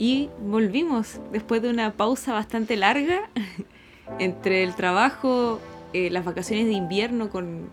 Y 0.00 0.30
volvimos 0.42 1.20
después 1.30 1.60
de 1.60 1.68
una 1.68 1.92
pausa 1.92 2.32
bastante 2.32 2.74
larga 2.74 3.28
entre 4.18 4.64
el 4.64 4.74
trabajo, 4.74 5.60
eh, 5.92 6.08
las 6.08 6.24
vacaciones 6.24 6.64
de 6.64 6.72
invierno 6.72 7.28
con, 7.28 7.70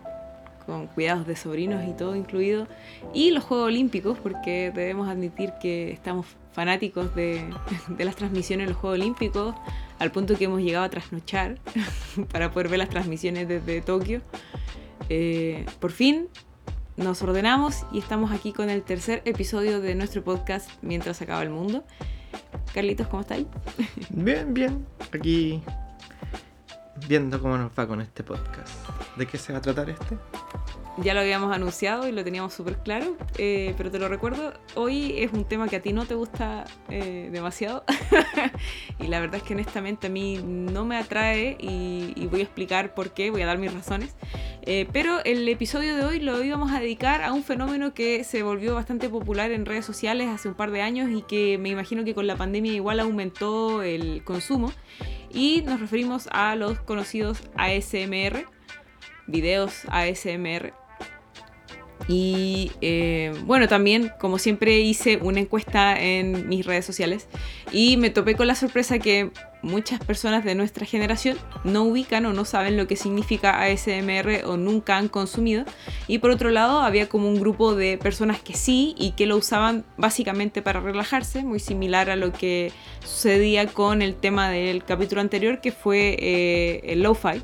con 0.65 0.87
cuidados 0.87 1.25
de 1.25 1.37
sobrinos 1.37 1.88
y 1.88 1.93
todo 1.93 2.17
incluido, 2.17 2.67
y 3.13 3.31
los 3.31 3.45
Juegos 3.45 3.67
Olímpicos, 3.67 4.17
porque 4.20 4.73
debemos 4.75 5.07
admitir 5.07 5.53
que 5.61 5.89
estamos 5.93 6.25
fanáticos 6.52 7.16
de, 7.16 7.49
de 7.88 8.03
las 8.03 8.17
transmisiones 8.17 8.67
de 8.67 8.73
los 8.73 8.81
Juegos 8.81 8.99
Olímpicos, 8.99 9.55
al 9.98 10.12
punto 10.12 10.38
que 10.38 10.44
hemos 10.44 10.62
llegado 10.62 10.84
a 10.84 10.89
trasnochar 10.89 11.59
para 12.34 12.52
poder 12.52 12.67
ver 12.67 12.80
las 12.80 12.89
transmisiones 12.89 13.48
desde 13.48 13.81
Tokio. 13.81 14.21
Eh, 15.07 15.66
por 15.80 15.91
fin 15.91 16.27
nos 16.98 17.21
ordenamos 17.21 17.85
y 17.94 17.99
estamos 17.99 18.31
aquí 18.31 18.52
con 18.52 18.70
el 18.70 18.81
tercer 18.81 19.21
episodio 19.23 19.80
de 19.80 19.95
nuestro 19.95 20.25
podcast 20.25 20.70
Mientras 20.81 21.21
acaba 21.21 21.41
el 21.41 21.52
mundo. 21.52 21.85
Carlitos, 22.77 23.08
¿cómo 23.08 23.22
estáis? 23.22 23.48
Bien, 24.12 24.54
bien. 24.54 24.85
Aquí 25.12 25.63
viendo 27.08 27.41
cómo 27.41 27.58
nos 27.58 27.72
va 27.72 27.88
con 27.88 28.02
este 28.02 28.23
podcast. 28.23 28.70
¿De 29.18 29.26
qué 29.26 29.40
se 29.40 29.52
va 29.52 29.58
a 29.58 29.62
tratar 29.63 29.90
este? 29.90 30.16
Ya 31.03 31.13
lo 31.13 31.19
habíamos 31.19 31.55
anunciado 31.55 32.07
y 32.07 32.11
lo 32.11 32.23
teníamos 32.23 32.53
súper 32.53 32.77
claro, 32.77 33.17
eh, 33.37 33.75
pero 33.77 33.91
te 33.91 33.99
lo 33.99 34.09
recuerdo, 34.09 34.53
hoy 34.73 35.13
es 35.17 35.31
un 35.31 35.45
tema 35.45 35.67
que 35.67 35.75
a 35.75 35.81
ti 35.81 35.93
no 35.93 36.05
te 36.05 36.15
gusta 36.15 36.65
eh, 36.89 37.29
demasiado 37.31 37.83
y 38.99 39.05
la 39.05 39.20
verdad 39.20 39.35
es 39.35 39.43
que 39.43 39.53
honestamente 39.53 40.07
a 40.07 40.09
mí 40.09 40.39
no 40.43 40.85
me 40.85 40.97
atrae 40.97 41.55
y, 41.59 42.13
y 42.15 42.25
voy 42.25 42.39
a 42.39 42.43
explicar 42.43 42.95
por 42.95 43.11
qué, 43.11 43.29
voy 43.29 43.43
a 43.43 43.45
dar 43.45 43.59
mis 43.59 43.71
razones. 43.71 44.15
Eh, 44.70 44.85
pero 44.91 45.23
el 45.23 45.47
episodio 45.47 45.95
de 45.95 46.03
hoy 46.03 46.20
lo 46.20 46.43
íbamos 46.43 46.73
a 46.73 46.81
dedicar 46.81 47.23
a 47.23 47.31
un 47.31 47.41
fenómeno 47.41 47.93
que 47.93 48.25
se 48.25 48.43
volvió 48.43 48.75
bastante 48.75 49.07
popular 49.07 49.51
en 49.51 49.65
redes 49.65 49.85
sociales 49.85 50.27
hace 50.27 50.49
un 50.49 50.55
par 50.55 50.71
de 50.71 50.82
años 50.82 51.09
y 51.09 51.21
que 51.21 51.57
me 51.57 51.70
imagino 51.70 52.04
que 52.04 52.13
con 52.13 52.27
la 52.27 52.35
pandemia 52.35 52.73
igual 52.73 52.99
aumentó 52.99 53.82
el 53.82 54.26
consumo. 54.26 54.73
Y 55.32 55.61
nos 55.61 55.79
referimos 55.79 56.27
a 56.34 56.57
los 56.57 56.79
conocidos 56.79 57.43
ASMR, 57.55 58.45
videos 59.26 59.85
ASMR. 59.87 60.87
Y 62.08 62.72
eh, 62.82 63.34
bueno, 63.46 63.68
también, 63.68 64.12
como 64.19 64.40
siempre, 64.40 64.80
hice 64.80 65.18
una 65.18 65.41
encuesta 65.41 66.00
en 66.00 66.47
mis 66.47 66.66
redes 66.66 66.86
sociales 66.86 67.28
y 67.72 67.97
me 67.97 68.09
topé 68.09 68.36
con 68.36 68.47
la 68.47 68.56
sorpresa 68.56 68.97
que 69.00 69.31
muchas 69.62 70.00
personas 70.00 70.46
de 70.46 70.56
nuestra 70.56 70.85
generación 70.85 71.38
no 71.63 71.84
ubican 71.84 72.25
o 72.25 72.34
no 72.34 72.46
saben 72.46 72.78
lo 72.78 72.88
que 72.88 72.96
significa 72.96 73.62
ASMR 73.62 74.46
o 74.46 74.56
nunca 74.56 74.97
han 74.97 75.09
consumido. 75.09 75.66
Y 76.08 76.19
por 76.19 76.31
otro 76.31 76.50
lado, 76.50 76.80
había 76.80 77.09
como 77.09 77.28
un 77.28 77.40
grupo 77.40 77.75
de 77.75 77.97
personas 77.97 78.40
que 78.40 78.53
sí 78.53 78.96
y 78.97 79.12
que 79.12 79.25
lo 79.25 79.35
usaban 79.35 79.84
básicamente 79.97 80.62
para 80.62 80.80
relajarse, 80.80 81.44
muy 81.44 81.59
similar 81.59 82.09
a 82.09 82.16
lo 82.16 82.31
que 82.31 82.72
sucedía 83.03 83.68
con 83.68 84.02
el 84.02 84.16
tema 84.16 84.50
del 84.50 84.84
capítulo 84.84 85.22
anterior, 85.22 85.59
que 85.59 85.72
fue 85.72 86.16
eh, 86.19 86.81
el 86.85 87.03
lo-fi. 87.03 87.41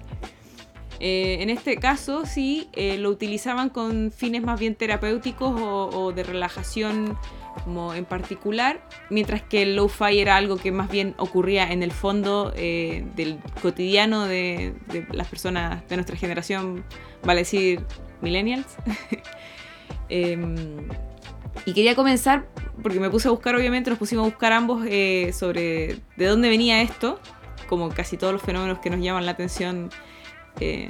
Eh, 1.05 1.41
en 1.41 1.49
este 1.49 1.75
caso 1.75 2.25
sí 2.25 2.69
eh, 2.71 2.97
lo 2.97 3.09
utilizaban 3.09 3.67
con 3.67 4.09
fines 4.09 4.41
más 4.41 4.57
bien 4.57 4.73
terapéuticos 4.73 5.53
o, 5.53 6.13
de 6.13 6.23
relajación 6.23 7.17
como 7.65 7.93
en 7.93 8.05
particular, 8.05 8.87
mientras 9.09 9.41
que 9.41 9.63
el 9.63 9.75
lo-fi 9.75 10.19
era 10.19 10.37
algo 10.37 10.55
que 10.55 10.71
más 10.71 10.89
bien 10.89 11.13
ocurría 11.17 11.69
en 11.73 11.83
el 11.83 11.91
fondo 11.91 12.53
eh, 12.55 13.05
del 13.17 13.37
cotidiano 13.61 14.27
de, 14.27 14.75
de, 14.87 15.05
las 15.11 15.27
personas 15.27 15.85
de 15.89 15.97
nuestra 15.97 16.15
generación, 16.15 16.85
vale 17.21 17.41
decir 17.41 17.81
millennials. 18.21 18.77
Em, 20.09 20.87
y 21.65 21.73
quería 21.73 21.95
comenzar, 21.95 22.45
porque 22.81 22.99
me 22.99 23.09
puse 23.09 23.27
a 23.27 23.31
buscar, 23.31 23.55
obviamente, 23.55 23.89
nos 23.89 23.99
pusimos 23.99 24.25
a 24.25 24.29
buscar 24.29 24.53
ambos 24.53 24.85
eh, 24.87 25.31
sobre 25.33 25.97
de 26.17 26.25
dónde 26.27 26.49
venía 26.49 26.81
esto, 26.81 27.19
como 27.67 27.89
casi 27.89 28.15
todos 28.15 28.31
los 28.31 28.41
fenómenos 28.41 28.79
que 28.79 28.89
nos 28.89 28.99
llaman 29.01 29.25
la 29.25 29.31
atención 29.31 29.89
eh, 30.59 30.89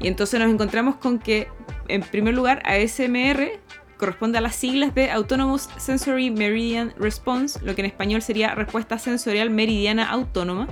y 0.00 0.08
entonces 0.08 0.38
nos 0.40 0.50
encontramos 0.50 0.96
con 0.96 1.18
que, 1.18 1.48
en 1.88 2.02
primer 2.02 2.34
lugar, 2.34 2.62
ASMR 2.64 3.50
corresponde 3.96 4.38
a 4.38 4.40
las 4.40 4.54
siglas 4.54 4.94
de 4.94 5.10
Autonomous 5.10 5.68
Sensory 5.76 6.30
Meridian 6.30 6.94
Response, 6.98 7.58
lo 7.64 7.74
que 7.74 7.82
en 7.82 7.86
español 7.86 8.22
sería 8.22 8.54
respuesta 8.54 8.98
sensorial 8.98 9.50
meridiana 9.50 10.08
autónoma, 10.08 10.68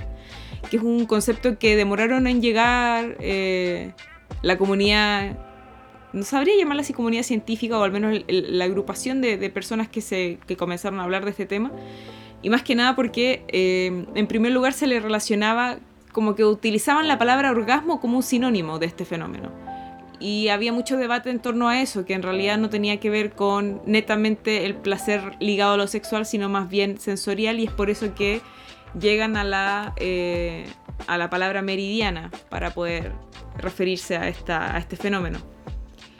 que 0.69 0.77
es 0.77 0.83
un 0.83 1.05
concepto 1.05 1.59
que 1.59 1.75
demoraron 1.75 2.25
en 2.25 2.41
llegar 2.41 3.17
eh, 3.19 3.91
la 4.41 4.57
comunidad, 4.57 5.37
no 6.13 6.23
sabría 6.23 6.55
llamarla 6.57 6.81
así 6.81 6.93
comunidad 6.93 7.23
científica 7.23 7.77
o 7.77 7.83
al 7.83 7.91
menos 7.91 8.23
la 8.27 8.63
agrupación 8.63 9.21
de, 9.21 9.37
de, 9.37 9.49
personas 9.49 9.89
que, 9.89 10.01
se, 10.01 10.39
que 10.47 10.55
comenzaron 10.55 10.99
a 11.01 11.03
hablar 11.03 11.25
de 11.25 11.31
este 11.31 11.45
tema. 11.45 11.71
Y 12.41 12.49
más 12.49 12.63
que 12.63 12.75
nada 12.75 12.95
porque 12.95 13.43
eh, 13.49 14.05
en 14.15 14.27
primer 14.27 14.51
lugar 14.51 14.73
se 14.73 14.87
le 14.87 14.99
relacionaba 14.99 15.79
como 16.17 16.33
que 16.33 16.43
utilizaban 16.43 17.07
la 17.07 17.19
palabra 17.19 17.51
orgasmo 17.51 18.01
como 18.01 18.17
un 18.17 18.23
sinónimo 18.23 18.79
de 18.79 18.87
este 18.87 19.05
fenómeno. 19.05 19.51
Y 20.19 20.47
había 20.47 20.73
mucho 20.73 20.97
debate 20.97 21.29
en 21.29 21.39
torno 21.39 21.69
a 21.69 21.79
eso, 21.79 22.05
que 22.05 22.15
en 22.15 22.23
realidad 22.23 22.57
no 22.57 22.71
tenía 22.71 22.99
que 22.99 23.11
ver 23.11 23.33
con 23.33 23.83
netamente 23.85 24.65
el 24.65 24.73
placer 24.73 25.35
ligado 25.39 25.73
a 25.73 25.77
lo 25.77 25.85
sexual, 25.85 26.25
sino 26.25 26.49
más 26.49 26.69
bien 26.69 26.99
sensorial, 26.99 27.59
y 27.59 27.65
es 27.65 27.71
por 27.71 27.91
eso 27.91 28.15
que 28.15 28.41
llegan 28.99 29.37
a 29.37 29.43
la, 29.43 29.93
eh, 29.97 30.65
a 31.05 31.19
la 31.19 31.29
palabra 31.29 31.61
meridiana 31.61 32.31
para 32.49 32.71
poder 32.71 33.11
referirse 33.55 34.17
a, 34.17 34.27
esta, 34.27 34.75
a 34.75 34.79
este 34.79 34.95
fenómeno. 34.95 35.37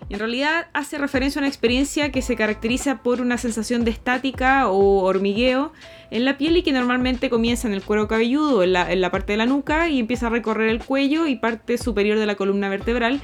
En 0.09 0.19
realidad 0.19 0.67
hace 0.73 0.97
referencia 0.97 1.39
a 1.39 1.41
una 1.41 1.49
experiencia 1.49 2.11
que 2.11 2.21
se 2.21 2.37
caracteriza 2.37 3.03
por 3.03 3.19
una 3.19 3.37
sensación 3.37 3.83
de 3.83 3.91
estática 3.91 4.69
o 4.69 5.03
hormigueo 5.03 5.73
en 6.11 6.23
la 6.23 6.37
piel 6.37 6.55
y 6.55 6.63
que 6.63 6.71
normalmente 6.71 7.29
comienza 7.29 7.67
en 7.67 7.73
el 7.73 7.83
cuero 7.83 8.07
cabelludo, 8.07 8.63
en 8.63 8.71
la, 8.71 8.89
en 8.89 9.01
la 9.01 9.11
parte 9.11 9.33
de 9.33 9.37
la 9.37 9.45
nuca 9.45 9.89
y 9.89 9.99
empieza 9.99 10.27
a 10.27 10.29
recorrer 10.29 10.69
el 10.69 10.81
cuello 10.81 11.27
y 11.27 11.35
parte 11.35 11.77
superior 11.77 12.17
de 12.17 12.25
la 12.25 12.35
columna 12.35 12.69
vertebral. 12.69 13.19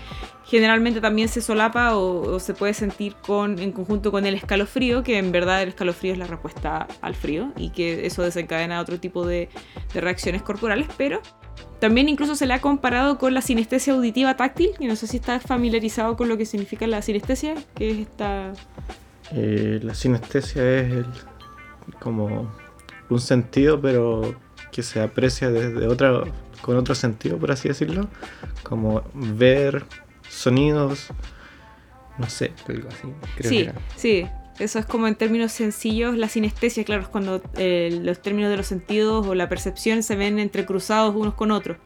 Generalmente 0.46 1.00
también 1.00 1.30
se 1.30 1.40
solapa 1.42 1.96
o, 1.96 2.34
o 2.34 2.40
se 2.42 2.54
puede 2.54 2.74
sentir 2.74 3.16
con, 3.16 3.60
en 3.60 3.72
conjunto 3.72 4.12
con 4.12 4.26
el 4.26 4.36
escalofrío, 4.36 5.04
que 5.04 5.18
en 5.18 5.32
verdad 5.32 5.62
el 5.62 5.70
escalofrío 5.70 6.12
es 6.12 6.20
la 6.20 6.28
respuesta 6.28 6.86
al 7.00 7.16
frío 7.16 7.54
y 7.56 7.70
que 7.70 8.06
eso 8.06 8.24
desencadena 8.24 8.82
otro 8.82 9.00
tipo 9.00 9.26
de, 9.26 9.48
de 9.94 10.02
reacciones 10.02 10.42
corporales, 10.42 10.88
pero 10.98 11.22
también 11.80 12.08
incluso 12.08 12.36
se 12.36 12.46
le 12.46 12.54
ha 12.54 12.62
comparado 12.62 13.18
con 13.18 13.34
la 13.34 13.42
sinestesia 13.42 13.94
auditiva 13.94 14.38
táctil, 14.38 14.72
y 14.80 14.88
no 14.88 14.96
sé 14.96 15.08
si 15.08 15.18
estás 15.18 15.44
familiarizado 15.44 16.16
con 16.16 16.30
lo 16.30 16.38
que 16.38 16.46
significa 16.46 16.88
la 16.88 17.02
sinestesia, 17.02 17.56
que 17.76 17.92
es 17.92 17.98
esta... 18.00 18.54
Eh, 19.32 19.80
la 19.84 19.94
sinestesia 19.94 20.80
es 20.80 20.92
el, 20.92 21.06
como 22.00 22.52
un 23.10 23.20
sentido, 23.20 23.82
pero 23.82 24.36
que 24.72 24.84
se 24.84 25.02
aprecia 25.02 25.50
desde 25.50 25.88
otra, 25.88 26.24
con 26.62 26.78
otro 26.78 26.96
sentido, 26.96 27.38
por 27.38 27.52
así 27.52 27.68
decirlo, 27.68 28.08
como 28.64 29.04
ver 29.14 29.86
sonidos, 30.30 31.08
no 32.18 32.30
sé, 32.30 32.54
algo 32.68 32.90
así. 32.90 33.08
Creo 33.36 33.50
sí, 33.50 33.70
sí, 33.96 34.28
eso 34.60 34.80
es 34.80 34.86
como 34.86 35.08
en 35.08 35.16
términos 35.16 35.52
sencillos, 35.52 36.18
la 36.18 36.30
sinestesia, 36.30 36.84
claro, 36.84 37.04
es 37.04 37.08
cuando 37.08 37.42
eh, 37.58 38.00
los 38.02 38.22
términos 38.22 38.52
de 38.52 38.58
los 38.58 38.68
sentidos 38.68 39.26
o 39.26 39.36
la 39.36 39.50
percepción 39.50 40.04
se 40.04 40.16
ven 40.16 40.40
entrecruzados 40.40 41.16
unos 41.16 41.34
con 41.34 41.52
otros. 41.52 41.78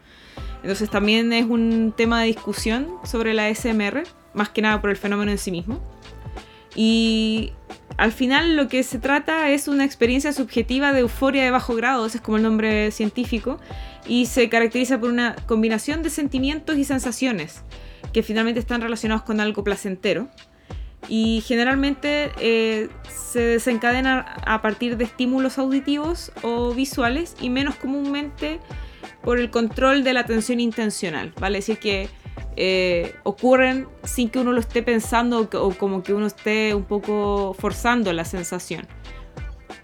Entonces 0.61 0.89
también 0.89 1.31
es 1.33 1.45
un 1.45 1.93
tema 1.95 2.21
de 2.21 2.27
discusión 2.27 2.89
sobre 3.03 3.33
la 3.33 3.53
SMR, 3.53 4.03
más 4.33 4.49
que 4.49 4.61
nada 4.61 4.81
por 4.81 4.89
el 4.89 4.97
fenómeno 4.97 5.31
en 5.31 5.37
sí 5.37 5.51
mismo. 5.51 5.79
Y 6.75 7.53
al 7.97 8.11
final 8.11 8.55
lo 8.55 8.67
que 8.67 8.83
se 8.83 8.99
trata 8.99 9.49
es 9.49 9.67
una 9.67 9.85
experiencia 9.85 10.33
subjetiva 10.33 10.91
de 10.91 10.99
euforia 10.99 11.43
de 11.43 11.51
bajo 11.51 11.73
grado, 11.75 12.05
ese 12.05 12.17
es 12.17 12.23
como 12.23 12.37
el 12.37 12.43
nombre 12.43 12.91
científico, 12.91 13.59
y 14.07 14.25
se 14.25 14.49
caracteriza 14.49 14.99
por 14.99 15.09
una 15.09 15.35
combinación 15.47 16.03
de 16.03 16.09
sentimientos 16.09 16.77
y 16.77 16.83
sensaciones 16.83 17.63
que 18.13 18.23
finalmente 18.23 18.59
están 18.59 18.81
relacionados 18.81 19.23
con 19.23 19.39
algo 19.39 19.63
placentero 19.63 20.29
y 21.07 21.41
generalmente 21.45 22.31
eh, 22.39 22.89
se 23.07 23.39
desencadena 23.39 24.35
a 24.45 24.61
partir 24.61 24.97
de 24.97 25.05
estímulos 25.05 25.57
auditivos 25.57 26.31
o 26.41 26.73
visuales 26.73 27.35
y 27.41 27.49
menos 27.49 27.75
comúnmente 27.75 28.59
por 29.23 29.39
el 29.39 29.49
control 29.49 30.03
de 30.03 30.13
la 30.13 30.21
atención 30.21 30.59
intencional, 30.59 31.33
¿vale? 31.39 31.59
Es 31.59 31.67
decir, 31.67 31.79
que 31.79 32.09
eh, 32.55 33.15
ocurren 33.23 33.87
sin 34.03 34.29
que 34.29 34.39
uno 34.39 34.51
lo 34.51 34.59
esté 34.59 34.83
pensando 34.83 35.39
o, 35.39 35.57
o 35.57 35.71
como 35.71 36.03
que 36.03 36.13
uno 36.13 36.27
esté 36.27 36.73
un 36.73 36.83
poco 36.83 37.55
forzando 37.57 38.11
la 38.13 38.25
sensación 38.25 38.87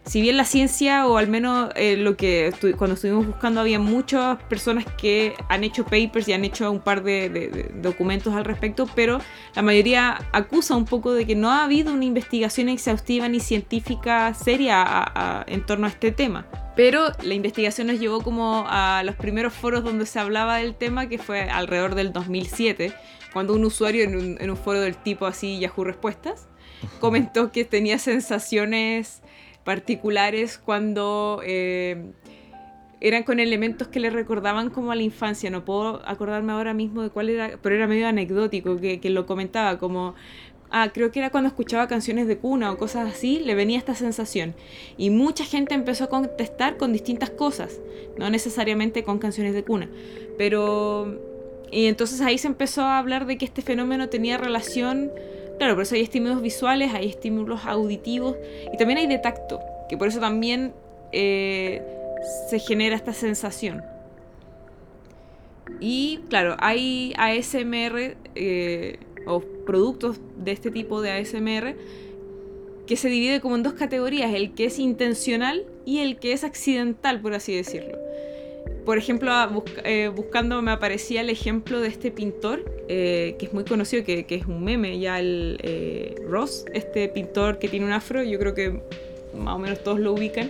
si 0.05 0.21
bien 0.21 0.35
la 0.35 0.43
ciencia, 0.43 1.07
o 1.07 1.17
al 1.17 1.27
menos 1.27 1.69
eh, 1.75 1.95
lo 1.95 2.17
que 2.17 2.47
estu 2.47 2.75
cuando 2.75 2.95
estuvimos 2.95 3.25
buscando, 3.25 3.61
había 3.61 3.79
muchas 3.79 4.41
personas 4.43 4.85
que 4.97 5.33
han 5.49 5.63
hecho 5.63 5.85
papers 5.85 6.27
y 6.27 6.33
han 6.33 6.43
hecho 6.43 6.69
un 6.69 6.81
par 6.81 7.03
de, 7.03 7.29
de, 7.29 7.47
de, 7.47 7.71
documentos 7.81 8.33
al 8.33 8.43
respecto, 8.43 8.87
pero 8.95 9.19
la 9.55 9.61
mayoría 9.61 10.27
acusa 10.33 10.75
un 10.75 10.85
poco 10.85 11.13
de 11.13 11.25
que 11.25 11.35
no 11.35 11.51
ha 11.51 11.63
habido 11.63 11.93
una 11.93 12.03
investigación 12.03 12.67
exhaustiva 12.67 13.29
ni 13.29 13.39
científica 13.39 14.33
seria 14.33 14.81
a, 14.81 15.39
a, 15.39 15.45
en 15.47 15.65
torno 15.65 15.87
a 15.87 15.89
este 15.89 16.11
tema. 16.11 16.45
Pero 16.75 17.11
la 17.21 17.35
investigación 17.35 17.87
nos 17.87 17.99
llevó 17.99 18.21
como 18.21 18.65
a 18.67 19.03
los 19.05 19.15
primeros 19.15 19.53
foros 19.53 19.83
donde 19.83 20.05
se 20.05 20.19
hablaba 20.19 20.57
del 20.57 20.75
tema, 20.75 21.07
que 21.07 21.19
fue 21.19 21.43
alrededor 21.43 21.95
del 21.95 22.11
2007, 22.11 22.93
cuando 23.31 23.53
un 23.53 23.63
usuario 23.63 24.03
en 24.03 24.17
un, 24.17 24.37
en 24.39 24.49
un 24.49 24.57
foro 24.57 24.81
del 24.81 24.95
tipo 24.95 25.25
así 25.25 25.59
Yahoo 25.59 25.83
Respuestas 25.83 26.47
comentó 26.99 27.51
que 27.51 27.63
tenía 27.63 27.99
sensaciones 27.99 29.21
particulares 29.63 30.57
cuando 30.57 31.41
eh, 31.45 32.11
eran 32.99 33.23
con 33.23 33.39
elementos 33.39 33.87
que 33.87 33.99
le 33.99 34.09
recordaban 34.09 34.69
como 34.69 34.91
a 34.91 34.95
la 34.95 35.03
infancia. 35.03 35.49
No 35.49 35.65
puedo 35.65 36.01
acordarme 36.05 36.53
ahora 36.53 36.73
mismo 36.73 37.01
de 37.03 37.09
cuál 37.09 37.29
era, 37.29 37.57
pero 37.61 37.75
era 37.75 37.87
medio 37.87 38.07
anecdótico 38.07 38.77
que, 38.79 38.99
que 38.99 39.09
lo 39.09 39.25
comentaba, 39.25 39.77
como 39.77 40.15
ah, 40.73 40.89
creo 40.91 41.11
que 41.11 41.19
era 41.19 41.29
cuando 41.29 41.47
escuchaba 41.47 41.87
canciones 41.87 42.27
de 42.27 42.37
cuna 42.37 42.71
o 42.71 42.77
cosas 42.77 43.07
así, 43.07 43.39
le 43.39 43.55
venía 43.55 43.77
esta 43.77 43.95
sensación. 43.95 44.55
Y 44.97 45.11
mucha 45.11 45.45
gente 45.45 45.75
empezó 45.75 46.05
a 46.05 46.09
contestar 46.09 46.77
con 46.77 46.91
distintas 46.91 47.29
cosas, 47.29 47.79
no 48.17 48.29
necesariamente 48.29 49.03
con 49.03 49.19
canciones 49.19 49.53
de 49.53 49.63
cuna. 49.63 49.87
Pero... 50.37 51.31
Y 51.71 51.87
entonces 51.87 52.21
ahí 52.21 52.37
se 52.37 52.47
empezó 52.47 52.83
a 52.83 52.99
hablar 52.99 53.25
de 53.25 53.37
que 53.39 53.45
este 53.45 53.63
fenómeno 53.63 54.07
tenía 54.07 54.37
relación, 54.37 55.11
claro, 55.63 55.75
por 55.75 55.83
eso 55.83 55.95
hay 55.95 56.01
estímulos 56.01 56.41
visuales, 56.41 56.93
hay 56.93 57.07
estímulos 57.07 57.61
auditivos 57.65 58.35
y 58.73 58.75
también 58.75 58.99
hay 58.99 59.07
de 59.07 59.17
tacto, 59.17 59.61
que 59.87 59.97
por 59.97 60.09
eso 60.09 60.19
también 60.19 60.73
eh, 61.13 61.81
se 62.49 62.59
genera 62.59 62.97
esta 62.97 63.13
sensación. 63.13 63.81
Y 65.79 66.19
claro, 66.29 66.57
hay 66.59 67.13
ASMR 67.17 68.17
eh, 68.35 68.99
o 69.25 69.39
productos 69.65 70.19
de 70.35 70.51
este 70.51 70.69
tipo 70.69 71.01
de 71.01 71.11
ASMR 71.13 71.77
que 72.85 72.97
se 72.97 73.07
divide 73.07 73.39
como 73.39 73.55
en 73.55 73.63
dos 73.63 73.73
categorías, 73.73 74.33
el 74.33 74.53
que 74.55 74.65
es 74.65 74.79
intencional 74.79 75.65
y 75.85 75.99
el 75.99 76.17
que 76.17 76.33
es 76.33 76.43
accidental, 76.43 77.21
por 77.21 77.35
así 77.35 77.55
decirlo. 77.55 78.02
Por 78.85 78.97
ejemplo, 78.97 79.31
eh, 79.85 80.11
buscando 80.13 80.61
me 80.61 80.71
aparecía 80.71 81.21
el 81.21 81.29
ejemplo 81.29 81.79
de 81.79 81.87
este 81.87 82.11
pintor, 82.11 82.65
eh, 82.89 83.35
que 83.39 83.45
es 83.45 83.53
muy 83.53 83.63
conocido, 83.63 84.03
que, 84.03 84.25
es 84.27 84.45
un 84.45 84.63
meme, 84.63 84.99
ya 84.99 85.19
el 85.19 85.57
eh, 85.63 86.15
Ross, 86.27 86.65
este 86.73 87.07
pintor 87.07 87.59
que 87.59 87.69
tiene 87.69 87.85
un 87.85 87.93
afro, 87.93 88.23
yo 88.23 88.37
creo 88.39 88.53
que 88.53 88.81
más 89.37 89.55
o 89.55 89.59
menos 89.59 89.81
todos 89.83 89.99
lo 89.99 90.11
ubican, 90.13 90.49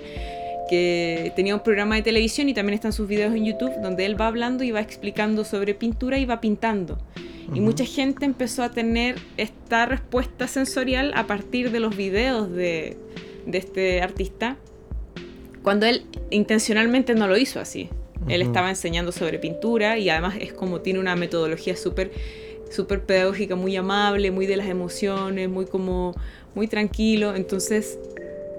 que 0.68 1.32
tenía 1.36 1.54
un 1.54 1.62
programa 1.62 1.96
de 1.96 2.02
televisión 2.02 2.50
y 2.50 2.56
también 2.56 2.74
están 2.74 2.92
sus 2.92 3.08
videos 3.08 3.36
en 3.36 3.46
YouTube, 3.46 3.72
donde 3.82 4.06
él 4.06 4.20
va 4.20 4.28
hablando 4.28 4.64
y 4.64 4.72
va 4.72 4.82
explicando 4.82 5.44
sobre 5.44 5.76
pintura 5.76 6.18
y 6.18 6.26
va 6.26 6.42
pintando. 6.42 6.98
Y 7.54 7.60
mucha 7.60 7.86
gente 7.86 8.26
empezó 8.26 8.64
a 8.64 8.72
tener 8.72 9.16
esta 9.38 9.86
respuesta 9.86 10.48
sensorial 10.48 11.12
a 11.16 11.28
partir 11.28 11.72
de 11.72 11.80
los 11.80 11.96
videos 11.96 12.52
de, 12.52 12.98
este 13.52 14.02
artista, 14.02 14.58
cuando 15.62 15.86
él 15.86 16.06
intencionalmente 16.32 17.14
no 17.14 17.28
lo 17.28 17.38
hizo 17.38 17.60
así. 17.60 17.90
Él 18.28 18.42
estaba 18.42 18.70
enseñando 18.70 19.12
sobre 19.12 19.40
pintura 19.40 19.98
y 19.98 20.10
además 20.10 20.36
es 20.40 20.54
como 20.54 20.82
tiene 20.82 21.00
una 21.00 21.16
metodología 21.16 21.76
súper 21.76 22.12
súper 22.74 23.02
pedagógica, 23.04 23.56
muy 23.56 23.76
amable, 23.76 24.32
muy 24.32 24.46
de 24.48 24.58
las 24.58 24.68
emociones, 24.68 25.48
muy 25.50 25.66
como 25.66 26.16
muy 26.56 26.68
tranquilo. 26.68 27.36
Entonces, 27.36 28.00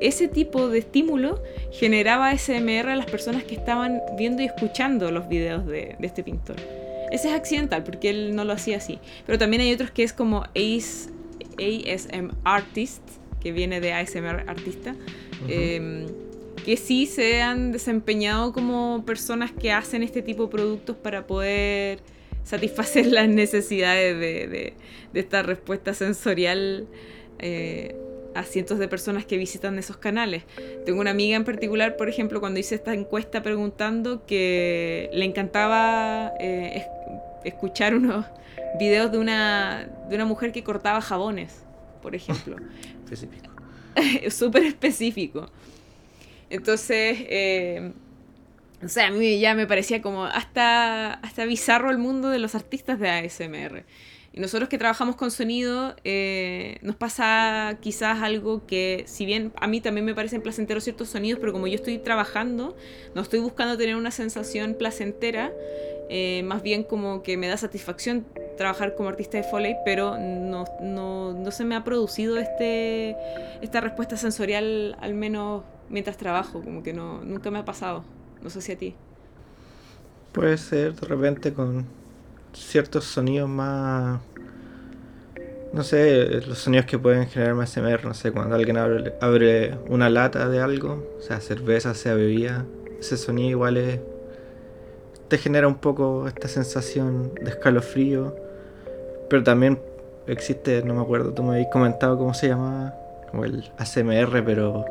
ese 0.00 0.28
tipo 0.28 0.68
de 0.68 0.78
estímulo 0.78 1.42
generaba 1.72 2.36
SMR 2.36 2.90
a 2.90 2.96
las 2.96 3.06
personas 3.06 3.44
que 3.44 3.54
estaban 3.54 4.00
viendo 4.16 4.42
y 4.42 4.46
escuchando 4.46 5.10
los 5.10 5.28
videos 5.28 5.66
de 5.66 5.96
este 6.00 6.22
pintor. 6.22 6.56
Ese 7.10 7.28
es 7.28 7.34
accidental 7.34 7.84
porque 7.84 8.10
él 8.10 8.34
no 8.34 8.44
lo 8.44 8.52
hacía 8.52 8.78
así. 8.78 8.98
Pero 9.26 9.38
también 9.38 9.62
hay 9.62 9.72
otros 9.72 9.90
que 9.90 10.02
es 10.02 10.12
como 10.12 10.44
ASM 10.54 12.30
Artist, 12.44 13.02
que 13.40 13.52
viene 13.52 13.80
de 13.80 13.92
ASMR 13.92 14.44
Artista, 14.46 14.96
que 16.64 16.76
sí 16.76 17.06
se 17.06 17.42
han 17.42 17.72
desempeñado 17.72 18.52
como 18.52 19.04
personas 19.04 19.52
que 19.52 19.70
hacen 19.70 20.02
este 20.02 20.22
tipo 20.22 20.44
de 20.44 20.48
productos 20.48 20.96
para 20.96 21.26
poder 21.26 22.00
satisfacer 22.42 23.06
las 23.06 23.28
necesidades 23.28 24.18
de, 24.18 24.74
esta 25.12 25.42
respuesta 25.42 25.94
sensorial 25.94 26.88
eh, 27.38 27.94
a 28.34 28.42
cientos 28.42 28.78
de 28.78 28.88
personas 28.88 29.26
que 29.26 29.36
visitan 29.36 29.78
esos 29.78 29.98
canales. 29.98 30.44
Tengo 30.84 31.00
una 31.00 31.10
amiga 31.10 31.36
en 31.36 31.44
particular, 31.44 31.96
por 31.96 32.08
ejemplo, 32.08 32.40
cuando 32.40 32.58
hice 32.58 32.74
esta 32.74 32.94
encuesta 32.94 33.42
preguntando 33.42 34.24
que 34.26 35.10
le 35.12 35.24
encantaba 35.24 36.32
eh, 36.40 36.84
escuchar 37.44 37.94
unos 37.94 38.24
videos 38.78 39.12
de 39.12 39.18
una, 39.18 39.88
de 40.08 40.16
una 40.16 40.24
mujer 40.24 40.50
que 40.50 40.64
cortaba 40.64 41.00
jabones, 41.00 41.62
por 42.02 42.14
ejemplo. 42.14 42.56
específico. 43.04 43.50
Súper 44.30 44.64
específico. 44.64 45.46
Entonces, 46.54 47.16
eh, 47.30 47.90
o 48.80 48.88
sea, 48.88 49.08
a 49.08 49.10
mí 49.10 49.40
ya 49.40 49.56
me 49.56 49.66
parecía 49.66 50.00
como 50.00 50.24
hasta, 50.24 51.14
hasta 51.14 51.46
bizarro 51.46 51.90
el 51.90 51.98
mundo 51.98 52.30
de 52.30 52.38
los 52.38 52.54
artistas 52.54 53.00
de 53.00 53.10
ASMR. 53.10 53.84
Y 54.32 54.38
nosotros 54.38 54.68
que 54.68 54.78
trabajamos 54.78 55.16
con 55.16 55.32
sonido, 55.32 55.96
eh, 56.04 56.78
nos 56.82 56.94
pasa 56.94 57.76
quizás 57.80 58.22
algo 58.22 58.66
que, 58.68 59.02
si 59.08 59.26
bien 59.26 59.52
a 59.56 59.66
mí 59.66 59.80
también 59.80 60.04
me 60.04 60.14
parecen 60.14 60.42
placenteros 60.42 60.84
ciertos 60.84 61.08
sonidos, 61.08 61.40
pero 61.40 61.52
como 61.52 61.66
yo 61.66 61.74
estoy 61.74 61.98
trabajando, 61.98 62.76
no 63.16 63.22
estoy 63.22 63.40
buscando 63.40 63.76
tener 63.76 63.96
una 63.96 64.12
sensación 64.12 64.74
placentera, 64.74 65.52
eh, 66.08 66.42
más 66.44 66.62
bien 66.62 66.84
como 66.84 67.24
que 67.24 67.36
me 67.36 67.48
da 67.48 67.56
satisfacción 67.56 68.26
trabajar 68.56 68.94
como 68.94 69.08
artista 69.08 69.38
de 69.38 69.42
Foley, 69.42 69.74
pero 69.84 70.18
no, 70.18 70.66
no, 70.80 71.32
no, 71.32 71.50
se 71.50 71.64
me 71.64 71.74
ha 71.74 71.82
producido 71.82 72.38
este, 72.38 73.16
esta 73.60 73.80
respuesta 73.80 74.16
sensorial, 74.16 74.96
al 75.00 75.14
menos 75.14 75.64
mientras 75.88 76.16
trabajo, 76.16 76.62
como 76.62 76.82
que 76.82 76.92
no, 76.92 77.22
nunca 77.22 77.50
me 77.50 77.58
ha 77.58 77.64
pasado. 77.64 78.04
No 78.42 78.50
sé 78.50 78.60
si 78.60 78.72
a 78.72 78.78
ti. 78.78 78.94
Puede 80.32 80.58
ser 80.58 80.94
de 80.94 81.06
repente 81.06 81.52
con 81.52 81.86
ciertos 82.52 83.04
sonidos 83.04 83.48
más. 83.48 84.20
No 85.72 85.82
sé, 85.82 86.40
los 86.46 86.58
sonidos 86.58 86.86
que 86.86 86.98
pueden 86.98 87.26
generar 87.26 87.54
más 87.54 87.70
SMR, 87.70 88.04
no 88.04 88.14
sé, 88.14 88.30
cuando 88.30 88.54
alguien 88.54 88.76
abre, 88.76 89.78
una 89.88 90.08
lata 90.08 90.48
de 90.48 90.60
algo, 90.60 91.04
sea, 91.18 91.40
cerveza, 91.40 91.94
sea 91.94 92.14
bebida, 92.14 92.64
ese 93.00 93.16
sonido 93.16 93.50
igual 93.50 93.76
es, 93.76 93.98
te 95.26 95.36
genera 95.36 95.66
un 95.66 95.74
poco 95.74 96.28
esta 96.28 96.46
sensación 96.46 97.34
de 97.42 97.50
escalofrío, 97.50 98.36
pero 99.28 99.42
también 99.42 99.80
existe, 100.28 100.80
no 100.84 100.94
me 100.94 101.02
acuerdo, 101.02 101.32
tú 101.32 101.42
me 101.42 101.54
habéis 101.54 101.68
comentado 101.72 102.16
cómo 102.18 102.34
se 102.34 102.46
llama, 102.46 102.94
como 103.32 103.44
el 103.44 103.68
ASMR, 103.76 104.44
pero 104.44 104.84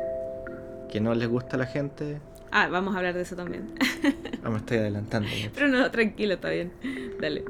que 0.94 1.00
no 1.00 1.12
les 1.12 1.28
gusta 1.28 1.56
a 1.56 1.58
la 1.58 1.66
gente. 1.66 2.20
Ah, 2.52 2.68
vamos 2.68 2.94
a 2.94 2.98
hablar 2.98 3.14
de 3.14 3.22
eso 3.22 3.34
también. 3.34 3.74
Ah, 4.44 4.50
me 4.50 4.58
estoy 4.58 4.76
adelantando. 4.76 5.26
Pero 5.54 5.68
no, 5.68 5.90
tranquilo, 5.90 6.34
está 6.34 6.50
bien. 6.50 6.70
Dale. 7.18 7.42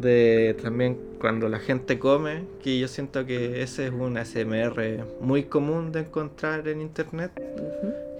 De 0.00 0.56
también 0.60 0.98
cuando 1.20 1.48
la 1.48 1.60
gente 1.60 2.00
come, 2.00 2.42
que 2.60 2.76
yo 2.76 2.88
siento 2.88 3.24
que 3.24 3.62
ese 3.62 3.86
es 3.86 3.92
un 3.92 4.18
ASMR 4.18 5.04
muy 5.20 5.44
común 5.44 5.92
de 5.92 6.00
encontrar 6.00 6.66
en 6.66 6.80
internet. 6.80 7.30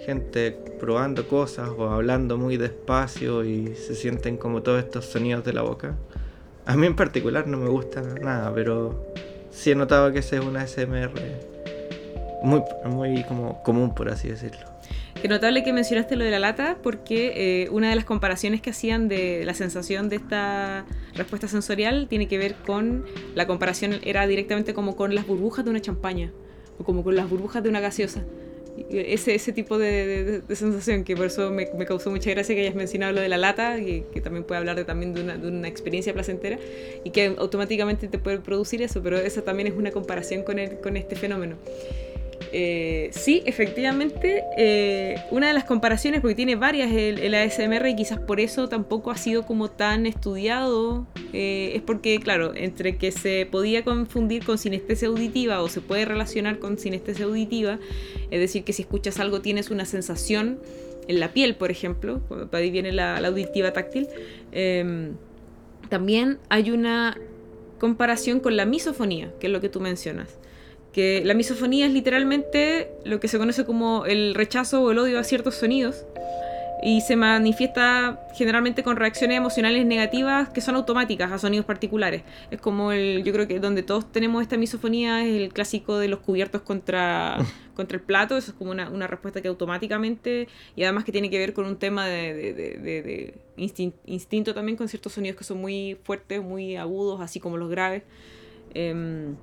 Gente 0.06 0.52
probando 0.78 1.26
cosas 1.26 1.70
o 1.76 1.90
hablando 1.90 2.38
muy 2.38 2.56
despacio 2.56 3.44
y 3.44 3.74
se 3.74 3.96
sienten 3.96 4.36
como 4.36 4.62
todos 4.62 4.78
estos 4.78 5.06
sonidos 5.06 5.44
de 5.44 5.52
la 5.52 5.62
boca. 5.62 5.96
A 6.66 6.76
mí 6.76 6.86
en 6.86 6.94
particular 6.94 7.48
no 7.48 7.58
me 7.58 7.68
gusta 7.68 8.00
nada, 8.00 8.54
pero 8.54 9.12
sí 9.50 9.72
he 9.72 9.74
notado 9.74 10.12
que 10.12 10.20
ese 10.20 10.36
es 10.36 10.44
un 10.44 10.56
ASMR 10.56 11.53
muy, 12.44 12.62
muy 12.84 13.24
como 13.24 13.62
común, 13.62 13.94
por 13.94 14.08
así 14.10 14.28
decirlo. 14.28 14.74
Qué 15.20 15.28
notable 15.28 15.64
que 15.64 15.72
mencionaste 15.72 16.16
lo 16.16 16.24
de 16.24 16.30
la 16.30 16.38
lata, 16.38 16.76
porque 16.82 17.32
eh, 17.64 17.70
una 17.70 17.88
de 17.88 17.96
las 17.96 18.04
comparaciones 18.04 18.60
que 18.60 18.70
hacían 18.70 19.08
de 19.08 19.44
la 19.44 19.54
sensación 19.54 20.08
de 20.10 20.16
esta 20.16 20.84
respuesta 21.14 21.48
sensorial 21.48 22.06
tiene 22.08 22.28
que 22.28 22.36
ver 22.36 22.54
con 22.54 23.04
la 23.34 23.46
comparación, 23.46 23.94
era 24.04 24.26
directamente 24.26 24.74
como 24.74 24.96
con 24.96 25.14
las 25.14 25.26
burbujas 25.26 25.64
de 25.64 25.70
una 25.70 25.80
champaña, 25.80 26.32
o 26.78 26.84
como 26.84 27.02
con 27.02 27.16
las 27.16 27.28
burbujas 27.30 27.62
de 27.62 27.70
una 27.70 27.80
gaseosa. 27.80 28.22
Ese, 28.90 29.36
ese 29.36 29.52
tipo 29.52 29.78
de, 29.78 30.42
sensación, 30.52 31.04
que 31.04 31.16
por 31.16 31.26
eso 31.26 31.52
me, 31.52 31.68
causó 31.86 32.10
mucha 32.10 32.28
gracia 32.30 32.56
que 32.56 32.60
hayas 32.60 32.74
mencionado 32.74 33.12
lo 33.12 33.20
de 33.20 33.28
la 33.28 33.38
lata, 33.38 33.78
y 33.78 34.04
que 34.12 34.20
también 34.20 34.44
puede 34.44 34.58
hablar 34.58 34.76
de, 34.76 34.84
también 34.84 35.14
de 35.14 35.22
una, 35.22 35.38
de 35.38 35.48
una, 35.48 35.68
experiencia 35.68 36.12
placentera, 36.12 36.58
y 37.04 37.10
que 37.10 37.36
automáticamente 37.38 38.08
te 38.08 38.18
puede 38.18 38.40
producir 38.40 38.82
eso, 38.82 39.00
pero 39.02 39.16
esa 39.16 39.42
también 39.42 39.68
es 39.68 39.74
una 39.74 39.92
comparación 39.92 40.42
con, 40.42 40.58
el, 40.58 40.80
con 40.80 40.96
este 40.98 41.16
fenómeno. 41.16 41.56
Eh, 42.56 43.10
sí, 43.10 43.42
efectivamente, 43.46 44.44
eh, 44.56 45.16
una 45.32 45.48
de 45.48 45.54
las 45.54 45.64
comparaciones, 45.64 46.20
porque 46.20 46.36
tiene 46.36 46.54
varias 46.54 46.92
el, 46.92 47.34
ASMR 47.34 47.88
y 47.88 47.96
quizás 47.96 48.20
por 48.20 48.38
eso 48.38 48.68
tampoco 48.68 49.10
ha 49.10 49.16
sido 49.16 49.44
como 49.44 49.70
tan 49.70 50.06
estudiado, 50.06 51.04
eh, 51.32 51.72
es 51.74 51.82
porque, 51.82 52.20
claro, 52.20 52.52
entre 52.54 52.96
que 52.96 53.10
se 53.10 53.48
podía 53.50 53.82
confundir 53.82 54.44
con 54.44 54.56
sinestesia 54.56 55.08
auditiva 55.08 55.62
o 55.62 55.68
se 55.68 55.80
puede 55.80 56.04
relacionar 56.04 56.60
con 56.60 56.78
sinestesia 56.78 57.24
auditiva, 57.24 57.80
es 58.30 58.38
decir, 58.38 58.62
que 58.62 58.72
si 58.72 58.82
escuchas 58.82 59.18
algo 59.18 59.40
tienes 59.40 59.70
una 59.70 59.84
sensación 59.84 60.60
en 61.08 61.18
la 61.18 61.32
piel, 61.32 61.56
por 61.56 61.72
ejemplo, 61.72 62.20
ahí 62.52 62.70
viene 62.70 62.92
la, 62.92 63.20
la 63.20 63.28
auditiva 63.28 63.72
táctil, 63.72 64.06
em, 64.52 65.16
también 65.88 66.38
hay 66.50 66.70
una 66.70 67.18
comparación 67.80 68.38
con 68.38 68.56
la 68.56 68.64
misofonía, 68.64 69.32
que 69.40 69.48
es 69.48 69.52
lo 69.52 69.60
que 69.60 69.68
tú 69.68 69.80
mencionas 69.80 70.38
que 70.94 71.22
la 71.24 71.34
misofonía 71.34 71.86
es 71.86 71.92
literalmente 71.92 72.92
lo 73.04 73.18
que 73.18 73.26
se 73.26 73.36
conoce 73.36 73.66
como 73.66 74.06
el 74.06 74.34
rechazo 74.34 74.80
o 74.80 74.92
el 74.92 74.98
odio 74.98 75.18
a 75.18 75.24
ciertos 75.24 75.56
sonidos. 75.56 76.06
y 76.86 77.00
se 77.00 77.16
manifiesta 77.16 78.20
generalmente 78.34 78.82
con 78.82 78.96
reacciones 78.96 79.38
emocionales 79.38 79.86
negativas 79.86 80.50
que 80.50 80.60
son 80.60 80.74
automáticas 80.74 81.32
a 81.32 81.38
sonidos 81.38 81.64
particulares. 81.64 82.22
Es 82.50 82.60
como 82.60 82.92
el, 82.92 83.22
yo 83.24 83.32
creo 83.32 83.48
que 83.48 83.58
donde 83.58 83.82
todos 83.82 84.12
tenemos 84.12 84.42
esta 84.42 84.58
misofonía 84.58 85.24
es 85.24 85.34
el 85.34 85.52
clásico 85.52 85.96
de 85.98 86.08
los 86.08 86.20
cubiertos 86.20 86.60
contra, 86.60 87.38
contra 87.74 87.96
el 87.96 88.02
plato, 88.02 88.36
eso 88.36 88.50
es 88.50 88.56
como 88.58 88.70
una, 88.70 88.90
una, 88.90 89.06
respuesta 89.06 89.40
que 89.40 89.48
automáticamente, 89.48 90.46
y 90.76 90.82
además 90.82 91.04
que 91.04 91.12
tiene 91.12 91.30
que 91.30 91.38
ver 91.38 91.54
con 91.54 91.64
un 91.64 91.76
tema 91.76 92.06
de, 92.06 92.34
de, 92.34 92.52
de, 92.52 93.34
instinto 94.04 94.52
también 94.52 94.76
con 94.76 94.86
ciertos 94.88 95.14
sonidos 95.14 95.38
que 95.38 95.44
son 95.44 95.62
muy 95.62 95.96
fuertes, 96.04 96.42
muy 96.42 96.76
agudos, 96.76 97.22
así 97.22 97.40
como 97.40 97.56
los 97.56 97.70
graves. 97.70 98.02
Em, 98.74 99.36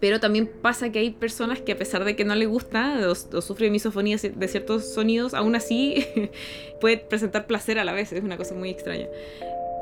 pero 0.00 0.20
también 0.20 0.50
pasa 0.62 0.90
que 0.90 0.98
hay 0.98 1.10
personas 1.10 1.60
que 1.60 1.72
a 1.72 1.78
pesar 1.78 2.04
de 2.04 2.16
que 2.16 2.24
no 2.24 2.34
le 2.34 2.46
gusta 2.46 2.98
o, 3.08 3.12
o 3.12 3.40
sufre 3.42 3.70
misofonía 3.70 4.16
de 4.16 4.48
ciertos 4.48 4.92
sonidos, 4.92 5.34
aún 5.34 5.54
así 5.54 6.06
puede 6.80 6.98
presentar 6.98 7.46
placer 7.46 7.78
a 7.78 7.84
la 7.84 7.92
vez, 7.92 8.12
es 8.12 8.22
una 8.22 8.36
cosa 8.36 8.54
muy 8.54 8.70
extraña. 8.70 9.06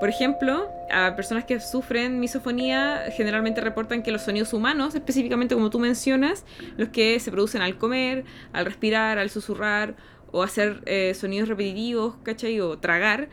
Por 0.02 0.08
ejemplo, 0.08 0.68
a 0.90 1.14
personas 1.14 1.44
que 1.44 1.60
sufren 1.60 2.18
misofonía 2.18 3.04
generalmente 3.16 3.60
reportan 3.60 4.02
que 4.02 4.10
los 4.10 4.22
sonidos 4.22 4.52
humanos, 4.52 4.96
específicamente 4.96 5.54
como 5.54 5.70
tú 5.70 5.78
mencionas, 5.78 6.44
los 6.76 6.88
que 6.88 7.20
se 7.20 7.30
producen 7.30 7.62
al 7.62 7.78
comer, 7.78 8.24
al 8.52 8.64
respirar, 8.64 9.18
al 9.18 9.30
susurrar 9.30 9.94
o 10.32 10.42
hacer 10.42 10.82
eh, 10.86 11.14
sonidos 11.14 11.48
repetitivos, 11.48 12.16
¿cachai? 12.24 12.58
O 12.58 12.78
tragar, 12.80 13.28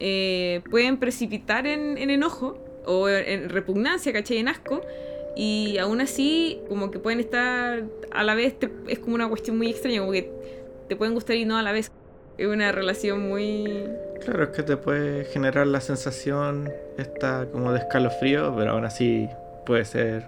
eh, 0.00 0.62
pueden 0.70 0.96
precipitar 0.96 1.66
en, 1.66 1.98
en, 1.98 2.08
enojo 2.08 2.58
o 2.86 3.06
en 3.10 3.50
repugnancia, 3.50 4.10
¿cachai? 4.10 4.38
En 4.38 4.48
asco 4.48 4.80
y 5.38 5.78
aún 5.78 6.00
así, 6.00 6.60
como 6.68 6.90
que 6.90 6.98
pueden 6.98 7.20
estar 7.20 7.84
a 8.10 8.24
la 8.24 8.34
vez, 8.34 8.56
es 8.88 8.98
como 8.98 9.14
una 9.14 9.28
cuestión 9.28 9.56
muy 9.56 9.70
extraña, 9.70 10.00
como 10.00 10.10
que 10.10 10.32
te 10.88 10.96
pueden 10.96 11.14
gustar 11.14 11.36
y 11.36 11.44
no 11.44 11.56
a 11.56 11.62
la 11.62 11.70
vez. 11.70 11.92
Es 12.38 12.48
una 12.48 12.72
relación 12.72 13.28
muy... 13.28 13.84
Claro, 14.24 14.42
es 14.42 14.48
que 14.48 14.64
te 14.64 14.76
puede 14.76 15.26
generar 15.26 15.68
la 15.68 15.80
sensación 15.80 16.72
esta 16.96 17.46
como 17.52 17.72
de 17.72 17.78
escalofrío, 17.78 18.52
pero 18.56 18.72
aún 18.72 18.84
así 18.84 19.28
puede 19.64 19.84
ser 19.84 20.26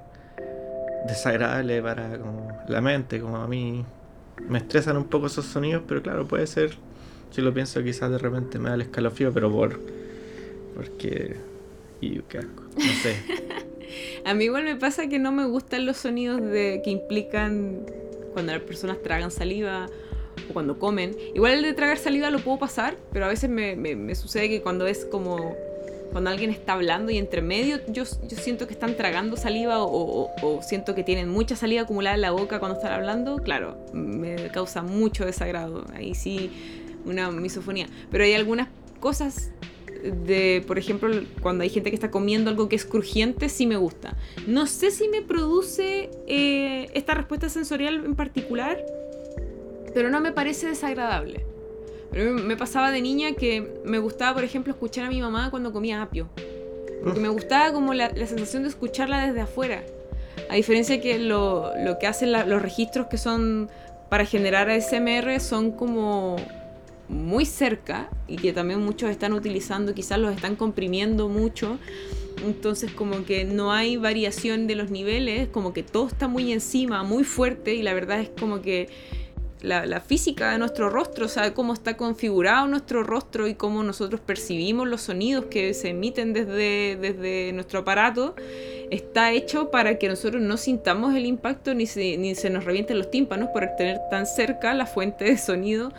desagradable 1.08 1.82
para 1.82 2.16
como 2.16 2.56
la 2.68 2.80
mente, 2.80 3.20
como 3.20 3.38
a 3.38 3.48
mí 3.48 3.84
me 4.48 4.58
estresan 4.58 4.96
un 4.96 5.06
poco 5.06 5.26
esos 5.26 5.44
sonidos, 5.44 5.82
pero 5.88 6.02
claro, 6.02 6.28
puede 6.28 6.46
ser, 6.46 6.76
si 7.32 7.42
lo 7.42 7.52
pienso 7.52 7.82
quizás 7.82 8.12
de 8.12 8.18
repente 8.18 8.60
me 8.60 8.68
da 8.68 8.76
el 8.76 8.82
escalofrío, 8.82 9.32
pero 9.32 9.50
por... 9.50 9.80
porque... 10.76 11.34
y 12.00 12.20
qué 12.20 12.38
asco, 12.38 12.62
no 12.76 12.92
sé. 13.02 13.16
A 14.24 14.34
mí 14.34 14.44
igual 14.44 14.64
me 14.64 14.76
pasa 14.76 15.08
que 15.08 15.18
no 15.18 15.32
me 15.32 15.46
gustan 15.46 15.86
los 15.86 15.98
sonidos 15.98 16.40
de 16.40 16.80
que 16.84 16.90
implican 16.90 17.86
cuando 18.32 18.52
las 18.52 18.62
personas 18.62 19.02
tragan 19.02 19.30
saliva 19.30 19.86
o 20.48 20.52
cuando 20.52 20.78
comen. 20.78 21.16
Igual 21.34 21.52
el 21.52 21.62
de 21.62 21.72
tragar 21.72 21.98
saliva 21.98 22.30
lo 22.30 22.38
puedo 22.40 22.58
pasar, 22.58 22.96
pero 23.12 23.26
a 23.26 23.28
veces 23.28 23.50
me, 23.50 24.14
sucede 24.14 24.48
que 24.48 24.62
cuando 24.62 24.86
es 24.86 25.04
como 25.04 25.54
cuando 26.12 26.30
alguien 26.30 26.50
está 26.50 26.72
hablando 26.72 27.12
y 27.12 27.18
entre 27.18 27.40
medio 27.40 27.78
yo, 27.86 28.02
yo 28.02 28.36
siento 28.36 28.66
que 28.66 28.72
están 28.72 28.96
tragando 28.96 29.36
saliva 29.36 29.78
o, 29.78 30.28
o, 30.42 30.60
siento 30.60 30.96
que 30.96 31.04
tienen 31.04 31.28
mucha 31.28 31.54
saliva 31.54 31.82
acumulada 31.82 32.16
en 32.16 32.22
la 32.22 32.32
boca 32.32 32.58
cuando 32.58 32.78
están 32.78 32.92
hablando, 32.92 33.36
claro, 33.36 33.78
me 33.92 34.48
causa 34.48 34.82
mucho 34.82 35.24
desagrado. 35.24 35.84
Ahí 35.94 36.16
sí, 36.16 36.50
una 37.04 37.30
misofonía. 37.30 37.86
Pero 38.10 38.24
hay 38.24 38.34
algunas 38.34 38.68
cosas 38.98 39.52
de, 40.02 40.62
por 40.66 40.78
ejemplo, 40.78 41.10
cuando 41.40 41.62
hay 41.62 41.70
gente 41.70 41.90
que 41.90 41.94
está 41.94 42.10
comiendo 42.10 42.50
algo 42.50 42.68
que 42.68 42.76
es 42.76 42.84
crujiente, 42.84 43.48
sí 43.48 43.66
me 43.66 43.76
gusta. 43.76 44.16
No 44.46 44.66
sé 44.66 44.90
si 44.90 45.08
me 45.08 45.22
produce 45.22 46.10
eh, 46.26 46.88
esta 46.94 47.14
respuesta 47.14 47.48
sensorial 47.48 48.04
en 48.04 48.14
particular, 48.14 48.84
pero 49.94 50.10
no 50.10 50.20
me 50.20 50.32
parece 50.32 50.68
desagradable. 50.68 51.44
Pero 52.10 52.32
me 52.32 52.56
pasaba 52.56 52.90
de 52.90 53.00
niña 53.02 53.32
que 53.32 53.80
me 53.84 53.98
gustaba, 53.98 54.34
por 54.34 54.44
ejemplo, 54.44 54.72
escuchar 54.72 55.06
a 55.06 55.08
mi 55.08 55.20
mamá 55.20 55.50
cuando 55.50 55.72
comía 55.72 56.02
apio. 56.02 56.28
Porque 57.04 57.20
me 57.20 57.28
gustaba 57.28 57.72
como 57.72 57.94
la, 57.94 58.10
sensación 58.26 58.64
de 58.64 58.68
escucharla 58.68 59.26
desde 59.26 59.40
afuera. 59.40 59.84
A 60.48 60.54
diferencia 60.54 61.00
que 61.00 61.18
lo, 61.18 61.72
lo 61.84 61.98
que 61.98 62.06
hacen 62.06 62.32
los 62.32 62.62
registros 62.62 63.06
que 63.06 63.18
son 63.18 63.70
para 64.08 64.24
generar 64.24 64.68
ASMR 64.68 65.40
son 65.40 65.70
como 65.70 66.36
muy 67.10 67.44
cerca 67.44 68.08
y 68.28 68.36
que 68.36 68.52
también 68.52 68.80
muchos 68.80 69.10
están 69.10 69.32
utilizando, 69.32 69.94
quizás 69.94 70.18
los 70.18 70.34
están 70.34 70.56
comprimiendo 70.56 71.28
mucho. 71.28 71.78
Entonces 72.44 72.92
como 72.92 73.24
que 73.24 73.44
no 73.44 73.72
hay 73.72 73.96
variación 73.96 74.66
de 74.66 74.76
los 74.76 74.90
niveles, 74.90 75.48
como 75.48 75.74
que 75.74 75.82
todo 75.82 76.06
está 76.06 76.28
muy 76.28 76.52
encima, 76.52 77.02
muy 77.02 77.24
fuerte 77.24 77.74
y 77.74 77.82
la 77.82 77.92
verdad 77.92 78.20
es 78.20 78.30
como 78.30 78.62
que 78.62 78.88
la, 79.62 80.00
física 80.00 80.52
de 80.52 80.58
nuestro 80.58 80.88
rostro, 80.88 81.26
o 81.26 81.28
sea, 81.28 81.52
cómo 81.52 81.74
está 81.74 81.96
configurado 81.96 82.66
nuestro 82.66 83.02
rostro 83.02 83.46
y 83.46 83.54
cómo 83.54 83.82
nosotros 83.82 84.20
percibimos 84.20 84.88
los 84.88 85.02
sonidos 85.02 85.46
que 85.46 85.74
se 85.74 85.90
emiten 85.90 86.32
desde, 86.32 86.96
desde 86.96 87.52
nuestro 87.52 87.80
aparato, 87.80 88.34
está 88.90 89.32
hecho 89.32 89.70
para 89.70 89.98
que 89.98 90.08
nosotros 90.08 90.42
no 90.42 90.56
sintamos 90.56 91.14
el 91.14 91.26
impacto 91.26 91.74
ni 91.74 91.86
se, 91.86 92.16
ni 92.16 92.34
se 92.34 92.48
nos 92.48 92.64
revienten 92.64 92.96
los 92.96 93.10
tímpanos 93.10 93.50
por 93.50 93.66
tener 93.76 93.98
tan 94.10 94.26
cerca 94.26 94.72
la 94.72 94.86
fuente 94.86 95.26
de 95.26 95.36
sonido 95.36 95.92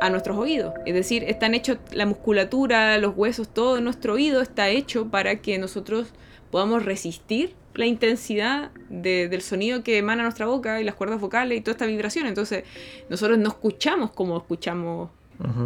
a 0.00 0.10
nuestros 0.10 0.36
oídos. 0.36 0.74
Es 0.86 0.94
decir, 0.94 1.24
están 1.24 1.54
hechos 1.54 1.78
la 1.92 2.06
musculatura, 2.06 2.96
los 2.98 3.16
huesos, 3.16 3.48
todo 3.48 3.80
nuestro 3.80 4.14
oído 4.14 4.40
está 4.40 4.68
hecho 4.68 5.08
para 5.08 5.36
que 5.36 5.58
nosotros 5.58 6.08
podamos 6.50 6.84
resistir 6.84 7.54
la 7.74 7.86
intensidad 7.86 8.70
del 8.88 9.40
sonido 9.40 9.84
que 9.84 9.98
emana 9.98 10.24
nuestra 10.24 10.46
boca 10.46 10.80
y 10.80 10.84
las 10.84 10.96
cuerdas 10.96 11.20
vocales 11.20 11.58
y 11.58 11.60
toda 11.60 11.72
esta 11.72 11.86
vibración. 11.86 12.26
Entonces, 12.26 12.64
nosotros 13.08 13.38
no 13.38 13.48
escuchamos 13.48 14.10
como 14.10 14.36
escuchamos 14.36 15.10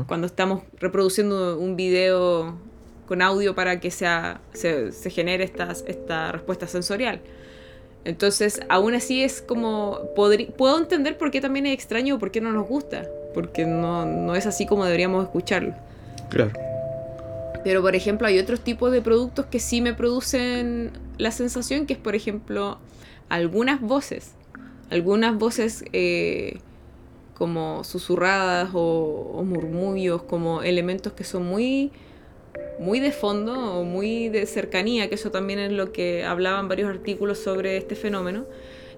cuando 0.06 0.26
estamos 0.26 0.64
reproduciendo 0.78 1.58
un 1.58 1.76
video 1.76 2.58
con 3.06 3.22
audio 3.22 3.54
para 3.54 3.80
que 3.80 3.90
sea, 3.90 4.42
se, 4.52 4.92
se 4.92 5.08
genere 5.08 5.44
esta, 5.44 5.72
esta 5.86 6.32
respuesta 6.32 6.66
sensorial. 6.66 7.22
Entonces, 8.04 8.60
aún 8.68 8.94
así 8.94 9.22
es 9.22 9.40
como, 9.40 10.00
puedo 10.14 10.78
entender 10.78 11.16
por 11.16 11.30
qué 11.30 11.40
también 11.40 11.66
es 11.66 11.74
extraño 11.74 12.16
o 12.16 12.18
por 12.18 12.30
qué 12.30 12.40
no 12.40 12.52
nos 12.52 12.66
gusta, 12.66 13.08
porque 13.32 13.66
no, 13.66 14.06
no 14.06 14.34
es 14.34 14.46
así 14.46 14.66
como 14.66 14.84
deberíamos 14.84 15.24
escucharlo. 15.24 15.74
Claro. 16.28 16.52
Pero, 17.64 17.82
por 17.82 17.94
ejemplo, 17.94 18.26
hay 18.26 18.38
otros 18.38 18.60
tipos 18.60 18.90
de 18.92 19.00
productos 19.02 19.46
que 19.46 19.60
sí 19.60 19.80
me 19.80 19.94
producen 19.94 20.90
la 21.18 21.30
sensación, 21.30 21.86
que 21.86 21.94
es, 21.94 21.98
por 21.98 22.14
ejemplo, 22.14 22.78
algunas 23.28 23.80
voces. 23.80 24.32
Algunas 24.90 25.38
voces 25.38 25.84
eh, 25.92 26.58
como 27.34 27.84
susurradas 27.84 28.70
o, 28.74 29.32
o 29.34 29.44
murmullos, 29.44 30.22
como 30.22 30.62
elementos 30.62 31.12
que 31.12 31.24
son 31.24 31.46
muy 31.46 31.92
muy 32.78 33.00
de 33.00 33.12
fondo 33.12 33.78
o 33.78 33.84
muy 33.84 34.28
de 34.28 34.46
cercanía, 34.46 35.08
que 35.08 35.14
eso 35.14 35.30
también 35.30 35.58
es 35.58 35.72
lo 35.72 35.92
que 35.92 36.24
hablaban 36.24 36.68
varios 36.68 36.90
artículos 36.90 37.38
sobre 37.38 37.76
este 37.76 37.94
fenómeno, 37.94 38.44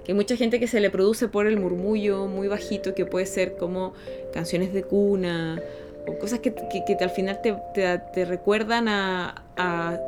que 0.05 0.13
hay 0.13 0.17
mucha 0.17 0.37
gente 0.37 0.61
que 0.61 0.67
se 0.67 0.81
le 0.81 0.91
produce 0.91 1.29
por 1.29 1.47
el 1.47 1.59
murmullo 1.59 2.27
muy 2.27 2.49
bajito, 2.49 2.95
que 2.95 3.07
puede 3.07 3.27
ser 3.27 3.57
como 3.57 3.95
canciones 4.33 4.73
de 4.73 4.83
cuna 4.83 5.61
o 6.07 6.19
cosas 6.19 6.41
que, 6.41 6.55
que, 6.55 6.97
al 7.01 7.11
final 7.11 7.41
te, 7.43 7.57
te, 7.75 8.25
recuerdan 8.25 8.89
a, 8.89 10.01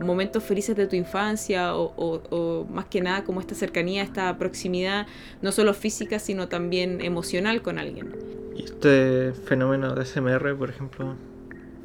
momentos 0.00 0.44
felices 0.44 0.76
de 0.76 0.86
tu 0.86 0.94
infancia 0.94 1.74
o, 1.74 1.92
o, 1.96 2.64
más 2.70 2.84
que 2.84 3.00
nada 3.00 3.24
como 3.24 3.40
esta 3.40 3.54
cercanía, 3.54 4.02
esta 4.02 4.36
proximidad, 4.38 5.06
no 5.42 5.50
solo 5.50 5.74
física, 5.74 6.20
sino 6.20 6.48
también 6.48 7.00
emocional 7.00 7.62
con 7.62 7.78
alguien. 7.78 8.14
¿Y 8.54 8.64
este 8.64 9.32
fenómeno 9.32 9.94
de 9.94 10.04
SMR, 10.04 10.56
por 10.56 10.70
ejemplo, 10.70 11.16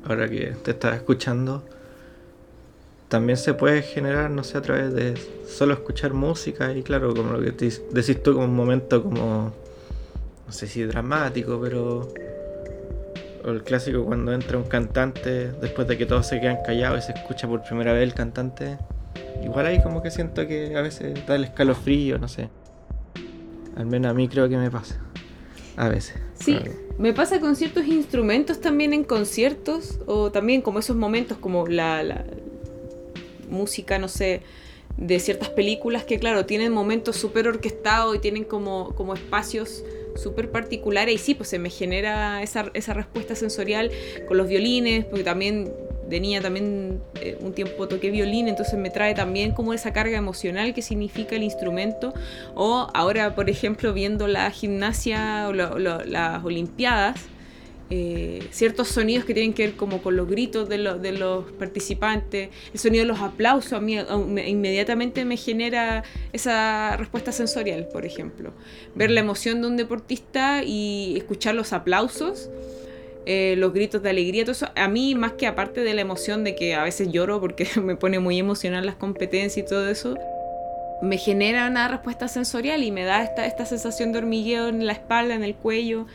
ahora 0.05 0.29
que 0.29 0.53
te 0.63 0.71
estás 0.71 0.95
escuchando, 0.95 1.63
también 3.13 3.37
se 3.37 3.53
puede 3.53 3.83
generar, 3.83 4.31
no 4.31 4.43
sé, 4.43 4.57
a 4.57 4.63
través 4.63 4.91
de 4.91 5.13
solo 5.47 5.75
escuchar 5.75 6.15
música 6.15 6.73
y 6.73 6.81
claro, 6.81 7.13
como 7.13 7.33
lo 7.33 7.41
que 7.41 7.51
te 7.51 7.65
decís 7.91 8.23
tú, 8.23 8.33
como 8.33 8.45
un 8.45 8.55
momento 8.55 9.03
como, 9.03 9.53
no 10.47 10.51
sé 10.51 10.65
si 10.65 10.81
dramático, 10.81 11.59
pero... 11.61 12.11
O 13.45 13.49
el 13.51 13.61
clásico 13.61 14.03
cuando 14.03 14.33
entra 14.33 14.57
un 14.57 14.63
cantante 14.63 15.51
después 15.51 15.87
de 15.87 15.95
que 15.95 16.07
todos 16.07 16.25
se 16.25 16.41
quedan 16.41 16.63
callados 16.65 17.03
y 17.03 17.05
se 17.05 17.11
escucha 17.11 17.47
por 17.47 17.61
primera 17.61 17.93
vez 17.93 18.01
el 18.01 18.15
cantante. 18.15 18.79
Igual 19.43 19.67
ahí 19.67 19.83
como 19.83 20.01
que 20.01 20.09
siento 20.09 20.47
que 20.47 20.75
a 20.75 20.81
veces 20.81 21.13
da 21.27 21.35
el 21.35 21.43
escalofrío, 21.43 22.17
no 22.17 22.27
sé. 22.27 22.49
Al 23.75 23.85
menos 23.85 24.09
a 24.09 24.15
mí 24.15 24.27
creo 24.27 24.49
que 24.49 24.57
me 24.57 24.71
pasa. 24.71 24.99
A 25.77 25.87
veces. 25.87 26.15
Sí, 26.33 26.57
me 26.97 27.13
pasa 27.13 27.39
con 27.39 27.55
ciertos 27.55 27.85
instrumentos 27.85 28.59
también 28.59 28.91
en 28.91 29.03
conciertos, 29.03 29.99
o 30.07 30.31
también 30.31 30.63
como 30.63 30.79
esos 30.79 30.95
momentos, 30.95 31.37
como 31.37 31.67
la, 31.67 32.01
la 32.01 32.25
música, 33.53 33.97
no 33.99 34.07
sé, 34.07 34.41
de 34.97 35.19
ciertas 35.19 35.49
películas 35.49 36.03
que, 36.03 36.19
claro, 36.19 36.45
tienen 36.45 36.71
momentos 36.71 37.15
súper 37.15 37.47
orquestados 37.47 38.15
y 38.15 38.19
tienen 38.19 38.43
como, 38.43 38.93
como 38.95 39.13
espacios 39.13 39.83
súper 40.15 40.51
particulares. 40.51 41.15
Y 41.15 41.17
sí, 41.17 41.33
pues 41.33 41.49
se 41.49 41.59
me 41.59 41.69
genera 41.69 42.43
esa, 42.43 42.69
esa 42.73 42.93
respuesta 42.93 43.35
sensorial 43.35 43.91
con 44.27 44.37
los 44.37 44.47
violines, 44.47 45.05
porque 45.05 45.23
también 45.23 45.71
de 46.07 46.41
también 46.41 47.01
eh, 47.21 47.37
un 47.39 47.53
tiempo 47.53 47.87
toqué 47.87 48.11
violín, 48.11 48.47
entonces 48.47 48.77
me 48.77 48.89
trae 48.89 49.15
también 49.15 49.51
como 49.51 49.73
esa 49.73 49.93
carga 49.93 50.17
emocional 50.17 50.73
que 50.73 50.81
significa 50.81 51.35
el 51.35 51.43
instrumento. 51.43 52.13
O 52.55 52.87
ahora, 52.93 53.35
por 53.35 53.49
ejemplo, 53.49 53.93
viendo 53.93 54.27
la 54.27 54.49
gimnasia 54.51 55.47
o 55.49 55.53
las 55.53 56.43
Olimpiadas, 56.43 57.19
eh, 57.95 58.47
ciertos 58.49 58.87
sonidos 58.87 59.23
que 59.23 59.35
tienen 59.35 59.53
que 59.53 59.67
ver 59.67 59.75
como 59.75 60.01
con 60.01 60.17
los 60.17 60.27
gritos 60.27 60.67
de, 60.67 60.79
de, 60.79 61.11
los 61.11 61.51
participantes, 61.51 62.49
el 62.73 62.79
sonido 62.79 63.03
de 63.03 63.07
los 63.07 63.19
aplausos, 63.19 63.73
a 63.73 63.79
mí 63.79 63.95
inmediatamente 64.47 65.25
me 65.25 65.37
genera 65.37 66.03
esa 66.31 66.97
respuesta 66.97 67.31
sensorial, 67.31 67.87
por 67.93 68.03
ejemplo. 68.03 68.51
Ver 68.95 69.11
la 69.11 69.19
emoción 69.19 69.61
de 69.61 69.67
un 69.67 69.77
deportista 69.77 70.63
y 70.63 71.13
escuchar 71.17 71.53
los 71.53 71.71
aplausos. 71.71 72.49
Eh, 73.27 73.53
los 73.57 73.71
gritos 73.73 74.01
de 74.01 74.09
alegría, 74.09 74.43
todo 74.43 74.53
eso, 74.53 74.69
a 74.75 74.87
mí 74.87 75.13
más 75.13 75.33
que 75.33 75.45
aparte 75.45 75.81
de 75.81 75.93
la 75.93 76.01
emoción 76.01 76.43
de 76.43 76.55
que 76.55 76.73
a 76.73 76.83
veces 76.83 77.09
lloro 77.11 77.39
porque 77.39 77.67
me 77.81 77.95
pone 77.95 78.17
muy 78.17 78.39
emocional 78.39 78.87
las 78.87 78.95
competencias 78.95 79.65
y 79.65 79.69
todo 79.69 79.87
eso, 79.87 80.17
me 81.03 81.19
genera 81.19 81.67
una 81.67 81.87
respuesta 81.87 82.27
sensorial 82.27 82.83
y 82.83 82.89
me 82.89 83.03
da 83.03 83.23
esta, 83.23 83.45
esta 83.45 83.67
sensación 83.67 84.13
de 84.13 84.17
hormigueo 84.17 84.67
en 84.67 84.87
la 84.87 84.93
espalda, 84.93 85.35
en 85.35 85.43
el 85.43 85.53
cuello 85.53 86.07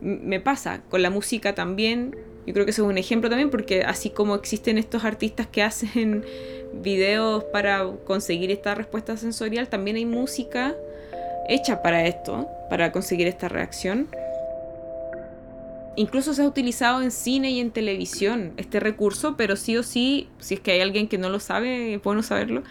me 0.00 0.40
pasa 0.40 0.82
con 0.88 1.02
la 1.02 1.10
música 1.10 1.54
también. 1.54 2.16
Yo 2.46 2.52
creo 2.52 2.66
que 2.66 2.72
eso 2.72 2.84
es 2.84 2.88
un 2.88 2.98
ejemplo 2.98 3.30
también 3.30 3.50
porque 3.50 3.82
así 3.82 4.10
como 4.10 4.34
existen 4.34 4.76
estos 4.76 5.04
artistas 5.04 5.46
que 5.46 5.62
hacen 5.62 6.24
videos 6.82 7.44
para 7.44 7.86
conseguir 8.04 8.50
esta 8.50 8.74
respuesta 8.74 9.16
sensorial, 9.16 9.68
también 9.68 9.96
hay 9.96 10.06
música 10.06 10.74
hecha 11.48 11.82
para 11.82 12.06
esto, 12.06 12.48
para 12.68 12.92
conseguir 12.92 13.26
esta 13.26 13.48
reacción. 13.48 14.08
Incluso 15.96 16.34
se 16.34 16.42
ha 16.42 16.46
utilizado 16.46 17.02
en 17.02 17.12
cine 17.12 17.50
y 17.50 17.60
en 17.60 17.70
televisión 17.70 18.52
este 18.56 18.80
recurso, 18.80 19.36
pero 19.36 19.54
sí 19.54 19.76
o 19.76 19.82
sí, 19.82 20.28
si 20.40 20.54
es 20.54 20.60
que 20.60 20.72
hay 20.72 20.80
alguien 20.80 21.06
que 21.06 21.18
no 21.18 21.28
lo 21.28 21.38
sabe, 21.38 21.94
es 21.94 22.02
bueno 22.02 22.22
saberlo, 22.22 22.64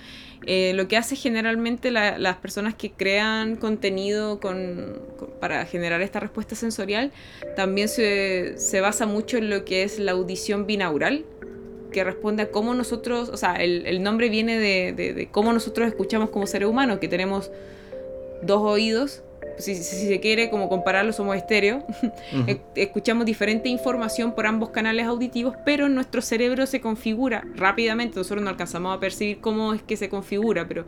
eh, 0.46 0.74
lo 0.74 0.88
que 0.88 0.98
hace 0.98 1.16
generalmente 1.16 1.92
las 1.92 2.38
personas 2.38 2.76
que 2.76 2.92
crean 2.92 3.56
contenido 3.56 4.40
para 5.40 5.66
generar 5.66 6.02
esta 6.02 6.20
respuesta 6.20 6.56
sensorial 6.56 7.12
también 7.56 7.88
se, 7.88 8.82
basa 8.82 9.06
mucho 9.06 9.38
en 9.38 9.50
lo 9.50 9.64
que 9.64 9.84
es 9.84 10.00
la 10.00 10.12
audición 10.12 10.66
binaural, 10.66 11.26
que 11.92 12.04
responde 12.04 12.44
a 12.44 12.52
cómo 12.52 12.74
nosotros, 12.74 13.30
o 13.30 13.38
sea, 13.38 13.56
el, 13.56 14.04
nombre 14.04 14.30
viene 14.30 14.58
de, 14.58 15.30
cómo 15.32 15.54
nosotros 15.54 15.88
escuchamos 15.88 16.30
como 16.30 16.48
seres 16.48 16.68
humanos, 16.68 17.00
que 17.00 17.08
tenemos 17.08 17.52
dos 18.42 18.62
oídos 18.62 19.24
si, 19.58 19.76
se 19.76 20.20
quiere 20.20 20.50
como 20.50 20.70
compararlo, 20.70 21.14
somos 21.14 21.36
estéreo, 21.36 21.86
escuchamos 22.76 23.26
diferente 23.26 23.70
información 23.70 24.34
por 24.34 24.46
ambos 24.46 24.70
canales 24.70 25.06
auditivos, 25.06 25.56
pero 25.66 25.90
nuestro 25.90 26.22
cerebro 26.22 26.66
se 26.66 26.82
configura 26.82 27.46
rápidamente, 27.56 28.18
nosotros 28.18 28.44
no 28.44 28.50
alcanzamos 28.50 28.96
a 28.96 29.00
percibir 29.00 29.40
cómo 29.40 29.74
es 29.74 29.82
que 29.82 29.98
se 29.98 30.10
configura, 30.10 30.68
pero 30.68 30.86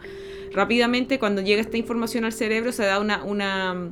rápidamente 0.53 1.19
cuando 1.19 1.41
llega 1.41 1.61
esta 1.61 1.77
información 1.77 2.25
al 2.25 2.33
cerebro 2.33 2.71
se 2.71 2.83
da 2.83 2.99
una, 2.99 3.23
una, 3.23 3.91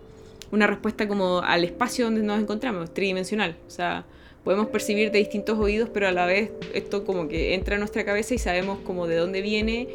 una 0.51 0.67
respuesta 0.67 1.07
como 1.07 1.39
al 1.39 1.63
espacio 1.63 2.05
donde 2.05 2.23
nos 2.23 2.39
encontramos, 2.39 2.93
tridimensional, 2.93 3.57
o 3.67 3.69
sea, 3.69 4.05
podemos 4.43 4.67
percibir 4.67 5.11
de 5.11 5.19
distintos 5.19 5.57
oídos, 5.57 5.89
pero 5.93 6.07
a 6.07 6.11
la 6.11 6.25
vez 6.25 6.51
esto 6.73 7.05
como 7.05 7.27
que 7.27 7.53
entra 7.53 7.75
a 7.75 7.79
nuestra 7.79 8.03
cabeza 8.03 8.33
y 8.33 8.37
sabemos 8.37 8.79
como 8.79 9.07
de 9.07 9.15
dónde 9.15 9.41
viene 9.41 9.87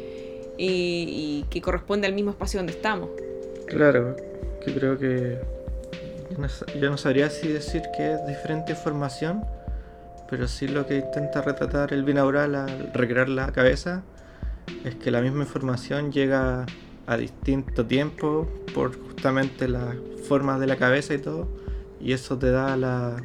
y, 0.57 1.43
y 1.43 1.45
que 1.49 1.61
corresponde 1.61 2.07
al 2.07 2.13
mismo 2.13 2.31
espacio 2.31 2.59
donde 2.59 2.73
estamos. 2.73 3.09
Claro, 3.67 4.15
que 4.63 4.73
creo 4.73 4.97
que 4.97 5.39
yo 6.79 6.89
no, 6.89 6.97
sabría 6.97 7.29
si 7.29 7.47
decir 7.47 7.81
que 7.95 8.13
es 8.13 8.25
diferente 8.27 8.71
información, 8.71 9.43
pero 10.29 10.47
sí 10.47 10.67
lo 10.67 10.85
que 10.85 10.97
intenta 10.97 11.41
retratar 11.41 11.91
el 11.91 12.03
binaural 12.03 12.55
al 12.55 12.93
recrear 12.93 13.29
la 13.29 13.51
cabeza 13.51 14.03
es 14.85 14.95
que 14.95 15.09
la 15.09 15.21
misma 15.21 15.43
información 15.43 16.11
llega 16.11 16.65
a 17.07 17.17
distinto 17.17 17.85
tiempo 17.85 18.47
por 18.75 18.95
justamente 18.95 19.67
las 19.67 19.95
formas 20.27 20.59
de 20.59 20.67
la 20.67 20.75
cabeza 20.75 21.15
y 21.15 21.17
todo, 21.17 21.47
y 21.99 22.13
eso 22.13 22.37
te 22.37 22.51
da 22.51 22.77
la... 22.77 23.23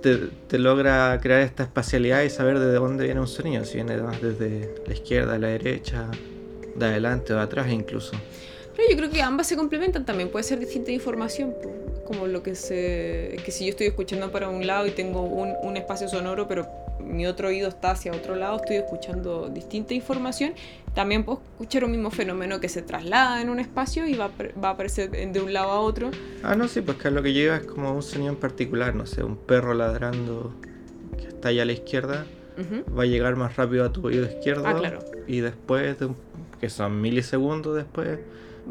Te, 0.00 0.16
te 0.48 0.58
logra 0.58 1.18
crear 1.20 1.40
esta 1.40 1.62
espacialidad 1.62 2.22
y 2.22 2.30
saber 2.30 2.58
de 2.58 2.74
dónde 2.74 3.04
viene 3.04 3.20
un 3.20 3.26
sonido, 3.26 3.64
si 3.64 3.76
viene 3.76 3.96
desde 3.96 4.74
la 4.86 4.92
izquierda, 4.92 5.38
la 5.38 5.48
derecha, 5.48 6.10
de 6.76 6.86
adelante 6.86 7.32
o 7.32 7.36
de 7.36 7.42
atrás 7.42 7.70
incluso. 7.70 8.12
Pero 8.76 8.88
yo 8.90 8.96
creo 8.96 9.10
que 9.10 9.22
ambas 9.22 9.46
se 9.46 9.56
complementan 9.56 10.04
también, 10.04 10.30
puede 10.30 10.42
ser 10.42 10.58
distinta 10.58 10.90
información, 10.90 11.54
como 12.06 12.26
lo 12.26 12.42
que 12.42 12.54
se... 12.54 13.36
que 13.44 13.50
si 13.50 13.64
yo 13.64 13.70
estoy 13.70 13.86
escuchando 13.86 14.30
para 14.30 14.48
un 14.48 14.66
lado 14.66 14.86
y 14.86 14.90
tengo 14.90 15.22
un, 15.22 15.54
un 15.62 15.76
espacio 15.76 16.08
sonoro, 16.08 16.48
pero 16.48 16.66
mi 17.00 17.26
otro 17.26 17.48
oído 17.48 17.68
está 17.68 17.92
hacia 17.92 18.12
otro 18.12 18.34
lado, 18.34 18.56
estoy 18.56 18.76
escuchando 18.76 19.48
distinta 19.48 19.94
información, 19.94 20.54
también 20.94 21.24
puedo 21.24 21.40
escuchar 21.52 21.84
un 21.84 21.92
mismo 21.92 22.10
fenómeno 22.10 22.60
que 22.60 22.68
se 22.68 22.82
traslada 22.82 23.40
en 23.42 23.50
un 23.50 23.60
espacio 23.60 24.06
y 24.06 24.14
va, 24.14 24.30
va 24.62 24.68
a 24.68 24.72
aparecer 24.72 25.10
de 25.10 25.40
un 25.40 25.52
lado 25.52 25.70
a 25.70 25.80
otro. 25.80 26.10
Ah, 26.42 26.54
no, 26.54 26.68
sí, 26.68 26.80
pues 26.80 26.98
que 26.98 27.10
lo 27.10 27.22
que 27.22 27.32
llega 27.32 27.56
es 27.56 27.64
como 27.64 27.92
un 27.92 28.02
sonido 28.02 28.32
en 28.32 28.38
particular, 28.38 28.94
no 28.94 29.06
sé, 29.06 29.22
un 29.22 29.36
perro 29.36 29.74
ladrando 29.74 30.54
que 31.16 31.28
está 31.28 31.48
allá 31.48 31.62
a 31.62 31.66
la 31.66 31.72
izquierda, 31.72 32.26
va 32.96 33.02
a 33.02 33.06
llegar 33.06 33.36
más 33.36 33.56
rápido 33.56 33.84
a 33.84 33.92
tu 33.92 34.06
oído 34.06 34.24
izquierdo. 34.24 34.66
Ah, 34.66 34.74
claro. 34.74 35.00
Y 35.26 35.40
después, 35.40 35.98
de 35.98 36.08
que 36.60 36.70
son 36.70 37.00
milisegundos 37.00 37.74
después, 37.74 38.20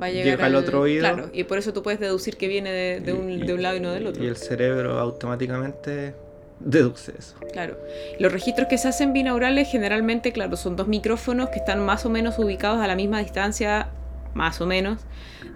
va 0.01 0.07
a 0.07 0.11
llegar 0.11 0.41
al, 0.41 0.55
otro 0.55 0.81
oído. 0.81 1.01
Claro, 1.01 1.29
y 1.33 1.43
por 1.43 1.57
eso 1.57 1.73
tú 1.73 1.83
puedes 1.83 1.99
deducir 1.99 2.37
que 2.37 2.47
viene 2.47 2.99
de, 2.99 3.13
un, 3.13 3.45
de 3.45 3.53
un 3.53 3.61
lado 3.61 3.77
y 3.77 3.79
no 3.79 3.91
del 3.91 4.07
otro. 4.07 4.23
Y 4.23 4.27
el 4.27 4.37
cerebro 4.37 4.99
automáticamente 4.99 6.13
deduce 6.59 7.13
eso. 7.17 7.35
Claro. 7.51 7.77
Los 8.19 8.31
registros 8.31 8.67
que 8.67 8.77
se 8.77 8.87
hacen 8.87 9.13
binaurales 9.13 9.69
generalmente, 9.69 10.31
claro, 10.31 10.55
son 10.57 10.75
dos 10.75 10.87
micrófonos 10.87 11.49
que 11.49 11.59
están 11.59 11.83
más 11.85 12.05
o 12.05 12.09
menos 12.09 12.39
ubicados 12.39 12.79
a 12.79 12.87
la 12.87 12.95
misma 12.95 13.19
distancia, 13.19 13.89
más 14.33 14.61
o 14.61 14.65
menos, 14.65 14.99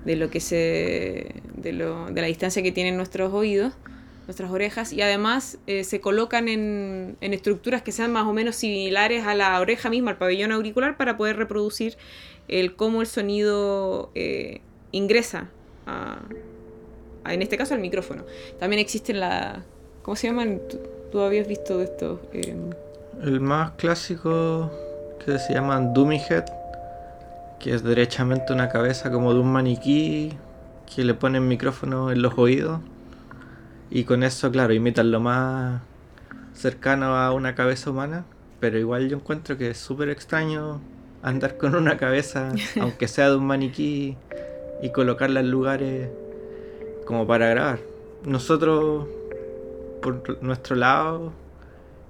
de 0.05 0.15
lo 0.15 0.29
que 0.29 0.39
se. 0.39 1.35
de, 1.55 1.73
lo, 1.73 2.07
de 2.11 2.21
la 2.21 2.27
distancia 2.27 2.61
que 2.61 2.71
tienen 2.71 2.97
nuestros 2.97 3.33
oídos, 3.33 3.73
nuestras 4.27 4.51
orejas, 4.51 4.91
y 4.91 5.01
además 5.01 5.57
eh, 5.67 5.83
se 5.83 6.01
colocan 6.01 6.49
en, 6.49 7.15
en, 7.21 7.33
estructuras 7.33 7.81
que 7.81 7.93
sean 7.93 8.11
más 8.11 8.25
o 8.25 8.33
menos 8.33 8.57
similares 8.57 9.25
a 9.25 9.35
la 9.35 9.59
oreja 9.59 9.89
misma, 9.89 10.11
al 10.11 10.17
pabellón 10.17 10.51
auricular, 10.51 10.97
para 10.97 11.15
poder 11.15 11.37
reproducir 11.37 11.97
el 12.47 12.75
cómo 12.75 13.01
el 13.01 13.07
sonido 13.07 14.11
eh, 14.15 14.61
ingresa 14.91 15.49
a, 15.85 16.19
en 17.25 17.41
este 17.41 17.57
caso 17.57 17.73
al 17.73 17.79
micrófono. 17.79 18.23
También 18.59 18.79
existen 18.79 19.19
la... 19.19 19.63
¿Cómo 20.01 20.15
se 20.15 20.27
llaman? 20.27 20.61
¿Tú, 21.11 21.19
habías 21.19 21.47
visto 21.47 21.79
de 21.79 21.83
esto? 21.85 22.21
Em, 22.31 22.69
el 23.21 23.41
más 23.41 23.71
clásico 23.71 24.71
que 25.25 25.37
se 25.39 25.53
llaman 25.53 25.93
Dummy 25.93 26.17
Head, 26.17 26.45
que 27.59 27.73
es 27.73 27.83
derechamente 27.83 28.53
una 28.53 28.69
cabeza 28.69 29.11
como 29.11 29.33
de 29.33 29.39
un 29.39 29.51
maniquí 29.51 30.31
que 30.93 31.03
le 31.03 31.13
ponen 31.13 31.47
micrófono 31.47 32.11
en 32.11 32.21
los 32.21 32.37
oídos 32.37 32.79
y 33.89 34.03
con 34.03 34.23
eso, 34.23 34.51
claro, 34.51 34.73
imitan 34.73 35.11
lo 35.11 35.19
más 35.19 35.81
cercano 36.53 37.15
a 37.15 37.31
una 37.31 37.55
cabeza 37.55 37.89
humana, 37.89 38.25
pero 38.59 38.77
igual 38.77 39.07
yo 39.09 39.17
encuentro 39.17 39.57
que 39.57 39.69
es 39.69 39.77
súper 39.77 40.09
extraño 40.09 40.81
andar 41.27 41.57
con 41.57 41.75
una 41.75 41.97
cabeza, 41.97 42.51
aunque 42.81 43.07
sea 43.07 43.29
de 43.29 43.37
un 43.37 43.45
maniquí, 43.45 44.17
y 44.81 44.89
colocarla 44.91 45.39
en 45.39 45.51
lugares 45.51 46.09
como 47.05 47.25
para 47.25 47.49
grabar. 47.49 47.79
Nosotros, 48.25 49.07
por 50.01 50.41
nuestro 50.43 50.75
lado, 50.75 51.33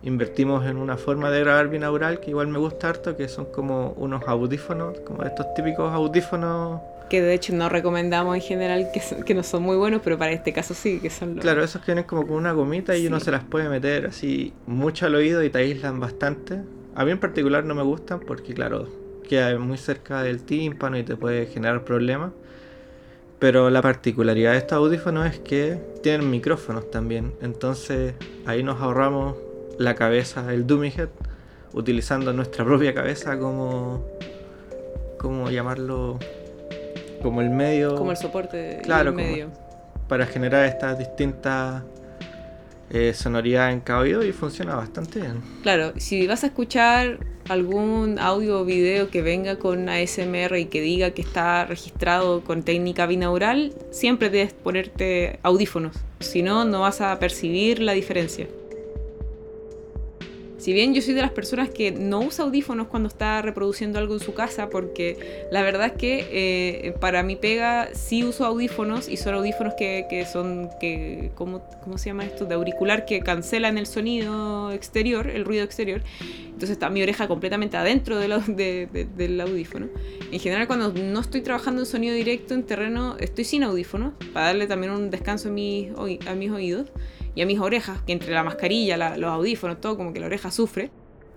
invertimos 0.03 0.65
en 0.65 0.77
una 0.77 0.97
forma 0.97 1.32
de 1.32 1.41
grabar 1.41 1.69
binaural 1.69 2.19
que 2.19 2.32
igual 2.32 2.47
me 2.47 2.60
gusta 2.60 2.89
harto, 2.89 3.15
que 3.15 3.27
son 3.27 3.45
como 3.45 3.91
unos 3.97 4.27
audífonos, 4.27 4.99
como 5.01 5.23
estos 5.23 5.53
típicos 5.53 5.93
audífonos. 5.93 6.82
Que 7.10 7.21
de 7.21 7.34
hecho 7.34 7.53
no 7.53 7.69
recomendamos 7.69 8.36
en 8.36 8.41
general, 8.41 8.89
que, 8.93 9.01
que 9.23 9.34
no 9.34 9.43
son 9.43 9.63
muy 9.63 9.77
buenos, 9.77 10.01
pero 10.03 10.17
para 10.17 10.32
este 10.32 10.51
caso 10.51 10.73
sí, 10.73 10.99
que 10.99 11.10
son 11.10 11.36
los... 11.36 11.41
Claro, 11.41 11.63
esos 11.63 11.82
que 11.82 11.93
vienen 11.93 12.03
como 12.03 12.27
con 12.27 12.36
una 12.36 12.51
gomita 12.51 12.97
y 12.97 13.08
uno 13.08 13.19
se 13.21 13.32
las 13.32 13.43
puede 13.43 13.69
meter 13.69 14.08
así 14.08 14.53
mucho 14.65 15.06
al 15.06 15.15
oído 15.15 15.41
y 15.43 15.49
te 15.49 15.60
aíslan 15.60 16.01
bastante. 16.01 16.62
A 16.95 17.06
mí 17.06 17.12
en 17.12 17.19
particular 17.19 17.63
no 17.63 17.75
me 17.75 17.84
gustan 17.84 18.19
porque, 18.19 18.53
claro, 18.53 18.88
queda 19.27 19.57
muy 19.59 19.77
cerca 19.77 20.23
del 20.23 20.43
tímpano 20.43 20.97
y 20.97 21.03
te 21.03 21.15
puede 21.15 21.45
generar 21.45 21.83
problemas. 21.83 22.31
Pero 23.39 23.69
la 23.69 23.83
particularidad 23.83 24.53
de 24.53 24.57
estos 24.57 24.77
audífonos 24.77 25.27
es 25.27 25.39
que 25.39 25.79
tienen 26.01 26.29
micrófonos 26.31 26.89
también. 26.89 27.33
Entonces 27.41 28.15
ahí 28.47 28.63
nos 28.63 28.81
ahorramos 28.81 29.35
la 29.77 29.93
cabeza, 29.93 30.51
el 30.51 30.65
dummy 30.65 30.87
head, 30.87 31.09
utilizando 31.73 32.33
nuestra 32.33 32.65
propia 32.65 32.93
cabeza 32.93 33.37
como. 33.37 34.03
¿Cómo 35.19 35.49
llamarlo? 35.49 36.19
Como 37.21 37.41
el 37.41 37.49
medio. 37.49 37.95
Como 37.95 38.11
el 38.11 38.17
soporte. 38.17 38.79
Claro, 38.83 39.13
medio. 39.13 39.49
para 40.07 40.25
generar 40.25 40.65
estas 40.65 40.97
distintas 40.97 41.83
eh, 42.89 43.13
sonoridad 43.13 43.71
en 43.71 43.82
cada 43.82 44.08
y 44.23 44.32
funciona 44.32 44.76
bastante 44.76 45.19
bien. 45.19 45.41
Claro, 45.63 45.93
si 45.97 46.26
vas 46.28 46.43
a 46.43 46.47
escuchar 46.47 47.19
algún 47.50 48.19
audio 48.19 48.62
o 48.62 48.65
video 48.65 49.10
que 49.10 49.21
venga 49.21 49.58
con 49.58 49.89
ASMR 49.89 50.58
y 50.58 50.65
que 50.65 50.82
diga 50.82 51.12
que 51.12 51.21
está 51.21 51.65
registrado 51.65 52.43
con 52.43 52.63
técnica 52.63 53.06
binaural, 53.06 53.73
siempre 53.91 54.30
debes 54.30 54.54
ponerte 54.54 55.39
audífonos, 55.43 55.95
si 56.19 56.41
no, 56.41 56.65
no 56.65 56.82
vas 56.82 57.02
a 57.02 57.17
percibir 57.19 57.80
la 57.80 57.93
diferencia. 57.93 58.47
Si 60.67 60.73
bien 60.73 60.93
yo 60.93 61.01
soy 61.01 61.13
de 61.13 61.21
las 61.21 61.32
personas 61.32 61.69
que 61.69 61.91
no 61.91 62.19
usa 62.19 62.43
audífonos 62.43 62.88
cuando 62.88 63.08
está 63.08 63.41
reproduciendo 63.41 63.99
algo 63.99 64.15
en 64.15 64.19
su 64.19 64.34
casa, 64.34 64.67
porque 64.67 65.47
la 65.49 65.62
verdad 65.62 65.86
es 65.86 65.91
que 65.93 66.27
eh, 66.30 66.93
para 66.99 67.23
mi 67.23 67.38
pega 67.38 67.88
sí 67.93 68.25
uso 68.25 68.43
audífonos 68.43 69.08
y 69.08 69.15
son 69.15 69.36
audífonos 69.36 69.75
que, 69.75 70.08
que 70.10 70.25
son, 70.25 70.69
que, 70.82 71.32
¿cómo, 71.36 71.62
¿cómo 71.86 71.97
se 71.97 72.10
llama 72.10 72.25
esto? 72.25 72.43
De 72.43 72.56
auricular 72.56 73.06
que 73.06 73.21
cancelan 73.21 73.77
el 73.77 73.86
sonido 73.86 74.73
exterior, 74.73 75.30
el 75.30 75.45
ruido 75.45 75.63
exterior. 75.63 76.01
Entonces 76.47 76.71
está 76.71 76.89
mi 76.89 77.01
oreja 77.01 77.30
completamente 77.30 77.77
adentro 77.77 78.19
del, 78.19 78.34
del 79.15 79.39
audífono. 79.39 79.88
En 80.34 80.39
general 80.41 80.67
cuando 80.67 80.91
no 80.91 81.21
estoy 81.21 81.39
trabajando 81.43 81.84
en 81.84 81.86
sonido 81.86 82.13
directo 82.13 82.53
en 82.53 82.63
terreno, 82.63 83.15
estoy 83.21 83.45
sin 83.45 83.63
audífonos, 83.63 84.15
para 84.34 84.47
darle 84.47 84.67
también 84.67 84.91
un 84.91 85.12
descanso 85.12 85.47
a 85.47 85.51
mis, 85.53 85.91
a 86.27 86.36
mis 86.36 86.51
oídos 86.51 86.89
y 87.38 87.41
a 87.43 87.45
mis 87.45 87.60
orejas, 87.60 88.02
que 88.02 88.13
entre 88.13 88.34
la 88.34 88.43
mascarilla, 88.43 89.15
los 89.15 89.30
audífonos, 89.30 89.80
todo 89.80 89.95
como 89.95 90.12
que 90.12 90.19
la 90.19 90.26
oreja 90.26 90.50
sufre. 90.50 90.89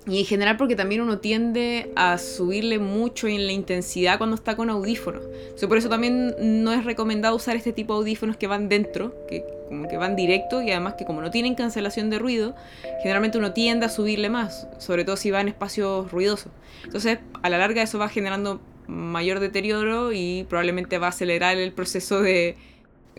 Y 0.06 0.20
en 0.20 0.24
general 0.24 0.56
porque 0.56 0.74
también 0.74 1.02
uno 1.02 1.18
tiende 1.18 1.92
a 1.94 2.16
subirle 2.16 2.78
mucho 2.78 3.28
en 3.28 3.46
la 3.46 3.52
intensidad 3.52 4.16
cuando 4.16 4.34
está 4.34 4.56
con 4.56 4.70
audífonos. 4.70 5.22
por 5.68 5.76
eso 5.76 5.90
también 5.90 6.34
no 6.38 6.72
es 6.72 6.86
recomendado 6.86 7.36
usar 7.36 7.54
este 7.54 7.74
tipo 7.74 7.92
de 7.92 7.98
audífonos 7.98 8.38
que 8.38 8.46
van 8.46 8.70
dentro, 8.70 9.14
que 9.28 9.44
como 9.68 9.88
que 9.88 9.98
van 9.98 10.16
directo 10.16 10.62
y 10.62 10.70
además 10.70 10.94
que 10.94 11.04
como 11.04 11.20
no 11.20 11.30
tienen 11.30 11.54
cancelación 11.54 12.08
de 12.08 12.18
ruido, 12.18 12.54
generalmente 13.02 13.36
uno 13.36 13.52
tiende 13.52 13.84
a 13.84 13.90
subirle 13.90 14.30
más, 14.30 14.68
sobre 14.78 15.04
todo 15.04 15.18
si 15.18 15.30
va 15.30 15.42
en 15.42 15.48
espacios 15.48 16.10
ruidosos. 16.10 16.50
Entonces, 16.82 17.18
a 17.42 17.50
la 17.50 17.58
larga 17.58 17.82
eso 17.82 17.98
va 17.98 18.08
generando 18.08 18.62
mayor 18.86 19.38
deterioro 19.38 20.12
y 20.12 20.46
probablemente 20.48 20.96
va 20.96 21.08
a 21.08 21.10
acelerar 21.10 21.58
el 21.58 21.72
proceso 21.72 22.22
de 22.22 22.56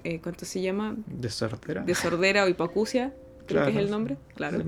eh, 0.03 0.19
¿cuánto 0.21 0.45
se 0.45 0.61
llama? 0.61 0.95
De 1.07 1.29
sordera. 1.29 1.83
De 1.83 1.95
sordera 1.95 2.45
o 2.45 2.47
hipoacusia, 2.49 3.13
creo 3.47 3.65
que 3.65 3.71
es 3.71 3.77
el 3.77 3.89
nombre. 3.89 4.17
Claro. 4.35 4.63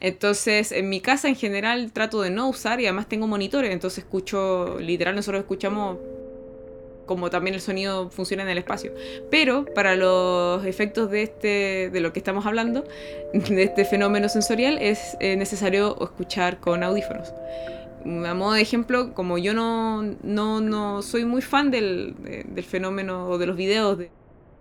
Entonces, 0.00 0.72
en 0.72 0.88
mi 0.88 1.00
casa 1.00 1.28
en 1.28 1.36
general 1.36 1.92
trato 1.92 2.22
de 2.22 2.30
no 2.30 2.48
usar 2.48 2.80
y 2.80 2.86
además 2.86 3.08
tengo 3.08 3.28
monitores, 3.28 3.70
entonces 3.70 3.98
escucho, 3.98 4.78
literal, 4.80 5.14
nosotros 5.14 5.42
escuchamos 5.42 5.98
como 7.06 7.30
también 7.30 7.54
el 7.54 7.60
sonido 7.60 8.10
funciona 8.10 8.42
en 8.42 8.48
el 8.48 8.58
espacio. 8.58 8.92
Pero 9.30 9.64
para 9.64 9.96
los 9.96 10.64
efectos 10.64 11.10
de 11.10 11.22
este 11.22 11.90
de 11.90 12.00
lo 12.00 12.12
que 12.12 12.18
estamos 12.18 12.46
hablando, 12.46 12.84
de 13.32 13.62
este 13.62 13.84
fenómeno 13.84 14.28
sensorial, 14.28 14.78
es 14.78 15.16
eh, 15.20 15.36
necesario 15.36 15.96
escuchar 16.02 16.58
con 16.58 16.82
audífonos. 16.82 17.32
A 18.26 18.34
modo 18.34 18.54
de 18.54 18.62
ejemplo, 18.62 19.14
como 19.14 19.38
yo 19.38 19.54
no, 19.54 20.02
no, 20.02 20.60
no 20.60 21.02
soy 21.02 21.24
muy 21.24 21.42
fan 21.42 21.70
del, 21.70 22.16
del 22.48 22.64
fenómeno 22.64 23.28
o 23.28 23.38
de 23.38 23.46
los 23.46 23.56
videos 23.56 23.98
de 23.98 24.10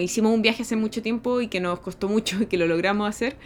hicimos 0.00 0.32
un 0.32 0.42
viaje 0.42 0.62
hace 0.62 0.76
mucho 0.76 1.02
tiempo 1.02 1.40
y 1.40 1.48
que 1.48 1.60
nos 1.60 1.80
costó 1.80 2.08
mucho 2.08 2.42
y 2.42 2.46
que 2.46 2.56
lo 2.56 2.66
logramos 2.66 3.08
hacer 3.08 3.36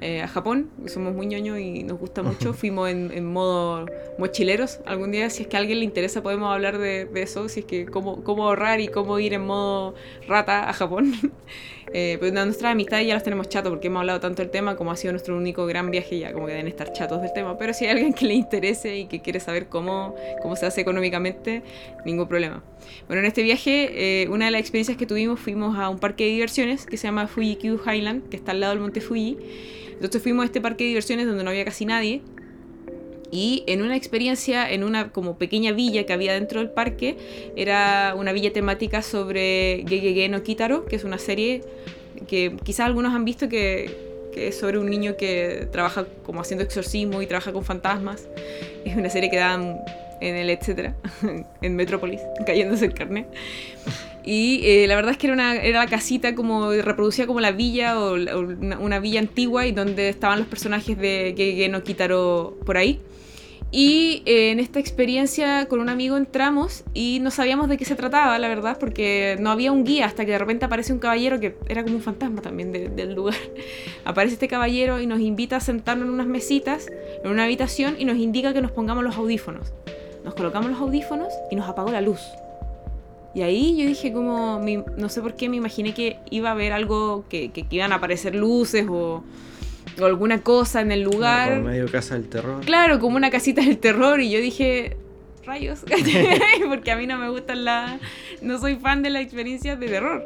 eh, 0.00 0.20
a 0.20 0.28
Japón, 0.28 0.70
somos 0.86 1.14
muy 1.14 1.26
ñoños 1.26 1.60
y 1.60 1.84
nos 1.84 1.98
gusta 1.98 2.22
mucho. 2.22 2.52
Fuimos 2.54 2.90
en, 2.90 3.24
modo 3.24 3.86
mochileros. 4.18 4.80
Algún 4.84 5.12
día, 5.12 5.30
si 5.30 5.42
es 5.42 5.48
que 5.48 5.56
a 5.56 5.60
alguien 5.60 5.78
le 5.78 5.84
interesa, 5.84 6.22
podemos 6.22 6.52
hablar 6.52 6.78
de, 6.78 7.08
eso, 7.14 7.48
si 7.48 7.60
es 7.60 7.66
que 7.66 7.86
cómo, 7.86 8.24
cómo 8.24 8.48
ahorrar 8.48 8.80
y 8.80 8.88
cómo 8.88 9.18
ir 9.18 9.32
en 9.34 9.46
modo 9.46 9.94
rata 10.26 10.68
a 10.68 10.72
Japón. 10.72 11.14
eh, 11.94 12.16
pero 12.20 12.44
nuestras 12.44 12.72
amistades 12.72 13.06
ya 13.06 13.14
las 13.14 13.22
tenemos 13.22 13.48
chato 13.48 13.70
porque 13.70 13.86
hemos 13.86 14.00
hablado 14.00 14.18
tanto 14.18 14.42
del 14.42 14.50
tema 14.50 14.76
como 14.76 14.90
ha 14.90 14.96
sido 14.96 15.12
nuestro 15.12 15.36
único 15.36 15.66
gran 15.66 15.90
viaje, 15.90 16.18
ya 16.18 16.32
como 16.32 16.46
que 16.46 16.52
deben 16.52 16.68
estar 16.68 16.92
chatos 16.92 17.22
del 17.22 17.32
tema. 17.32 17.56
Pero 17.56 17.72
si 17.72 17.84
hay 17.84 17.92
alguien 17.92 18.12
que 18.12 18.26
le 18.26 18.34
interese 18.34 18.96
y 18.96 19.06
que 19.06 19.20
quiere 19.20 19.38
saber 19.38 19.68
cómo, 19.68 20.16
cómo 20.42 20.56
se 20.56 20.66
hace 20.66 20.80
económicamente, 20.80 21.62
ningún 22.04 22.26
problema. 22.26 22.62
Bueno, 23.06 23.20
en 23.20 23.26
este 23.26 23.42
viaje, 23.42 24.22
eh, 24.22 24.28
una 24.28 24.46
de 24.46 24.50
las 24.50 24.60
experiencias 24.60 24.96
que 24.96 25.06
tuvimos, 25.06 25.38
fuimos 25.38 25.78
a 25.78 25.88
un 25.88 25.98
parque 26.02 26.24
de 26.24 26.30
diversiones 26.30 26.84
que 26.84 26.98
se 26.98 27.06
llama 27.06 27.28
Fuji 27.28 27.56
Q 27.56 27.80
Highland, 27.86 28.28
que 28.28 28.36
está 28.36 28.52
al 28.52 28.60
lado 28.60 28.74
del 28.74 28.82
monte 28.82 29.00
Fuji. 29.00 29.38
Entonces 29.92 30.20
fuimos 30.20 30.42
a 30.42 30.46
este 30.46 30.60
parque 30.60 30.84
de 30.84 30.88
diversiones 30.88 31.26
donde 31.26 31.44
no 31.44 31.50
había 31.50 31.64
casi 31.64 31.86
nadie. 31.86 32.20
Y 33.30 33.62
en 33.66 33.80
una 33.80 33.96
experiencia, 33.96 34.70
en 34.70 34.84
una 34.84 35.10
como 35.10 35.38
pequeña 35.38 35.72
villa 35.72 36.04
que 36.04 36.12
había 36.12 36.34
dentro 36.34 36.60
del 36.60 36.68
parque, 36.68 37.16
era 37.56 38.14
una 38.18 38.32
villa 38.32 38.52
temática 38.52 39.00
sobre 39.00 39.84
Gegege 39.88 40.28
no 40.28 40.42
Kitaro, 40.42 40.84
que 40.84 40.96
es 40.96 41.04
una 41.04 41.16
serie 41.16 41.62
que 42.28 42.56
quizás 42.62 42.86
algunos 42.86 43.14
han 43.14 43.24
visto 43.24 43.48
que, 43.48 44.12
es 44.34 44.58
sobre 44.58 44.78
un 44.78 44.90
niño 44.90 45.16
que 45.16 45.68
trabaja 45.70 46.06
como 46.24 46.40
haciendo 46.40 46.64
exorcismo 46.64 47.22
y 47.22 47.26
trabaja 47.26 47.52
con 47.52 47.64
fantasmas. 47.64 48.28
Es 48.84 48.96
una 48.96 49.08
serie 49.08 49.30
que 49.30 49.36
dan 49.36 49.78
en 50.22 50.36
el 50.36 50.50
etcétera, 50.50 50.94
en 51.62 51.76
Metrópolis, 51.76 52.20
cayéndose 52.46 52.86
el 52.86 52.94
carnet. 52.94 53.26
Y 54.24 54.60
eh, 54.64 54.86
la 54.86 54.94
verdad 54.94 55.12
es 55.12 55.18
que 55.18 55.26
era, 55.26 55.34
una, 55.34 55.56
era 55.56 55.80
la 55.80 55.90
casita 55.90 56.34
como 56.34 56.70
reproducía 56.70 57.26
como 57.26 57.40
la 57.40 57.50
villa 57.50 57.98
o, 57.98 58.14
una, 58.14 59.00
villa 59.00 59.18
antigua 59.18 59.66
y 59.66 59.72
donde 59.72 60.08
estaban 60.08 60.38
los 60.38 60.48
personajes 60.48 60.96
de 60.96 61.34
Gege 61.36 61.68
no 61.68 61.82
Kitaro 61.82 62.56
por 62.64 62.76
ahí. 62.76 63.00
Y 63.74 64.22
eh, 64.26 64.50
en 64.50 64.60
esta 64.60 64.78
experiencia 64.78 65.66
con 65.66 65.80
un 65.80 65.88
amigo 65.88 66.18
entramos 66.18 66.84
y 66.92 67.20
no 67.20 67.30
sabíamos 67.30 67.70
de 67.70 67.78
qué 67.78 67.86
se 67.86 67.94
trataba, 67.94 68.38
la 68.38 68.46
verdad, 68.46 68.76
porque 68.78 69.38
no 69.40 69.50
había 69.50 69.72
un 69.72 69.84
guía 69.84 70.04
hasta 70.04 70.26
que 70.26 70.32
de 70.32 70.38
repente 70.38 70.66
aparece 70.66 70.92
un 70.92 70.98
caballero 70.98 71.40
que 71.40 71.56
era 71.68 71.82
como 71.82 71.96
un 71.96 72.02
fantasma 72.02 72.42
también 72.42 72.70
del 72.70 73.14
lugar. 73.14 73.34
aparece 74.04 74.34
este 74.34 74.46
caballero 74.46 75.00
y 75.00 75.06
nos 75.06 75.20
invita 75.20 75.56
a 75.56 75.60
sentarnos 75.60 76.06
en 76.06 76.12
unas 76.12 76.26
mesitas, 76.26 76.88
en 77.24 77.30
una 77.30 77.44
habitación 77.44 77.96
y 77.98 78.04
nos 78.04 78.18
indica 78.18 78.52
que 78.52 78.60
nos 78.60 78.72
pongamos 78.72 79.02
los 79.02 79.16
audífonos 79.16 79.72
nos 80.24 80.34
colocamos 80.34 80.70
los 80.70 80.80
audífonos 80.80 81.32
y 81.50 81.56
nos 81.56 81.68
apagó 81.68 81.90
la 81.90 82.00
luz. 82.00 82.20
Y 83.34 83.42
ahí 83.42 83.76
yo 83.78 83.86
dije 83.86 84.12
como, 84.12 84.60
no 84.96 85.08
sé 85.08 85.22
por 85.22 85.34
qué 85.34 85.48
me 85.48 85.56
imaginé 85.56 85.94
que 85.94 86.18
iba 86.30 86.50
a 86.50 86.52
haber 86.52 86.72
algo, 86.72 87.24
que, 87.28 87.50
que, 87.50 87.64
iban 87.70 87.92
a 87.92 87.96
aparecer 87.96 88.34
luces 88.34 88.86
o, 88.88 89.24
o, 90.00 90.04
alguna 90.04 90.42
cosa 90.42 90.82
en 90.82 90.92
el 90.92 91.02
lugar. 91.02 91.54
Como 91.54 91.68
medio 91.68 91.90
casa 91.90 92.14
del 92.14 92.28
terror. 92.28 92.62
Claro, 92.64 93.00
como 93.00 93.16
una 93.16 93.30
casita 93.30 93.62
del 93.62 93.78
terror. 93.78 94.20
Y 94.20 94.30
yo 94.30 94.38
dije, 94.38 94.98
rayos, 95.46 95.82
porque 96.68 96.90
a 96.90 96.96
mí 96.96 97.06
no 97.06 97.16
me 97.16 97.30
gustan 97.30 97.64
la... 97.64 97.98
No 98.42 98.58
soy 98.58 98.76
fan 98.76 99.02
de 99.02 99.08
las 99.08 99.22
experiencias 99.22 99.80
de 99.80 99.88
terror. 99.88 100.24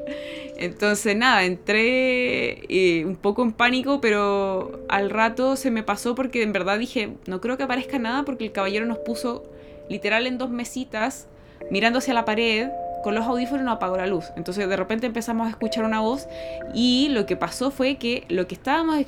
Entonces 0.56 1.16
nada, 1.16 1.44
entré 1.44 2.64
eh, 2.68 3.04
un 3.04 3.14
poco 3.14 3.42
en 3.42 3.52
pánico, 3.52 4.00
pero 4.00 4.85
al 4.88 5.11
rato 5.11 5.54
se 5.54 5.70
me 5.70 5.85
pasó 5.85 6.16
porque 6.16 6.42
en 6.42 6.52
verdad 6.52 6.78
dije, 6.78 7.11
no 7.26 7.40
creo 7.40 7.56
que 7.56 7.62
aparezca 7.62 7.98
nada 7.98 8.24
porque 8.24 8.46
el 8.46 8.52
caballero 8.52 8.87
nos 8.87 8.98
puso 8.98 9.44
literal 9.88 10.27
en 10.27 10.38
dos 10.38 10.51
mesitas, 10.51 11.29
mirando 11.70 11.99
hacia 11.99 12.14
la 12.14 12.25
pared, 12.25 12.68
con 13.03 13.14
los 13.14 13.25
audífonos 13.25 13.64
no 13.64 13.70
apagó 13.70 13.96
la 13.96 14.07
luz. 14.07 14.27
Entonces 14.37 14.68
de 14.68 14.77
repente 14.77 15.07
empezamos 15.07 15.46
a 15.46 15.51
escuchar 15.51 15.85
una 15.85 16.01
voz 16.01 16.27
y 16.75 17.09
lo 17.11 17.27
que 17.27 17.37
pasó 17.37 17.70
fue 17.70 17.96
que 17.96 18.25
lo 18.29 18.46
que 18.46 18.55
estábamos 18.55 18.99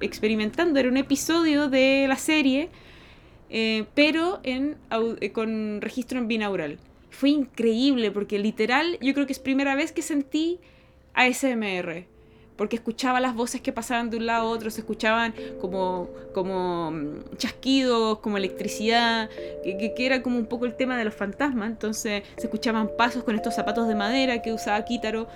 experimentando 0.00 0.80
era 0.80 0.88
un 0.88 0.96
episodio 0.96 1.68
de 1.68 2.06
la 2.08 2.16
serie, 2.16 2.70
eh, 3.48 3.84
pero 3.94 4.40
eh, 4.42 5.32
con 5.32 5.80
registro 5.80 6.18
en 6.18 6.28
binaural. 6.28 6.78
Fue 7.10 7.30
increíble 7.30 8.10
porque 8.10 8.38
literal 8.38 8.98
yo 9.00 9.14
creo 9.14 9.26
que 9.26 9.32
es 9.32 9.38
primera 9.38 9.74
vez 9.74 9.92
que 9.92 10.02
sentí 10.02 10.58
ASMR 11.14 12.15
porque 12.56 12.76
escuchaba 12.76 13.20
las 13.20 13.34
voces 13.34 13.60
que 13.60 13.72
pasaban 13.72 14.10
de 14.10 14.16
un 14.16 14.26
lado 14.26 14.48
a 14.48 14.50
otro, 14.50 14.70
se 14.70 14.80
escuchaban 14.80 15.34
como, 15.60 16.08
como 16.32 16.90
mm, 16.90 17.36
chasquidos, 17.36 18.18
como 18.18 18.38
electricidad, 18.38 19.28
que, 19.62 19.92
que, 19.94 20.06
era 20.06 20.22
como 20.22 20.38
un 20.38 20.46
poco 20.46 20.64
el 20.66 20.74
tema 20.74 20.96
de 20.96 21.04
los 21.04 21.14
fantasmas, 21.14 21.68
entonces 21.68 22.22
se 22.36 22.44
escuchaban 22.44 22.90
pasos 22.96 23.24
con 23.24 23.34
estos 23.34 23.54
zapatos 23.54 23.88
de 23.88 23.94
madera 23.94 24.42
que 24.42 24.52
usaba 24.52 24.84
Kitaro. 24.84 25.28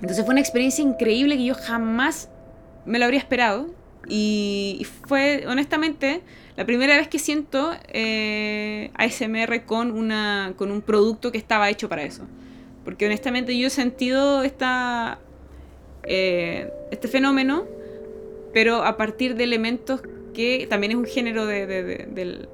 Entonces 0.00 0.24
fue 0.24 0.32
una 0.32 0.40
experiencia 0.40 0.82
increíble 0.82 1.36
que 1.36 1.44
yo 1.44 1.54
jamás 1.54 2.28
me 2.84 2.98
lo 2.98 3.04
habría 3.04 3.20
esperado 3.20 3.68
y, 4.08 4.86
fue 5.06 5.44
honestamente 5.46 6.22
la 6.56 6.64
primera 6.64 6.96
vez 6.96 7.08
que 7.08 7.18
siento 7.18 7.72
eh, 7.88 8.90
ASMR 8.94 9.64
con, 9.64 9.90
una, 9.92 10.54
con 10.56 10.70
un 10.70 10.82
producto 10.82 11.32
que 11.32 11.38
estaba 11.38 11.70
hecho 11.70 11.88
para 11.88 12.02
eso. 12.02 12.24
Porque 12.84 13.06
honestamente 13.06 13.56
yo 13.56 13.68
he 13.68 13.70
sentido 13.70 14.42
esta 14.42 15.18
eh, 16.04 16.70
este 16.90 17.08
fenómeno, 17.08 17.64
pero 18.52 18.84
a 18.84 18.96
partir 18.96 19.34
de 19.34 19.44
elementos 19.44 20.00
que 20.34 20.66
también 20.68 20.92
es 20.92 20.98
un 20.98 21.04
género 21.04 21.46
de, 21.46 22.48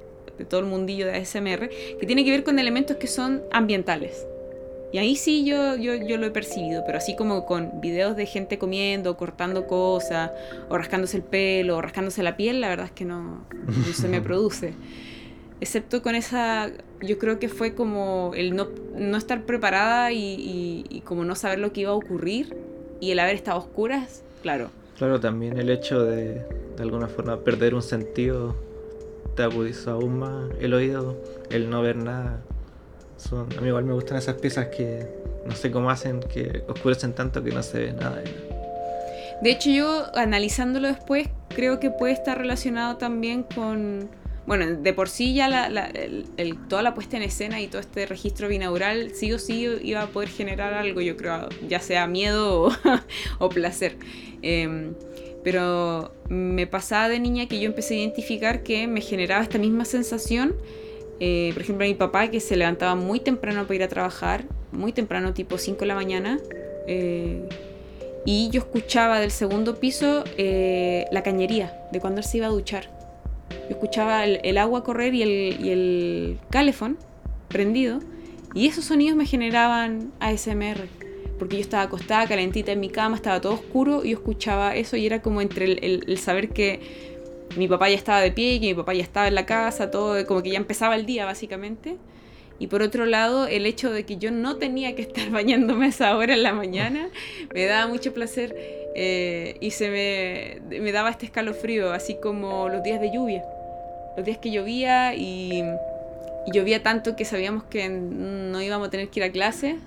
todo 0.47 0.59
el 0.61 0.65
mundillo 0.65 1.05
de 1.05 1.17
ASMR, 1.17 1.69
que 1.69 2.05
tiene 2.05 2.23
que 2.23 2.31
ver 2.31 2.43
con 2.43 2.59
elementos 2.59 2.97
que 2.97 3.07
son 3.07 3.41
ambientales. 3.51 4.25
Y 4.91 4.97
ahí 4.97 5.15
sí 5.15 5.45
yo, 5.45 5.75
yo, 5.75 5.93
yo, 5.93 6.17
lo 6.17 6.25
he 6.25 6.31
percibido, 6.31 6.83
pero 6.85 6.97
así 6.97 7.15
como 7.15 7.45
con 7.45 7.79
videos 7.79 8.15
de 8.15 8.25
gente 8.25 8.57
comiendo, 8.57 9.17
cortando 9.17 9.67
cosas, 9.67 10.31
o 10.67 10.77
rascándose 10.77 11.17
el 11.17 11.23
pelo, 11.23 11.77
o 11.77 11.81
rascándose 11.81 12.23
la 12.23 12.35
piel, 12.35 12.59
la 12.59 12.69
verdad 12.69 12.87
es 12.87 12.91
que 12.91 13.05
no, 13.05 13.45
se 13.93 14.07
me 14.07 14.19
produce. 14.21 14.73
Excepto 15.61 16.01
con 16.01 16.15
esa, 16.15 16.71
yo 17.01 17.19
creo 17.19 17.37
que 17.37 17.49
fue 17.49 17.75
como 17.75 18.31
el 18.35 18.55
no, 18.55 18.69
no 18.95 19.17
estar 19.17 19.43
preparada 19.43 20.11
y, 20.11 20.85
y, 20.89 21.01
como 21.01 21.23
no 21.23 21.35
saber 21.35 21.59
lo 21.59 21.71
que 21.71 21.81
iba 21.81 21.91
a 21.91 21.95
ocurrir 21.95 22.55
y 22.99 23.11
el 23.11 23.19
haber 23.19 23.35
estado 23.35 23.59
oscuras, 23.59 24.23
claro. 24.41 24.69
Claro, 24.97 25.19
también 25.19 25.57
el 25.57 25.69
hecho 25.69 26.03
de, 26.03 26.45
de 26.75 26.83
alguna 26.83 27.07
forma, 27.07 27.37
perder 27.39 27.73
un 27.73 27.81
sentido 27.81 28.55
te 29.35 29.43
agudizó 29.43 29.91
aún 29.91 30.19
más 30.19 30.49
el 30.59 30.73
oído, 30.73 31.15
el 31.49 31.69
no 31.69 31.81
ver 31.81 31.95
nada. 31.95 32.41
Son, 33.17 33.47
a 33.57 33.61
mí 33.61 33.67
igual 33.67 33.85
me 33.85 33.93
gustan 33.93 34.17
esas 34.17 34.35
piezas 34.35 34.67
que 34.67 35.07
no 35.45 35.55
sé 35.55 35.71
cómo 35.71 35.89
hacen, 35.89 36.19
que 36.19 36.63
oscurecen 36.67 37.13
tanto 37.13 37.43
que 37.43 37.51
no 37.51 37.63
se 37.63 37.79
ve 37.79 37.93
nada. 37.93 38.21
De 39.41 39.49
hecho, 39.49 39.69
yo 39.69 40.05
analizándolo 40.15 40.89
después, 40.89 41.29
creo 41.47 41.79
que 41.79 41.89
puede 41.89 42.13
estar 42.13 42.37
relacionado 42.37 42.97
también 42.97 43.43
con. 43.43 44.09
Bueno, 44.49 44.65
de 44.65 44.93
por 44.93 45.09
sí 45.09 45.35
ya 45.35 45.69
toda 46.69 46.81
la 46.81 46.95
puesta 46.95 47.17
en 47.17 47.21
escena 47.21 47.61
y 47.61 47.67
todo 47.67 47.79
este 47.81 48.07
registro 48.07 48.47
binaural 48.47 49.11
sí 49.13 49.31
o 49.31 49.37
sí 49.37 49.67
iba 49.83 50.01
a 50.01 50.07
poder 50.07 50.27
generar 50.29 50.73
algo, 50.73 51.01
yo 51.01 51.15
creo, 51.15 51.49
ya 51.67 51.79
sea 51.79 52.07
miedo 52.07 52.63
o, 52.63 52.71
o 53.37 53.49
placer. 53.49 53.97
Em, 54.41 54.95
pero 55.43 56.15
me 56.29 56.65
pasaba 56.65 57.09
de 57.09 57.19
niña 57.19 57.45
que 57.47 57.59
yo 57.59 57.67
empecé 57.67 57.93
a 57.93 57.97
identificar 57.99 58.63
que 58.63 58.87
me 58.87 59.01
generaba 59.01 59.43
esta 59.43 59.59
misma 59.59 59.85
sensación. 59.85 60.55
Eh, 61.19 61.51
por 61.53 61.61
ejemplo, 61.61 61.85
mi 61.85 61.93
papá 61.93 62.31
que 62.31 62.39
se 62.39 62.57
levantaba 62.57 62.95
muy 62.95 63.19
temprano 63.19 63.65
para 63.65 63.75
ir 63.75 63.83
a 63.83 63.87
trabajar, 63.87 64.45
muy 64.71 64.93
temprano, 64.93 65.31
tipo 65.35 65.59
5 65.59 65.81
de 65.81 65.85
la 65.85 65.95
mañana. 65.95 66.39
eh, 66.87 67.47
y 68.25 68.49
yo 68.49 68.61
escuchaba 68.61 69.19
del 69.19 69.31
segundo 69.31 69.79
piso 69.79 70.23
eh, 70.37 71.05
la 71.11 71.21
cañería 71.21 71.87
de 71.91 71.99
cuando 71.99 72.21
él 72.21 72.25
se 72.25 72.37
iba 72.37 72.47
a 72.47 72.49
duchar. 72.49 72.98
Yo 73.49 73.69
escuchaba 73.75 74.25
el, 74.25 74.57
agua 74.57 74.83
correr 74.83 75.13
y 75.15 75.21
el, 75.23 75.57
y 75.65 75.69
el 75.69 76.39
prendido. 77.47 77.99
Y 78.53 78.67
esos 78.67 78.85
sonidos 78.85 79.15
me 79.17 79.25
generaban 79.25 80.11
ASMR. 80.19 80.87
Porque 81.37 81.55
yo 81.57 81.61
estaba 81.61 81.83
acostada, 81.83 82.27
calentita 82.27 82.71
en 82.71 82.79
mi 82.79 82.89
cama, 82.89 83.15
estaba 83.15 83.39
todo 83.39 83.53
oscuro 83.53 84.03
y 84.03 84.09
yo 84.11 84.17
escuchaba 84.17 84.75
eso 84.75 84.97
y 84.97 85.05
era 85.05 85.21
como 85.21 85.39
entre 85.41 85.65
el, 85.65 85.79
el- 85.83 86.03
el 86.07 86.17
saber 86.17 86.49
que 86.49 86.81
mi 87.55 87.67
papá 87.67 87.89
ya 87.89 87.95
estaba 87.95 88.19
de 88.21 88.31
pie 88.31 88.53
y 88.55 88.59
que 88.59 88.67
mi 88.67 88.73
papá 88.73 88.93
ya 88.93 89.03
estaba 89.03 89.27
en 89.27 89.35
la 89.35 89.45
casa, 89.45 89.89
todo 89.89 90.25
como 90.27 90.43
que 90.43 90.49
ya 90.51 90.57
empezaba 90.57 90.95
el 90.95 91.05
día 91.05 91.25
básicamente. 91.25 91.97
Y 92.59 92.67
por 92.67 92.81
otro 92.81 93.05
lado, 93.05 93.47
el 93.47 93.65
hecho 93.65 93.91
de 93.91 94.05
que 94.05 94.17
yo 94.17 94.31
no 94.31 94.57
tenía 94.57 94.93
que 94.95 95.01
estar 95.01 95.29
bañándome 95.31 95.85
a 95.85 95.89
esa 95.89 96.15
hora 96.17 96.33
en 96.33 96.43
la 96.43 96.53
mañana 96.53 97.09
me 97.53 97.65
daba 97.65 97.87
mucho 97.87 98.13
placer 98.13 98.55
eh, 98.95 99.55
y 99.61 99.71
se 99.71 99.89
me, 100.69 100.79
me 100.79 100.91
daba 100.91 101.09
este 101.09 101.25
escalofrío, 101.25 101.91
así 101.93 102.15
como 102.21 102.67
los 102.69 102.83
días 102.83 102.99
de 102.99 103.11
lluvia. 103.11 103.43
Los 104.17 104.25
días 104.25 104.39
que 104.39 104.51
llovía 104.51 105.15
y, 105.15 105.63
llovía 106.51 106.83
tanto 106.83 107.15
que 107.15 107.23
sabíamos 107.25 107.63
que 107.63 107.87
no 107.89 108.61
íbamos 108.61 108.87
a 108.87 108.91
tener 108.91 109.07
que 109.09 109.19
ir 109.21 109.23
a 109.23 109.31
clase, 109.31 109.77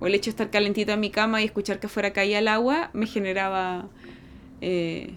o 0.00 0.06
el 0.06 0.14
hecho 0.14 0.24
de 0.24 0.30
estar 0.30 0.50
calentita 0.50 0.94
en 0.94 1.00
mi 1.00 1.10
cama 1.10 1.40
y 1.40 1.44
escuchar 1.44 1.78
que 1.78 1.86
afuera 1.86 2.12
caía 2.12 2.40
el 2.40 2.48
agua, 2.48 2.90
me 2.92 3.06
generaba 3.06 3.88
eh, 4.60 5.10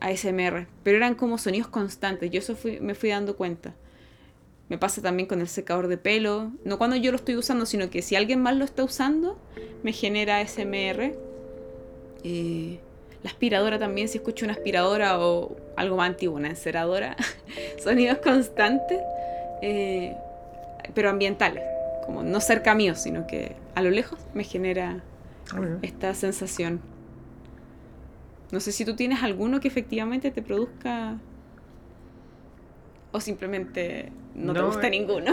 ASMR. 0.00 0.66
Pero 0.82 0.96
eran 0.96 1.14
como 1.14 1.38
sonidos 1.38 1.68
constantes, 1.68 2.30
yo 2.30 2.40
eso 2.40 2.56
fui- 2.56 2.80
me 2.80 2.94
fui 2.94 3.10
dando 3.10 3.36
cuenta. 3.36 3.72
Me 4.70 4.78
pasa 4.78 5.02
también 5.02 5.28
con 5.28 5.40
el 5.40 5.48
secador 5.48 5.88
de 5.88 5.98
pelo. 5.98 6.52
No 6.64 6.78
cuando 6.78 6.94
yo 6.94 7.10
lo 7.10 7.16
estoy 7.16 7.36
usando, 7.36 7.66
sino 7.66 7.90
que 7.90 8.02
si 8.02 8.14
alguien 8.14 8.40
más 8.40 8.56
lo 8.56 8.64
está 8.64 8.84
usando, 8.84 9.36
me 9.82 9.92
genera 9.92 10.40
SMR. 10.46 11.12
Eh, 12.22 12.78
la 13.24 13.30
aspiradora 13.30 13.80
también, 13.80 14.08
si 14.08 14.18
escucho 14.18 14.46
una 14.46 14.54
aspiradora 14.54 15.18
o 15.18 15.56
algo 15.76 15.96
más 15.96 16.10
antiguo, 16.10 16.36
una 16.36 16.50
enceradora. 16.50 17.16
Sonidos 17.82 18.18
constantes, 18.18 19.00
eh, 19.60 20.14
pero 20.94 21.10
ambientales. 21.10 21.64
Como 22.06 22.22
no 22.22 22.40
cerca 22.40 22.72
mío, 22.74 22.94
sino 22.94 23.26
que 23.26 23.56
a 23.74 23.82
lo 23.82 23.90
lejos 23.90 24.20
me 24.34 24.44
genera 24.44 25.02
esta 25.82 26.14
sensación. 26.14 26.80
No 28.52 28.60
sé 28.60 28.70
si 28.70 28.84
tú 28.84 28.94
tienes 28.94 29.24
alguno 29.24 29.58
que 29.58 29.66
efectivamente 29.66 30.30
te 30.30 30.42
produzca. 30.42 31.18
O 33.12 33.20
simplemente 33.20 34.12
no, 34.34 34.52
te 34.54 34.62
gusta 34.62 34.86
eh, 34.86 34.90
ninguno. 34.90 35.32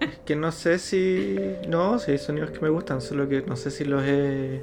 Es 0.00 0.18
que 0.24 0.34
no 0.36 0.50
sé 0.52 0.78
si. 0.78 1.36
No, 1.68 1.98
sí 1.98 2.12
hay 2.12 2.18
sonidos 2.18 2.50
que 2.50 2.60
me 2.60 2.68
gustan, 2.68 3.00
solo 3.00 3.28
que 3.28 3.42
no 3.42 3.56
sé 3.56 3.70
si 3.70 3.84
los 3.84 4.02
he 4.04 4.60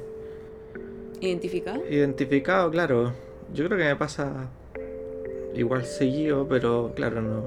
¿Identificado? 1.20 1.82
identificado, 1.88 2.70
claro. 2.70 3.12
Yo 3.54 3.64
creo 3.66 3.78
que 3.78 3.84
me 3.84 3.96
pasa 3.96 4.48
igual 5.54 5.84
seguido, 5.84 6.46
pero 6.48 6.92
claro, 6.94 7.22
no. 7.22 7.42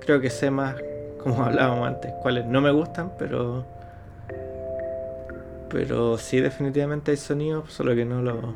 Creo 0.00 0.20
que 0.20 0.30
sé 0.30 0.50
más, 0.50 0.76
como 1.22 1.42
hablábamos 1.44 1.88
antes, 1.88 2.12
cuáles 2.22 2.46
no 2.46 2.60
me 2.60 2.70
gustan, 2.70 3.12
pero. 3.18 3.64
Pero 5.70 6.18
sí, 6.18 6.40
definitivamente 6.40 7.10
hay 7.12 7.16
sonidos, 7.16 7.72
solo 7.72 7.94
que 7.94 8.04
no 8.04 8.22
lo. 8.22 8.54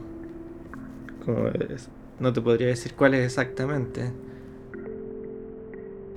Como 1.24 1.48
es- 1.48 1.88
no 2.20 2.32
te 2.32 2.40
podría 2.40 2.68
decir 2.68 2.94
cuáles 2.94 3.24
exactamente. 3.24 4.10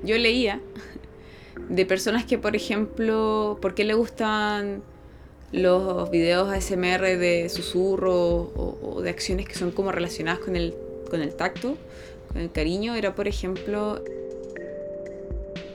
Yo 0.03 0.17
leía 0.17 0.61
de 1.69 1.85
personas 1.85 2.25
que, 2.25 2.37
por 2.37 2.55
ejemplo, 2.55 3.57
¿por 3.61 3.75
qué 3.75 3.83
le 3.83 3.93
gustan 3.93 4.81
los 5.51 6.09
videos 6.11 6.49
ASMR 6.49 7.17
de 7.17 7.49
susurro 7.49 8.15
o, 8.15 8.77
o 8.81 9.01
de 9.01 9.09
acciones 9.09 9.47
que 9.47 9.55
son 9.55 9.71
como 9.71 9.91
relacionadas 9.91 10.39
con 10.39 10.55
el, 10.55 10.73
con 11.09 11.21
el 11.21 11.35
tacto, 11.35 11.77
con 12.29 12.41
el 12.41 12.51
cariño? 12.51 12.95
Era, 12.95 13.15
por 13.15 13.27
ejemplo, 13.27 14.03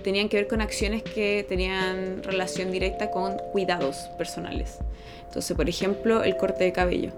tenían 0.05 0.29
que 0.29 0.37
ver 0.37 0.47
con 0.47 0.61
acciones 0.61 1.03
que 1.03 1.45
tenían 1.49 2.23
relación 2.23 2.71
directa 2.71 3.11
con 3.11 3.37
cuidados 3.53 3.97
personales. 4.19 4.79
Entonces, 5.27 5.57
por 5.57 5.69
ejemplo, 5.69 6.23
el 6.23 6.37
corte 6.37 6.63
de 6.63 6.73
cabello. 6.73 7.11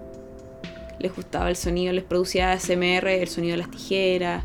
Les 0.97 1.15
gustaba 1.15 1.49
el 1.49 1.55
sonido, 1.55 1.93
les 1.93 2.03
producía 2.03 2.53
ASMR, 2.53 3.07
el 3.07 3.27
sonido 3.27 3.51
de 3.51 3.57
las 3.57 3.69
tijeras, 3.69 4.43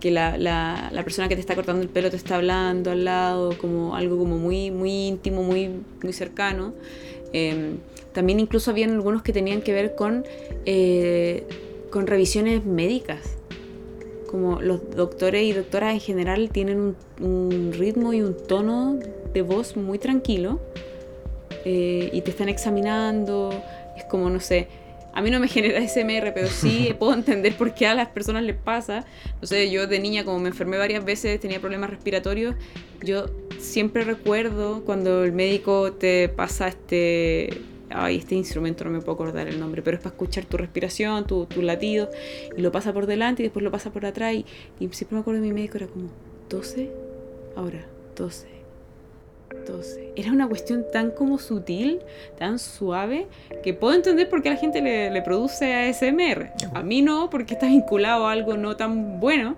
que 0.00 0.10
la, 0.10 0.38
la- 0.38 1.02
persona 1.04 1.28
que 1.28 1.34
te 1.34 1.40
está 1.40 1.54
cortando 1.54 1.82
el 1.82 1.88
pelo 1.88 2.10
te 2.10 2.16
está 2.16 2.36
hablando 2.36 2.90
al 2.90 3.04
lado, 3.04 3.56
como 3.58 3.96
algo 3.96 4.16
como 4.18 4.38
muy, 4.38 4.70
muy 4.70 5.08
íntimo, 5.08 5.42
muy, 5.42 5.70
muy 6.02 6.12
cercano. 6.12 6.72
Eh, 7.32 7.74
también 8.12 8.38
incluso 8.40 8.70
habían 8.70 8.90
algunos 8.90 9.22
que 9.22 9.32
tenían 9.32 9.60
que 9.62 9.72
ver 9.72 9.94
con, 9.96 10.24
eh, 10.66 11.44
con 11.90 12.06
revisiones 12.06 12.64
médicas. 12.64 13.36
Como 14.30 14.60
los 14.60 14.90
doctores 14.96 15.44
y 15.44 15.52
doctoras 15.52 15.92
en 15.94 16.00
general 16.00 16.50
tienen 16.50 16.78
un, 16.78 16.96
un 17.20 17.72
ritmo 17.72 18.12
y 18.12 18.20
un 18.22 18.36
tono 18.46 18.98
de 19.32 19.42
voz 19.42 19.76
muy 19.76 19.98
tranquilo 19.98 20.60
eh, 21.64 22.10
y 22.12 22.20
te 22.22 22.30
están 22.30 22.48
examinando. 22.48 23.50
Es 23.96 24.04
como, 24.04 24.28
no 24.30 24.40
sé, 24.40 24.68
a 25.14 25.22
mí 25.22 25.30
no 25.30 25.38
me 25.38 25.48
genera 25.48 25.80
SMR, 25.80 26.32
pero 26.34 26.48
sí 26.48 26.94
puedo 26.98 27.14
entender 27.14 27.56
por 27.56 27.72
qué 27.74 27.86
a 27.86 27.94
las 27.94 28.08
personas 28.08 28.42
les 28.42 28.56
pasa. 28.56 29.04
No 29.40 29.46
sé, 29.46 29.70
yo 29.70 29.86
de 29.86 30.00
niña, 30.00 30.24
como 30.24 30.40
me 30.40 30.48
enfermé 30.48 30.76
varias 30.76 31.04
veces, 31.04 31.38
tenía 31.40 31.60
problemas 31.60 31.90
respiratorios, 31.90 32.56
yo 33.00 33.26
siempre 33.58 34.02
recuerdo 34.04 34.82
cuando 34.84 35.24
el 35.24 35.32
médico 35.32 35.92
te 35.92 36.28
pasa 36.28 36.68
este... 36.68 37.62
Ay, 37.96 38.16
este 38.16 38.34
instrumento 38.34 38.82
no 38.82 38.90
me 38.90 38.98
puedo 38.98 39.12
acordar 39.12 39.46
el 39.46 39.60
nombre, 39.60 39.80
pero 39.80 39.96
es 39.96 40.02
para 40.02 40.14
escuchar 40.14 40.46
tu 40.46 40.56
respiración, 40.56 41.28
tu, 41.28 41.46
tu 41.46 41.62
latido, 41.62 42.10
y 42.56 42.60
lo 42.60 42.72
pasa 42.72 42.92
por 42.92 43.06
delante 43.06 43.42
y 43.42 43.44
después 43.44 43.62
lo 43.62 43.70
pasa 43.70 43.92
por 43.92 44.04
atrás. 44.04 44.34
Y, 44.34 44.44
y 44.80 44.88
siempre 44.88 45.14
me 45.14 45.20
acuerdo 45.20 45.40
de 45.40 45.46
mi 45.46 45.54
médico, 45.54 45.76
era 45.76 45.86
como 45.86 46.08
12, 46.48 46.90
ahora 47.54 47.86
12, 48.16 48.48
12. 49.64 50.12
Era 50.16 50.32
una 50.32 50.48
cuestión 50.48 50.84
tan 50.92 51.10
como 51.10 51.38
sutil, 51.38 52.00
tan 52.38 52.58
suave, 52.58 53.26
que 53.62 53.74
puedo 53.74 53.94
entender 53.94 54.28
por 54.28 54.42
qué 54.42 54.50
a 54.50 54.52
la 54.52 54.58
gente 54.58 54.80
le, 54.80 55.10
le 55.10 55.22
produce 55.22 55.74
ASMR. 55.74 56.52
A 56.74 56.82
mí 56.82 57.02
no, 57.02 57.30
porque 57.30 57.54
está 57.54 57.66
vinculado 57.66 58.26
a 58.26 58.32
algo 58.32 58.56
no 58.56 58.76
tan 58.76 59.20
bueno. 59.20 59.56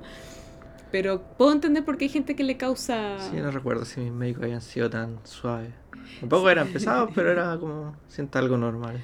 Pero 0.92 1.20
puedo 1.36 1.52
entender 1.52 1.84
por 1.84 1.98
qué 1.98 2.04
hay 2.04 2.10
gente 2.10 2.36
que 2.36 2.44
le 2.44 2.56
causa... 2.56 3.18
Sí, 3.18 3.36
no 3.36 3.50
recuerdo 3.50 3.84
si 3.84 4.00
mis 4.00 4.12
médicos 4.12 4.44
habían 4.44 4.62
sido 4.62 4.88
tan 4.88 5.18
suaves. 5.24 5.72
Tampoco 6.20 6.48
eran 6.48 6.68
pesados, 6.68 7.10
pero 7.14 7.30
era 7.30 7.56
como. 7.60 7.96
Siento 8.08 8.38
algo 8.38 8.56
normal. 8.56 9.02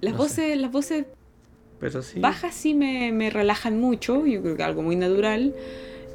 las, 0.00 0.12
no 0.12 0.18
voces, 0.18 0.56
las 0.58 0.70
voces 0.70 1.06
Pero 1.80 2.02
sí. 2.02 2.20
bajas 2.20 2.54
sí 2.54 2.74
me, 2.74 3.12
me 3.12 3.30
relajan 3.30 3.80
mucho, 3.80 4.26
yo 4.26 4.42
creo 4.42 4.56
que 4.56 4.62
algo 4.62 4.82
muy 4.82 4.96
natural. 4.96 5.54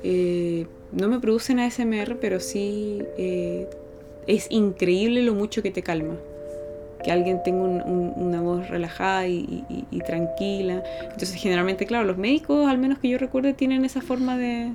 Eh, 0.03 0.67
no 0.91 1.07
me 1.07 1.19
producen 1.19 1.59
ASMR, 1.59 2.17
pero 2.19 2.39
sí 2.39 3.03
eh, 3.17 3.67
es 4.27 4.47
increíble 4.49 5.21
lo 5.23 5.33
mucho 5.33 5.61
que 5.63 5.71
te 5.71 5.81
calma. 5.81 6.15
Que 7.03 7.11
alguien 7.11 7.41
tenga 7.43 7.63
un- 7.63 7.81
un- 7.81 8.13
una 8.15 8.41
voz 8.41 8.69
relajada 8.69 9.27
y, 9.27 9.63
y- 9.69 9.85
y 9.89 9.99
tranquila. 10.01 10.83
Entonces, 11.03 11.33
generalmente, 11.35 11.85
claro, 11.87 12.05
los 12.05 12.17
médicos, 12.17 12.67
al 12.69 12.77
menos 12.77 12.99
que 12.99 13.09
yo 13.09 13.17
recuerde, 13.17 13.53
tienen 13.53 13.85
esa 13.85 14.01
forma 14.01 14.37
de, 14.37 14.71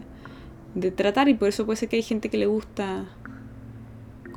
de 0.74 0.90
tratar 0.90 1.28
y 1.28 1.34
por 1.34 1.48
eso 1.48 1.64
puede 1.66 1.76
ser 1.76 1.88
que 1.88 1.96
hay 1.96 2.02
gente 2.02 2.28
que 2.28 2.36
le 2.38 2.46
gusta 2.46 3.04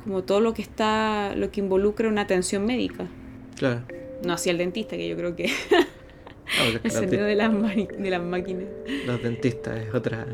como 0.04 0.22
todo 0.22 0.40
lo 0.40 0.54
que 0.54 0.62
está, 0.62 1.34
lo 1.36 1.50
que 1.50 1.60
involucra 1.60 2.08
una 2.08 2.22
atención 2.22 2.64
médica. 2.64 3.06
Claro. 3.56 3.80
No 4.24 4.32
hacia 4.34 4.52
el 4.52 4.58
dentista, 4.58 4.96
que 4.96 5.08
yo 5.08 5.16
creo 5.16 5.34
que 5.36 5.46
Ah, 6.58 6.78
el 6.84 6.90
sonido 6.90 7.24
de 7.24 7.34
las, 7.34 7.52
de 7.52 8.10
las 8.10 8.22
máquinas. 8.22 8.64
los 9.06 9.22
dentistas 9.22 9.78
es 9.80 9.94
otra. 9.94 10.26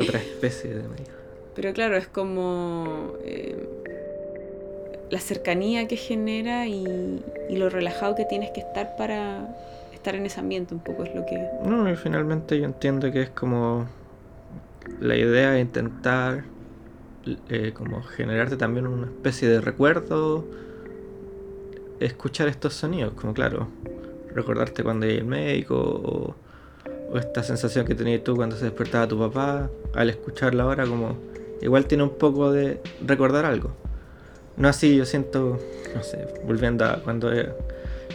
Otra 0.00 0.18
especie 0.18 0.74
de 0.74 0.88
médico. 0.88 1.10
Pero 1.54 1.72
claro, 1.72 1.96
es 1.96 2.06
como 2.06 3.14
eh, 3.24 3.56
la 5.10 5.20
cercanía 5.20 5.88
que 5.88 5.96
genera 5.96 6.66
y, 6.66 7.22
y 7.48 7.56
lo 7.56 7.70
relajado 7.70 8.14
que 8.14 8.24
tienes 8.24 8.50
que 8.50 8.60
estar 8.60 8.96
para 8.96 9.54
estar 9.94 10.14
en 10.14 10.26
ese 10.26 10.40
ambiente, 10.40 10.74
un 10.74 10.80
poco 10.80 11.04
es 11.04 11.14
lo 11.14 11.24
que... 11.24 11.42
No, 11.64 11.90
y 11.90 11.96
finalmente 11.96 12.58
yo 12.58 12.64
entiendo 12.64 13.10
que 13.10 13.22
es 13.22 13.30
como 13.30 13.86
la 15.00 15.16
idea 15.16 15.52
de 15.52 15.60
intentar 15.60 16.44
eh, 17.48 17.72
como 17.74 18.02
generarte 18.02 18.56
también 18.56 18.86
una 18.86 19.06
especie 19.06 19.48
de 19.48 19.60
recuerdo 19.60 20.44
escuchar 21.98 22.46
estos 22.46 22.74
sonidos, 22.74 23.14
como 23.14 23.34
claro, 23.34 23.68
recordarte 24.32 24.84
cuando 24.84 25.06
hay 25.06 25.16
el 25.16 25.24
médico 25.24 25.74
o, 25.76 26.36
o 27.12 27.18
esta 27.18 27.42
sensación 27.42 27.86
que 27.86 27.94
tenías 27.94 28.22
tú 28.24 28.34
cuando 28.36 28.56
se 28.56 28.64
despertaba 28.64 29.06
tu 29.06 29.18
papá, 29.18 29.70
al 29.94 30.10
escucharla 30.10 30.64
ahora 30.64 30.86
como 30.86 31.16
igual 31.62 31.86
tiene 31.86 32.04
un 32.04 32.10
poco 32.10 32.52
de 32.52 32.80
recordar 33.06 33.44
algo. 33.44 33.70
No 34.56 34.68
así, 34.68 34.96
yo 34.96 35.04
siento, 35.04 35.58
no 35.94 36.02
sé, 36.02 36.26
volviendo 36.46 36.84
a 36.84 37.02
cuando 37.02 37.32
eh, 37.32 37.50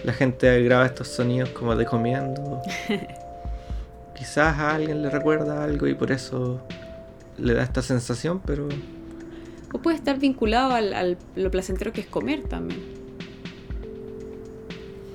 la 0.04 0.14
gente 0.14 0.62
graba 0.64 0.86
estos 0.86 1.08
sonidos 1.08 1.50
como 1.50 1.76
de 1.76 1.86
comiendo. 1.86 2.62
Quizás 4.18 4.58
a 4.60 4.76
alguien 4.76 5.02
le 5.02 5.10
recuerda 5.10 5.64
algo 5.64 5.88
y 5.88 5.94
por 5.96 6.12
eso 6.12 6.62
le 7.38 7.54
da 7.54 7.64
esta 7.64 7.82
sensación, 7.82 8.40
pero... 8.46 8.68
O 9.74 9.80
puede 9.80 9.96
estar 9.98 10.20
vinculado 10.20 10.74
al, 10.74 10.94
al- 10.94 11.18
lo 11.36 11.50
placentero 11.50 11.92
que 11.94 12.02
es 12.02 12.08
comer 12.08 12.44
también. 12.44 12.82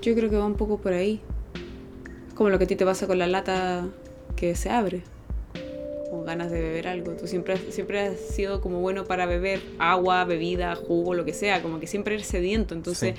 Yo 0.02 0.14
creo 0.14 0.30
que 0.30 0.36
va 0.36 0.46
un 0.46 0.54
poco 0.54 0.78
por 0.78 0.92
ahí. 0.92 1.20
Como 2.36 2.50
lo 2.50 2.58
que 2.58 2.64
a 2.64 2.66
ti 2.68 2.76
te 2.76 2.84
pasa 2.84 3.06
con 3.08 3.18
la 3.18 3.26
lata 3.26 3.86
que 4.36 4.54
se 4.54 4.70
abre. 4.70 5.02
Con 6.10 6.24
ganas 6.24 6.50
de 6.52 6.60
beber 6.60 6.86
algo. 6.86 7.12
Tú 7.12 7.26
siempre, 7.26 7.54
has- 7.54 7.60
siempre 7.70 8.00
has 8.00 8.16
sido 8.18 8.60
como 8.60 8.80
bueno 8.80 9.04
para 9.06 9.26
beber 9.26 9.60
agua, 9.78 10.24
bebida, 10.24 10.74
jugo, 10.76 11.14
lo 11.14 11.24
que 11.24 11.32
sea. 11.34 11.62
Como 11.62 11.80
que 11.80 11.86
siempre 11.88 12.14
eres 12.14 12.26
sediento. 12.28 12.74
Entonces, 12.74 13.14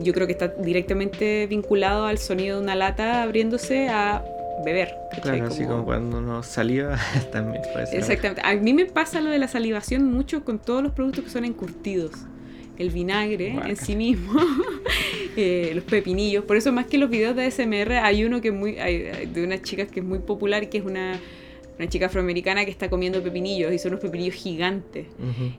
yo 0.00 0.12
creo 0.12 0.26
que 0.26 0.32
está 0.32 0.48
directamente 0.48 1.46
vinculado 1.46 2.04
al 2.04 2.18
sonido 2.18 2.58
de 2.58 2.62
una 2.64 2.74
lata 2.74 3.22
abriéndose 3.22 3.88
a 3.88 4.22
beber. 4.64 4.94
¿cachai? 5.10 5.38
Claro, 5.38 5.46
así 5.46 5.64
como 5.64 5.84
cuando 5.84 6.18
uno 6.18 6.42
saliva 6.42 6.96
también 7.32 7.62
puede 7.72 7.86
ser. 7.86 7.98
Exactamente. 7.98 8.42
A 8.44 8.54
mí 8.56 8.74
me 8.74 8.86
pasa 8.86 9.20
lo 9.20 9.30
de 9.30 9.38
la 9.38 9.48
salivación 9.48 10.12
mucho 10.12 10.44
con 10.44 10.58
todos 10.58 10.82
los 10.82 10.92
productos 10.92 11.24
que 11.24 11.30
son 11.30 11.44
encurtidos. 11.44 12.12
El 12.78 12.90
vinagre 12.90 13.56
en 13.66 13.76
sí 13.76 13.94
mismo, 13.96 14.32
eh, 15.36 15.72
los 15.74 15.84
pepinillos. 15.84 16.44
Por 16.44 16.56
eso 16.56 16.72
más 16.72 16.86
que 16.86 16.98
los 16.98 17.08
videos 17.10 17.36
de 17.36 17.50
SMR 17.50 17.92
hay 18.02 18.24
uno 18.24 18.40
que 18.40 18.48
es 18.48 18.54
muy 18.54 18.78
hay- 18.78 19.26
de 19.26 19.44
unas 19.44 19.62
chicas 19.62 19.88
que 19.88 20.00
es 20.00 20.06
muy 20.06 20.18
popular 20.18 20.68
que 20.68 20.78
es 20.78 20.84
una, 20.84 21.20
una 21.78 21.88
chica 21.88 22.06
afroamericana 22.06 22.64
que 22.64 22.70
está 22.70 22.88
comiendo 22.90 23.22
pepinillos 23.22 23.72
y 23.72 23.78
son 23.78 23.92
unos 23.92 24.00
pepinillos 24.02 24.34
gigantes. 24.34 25.06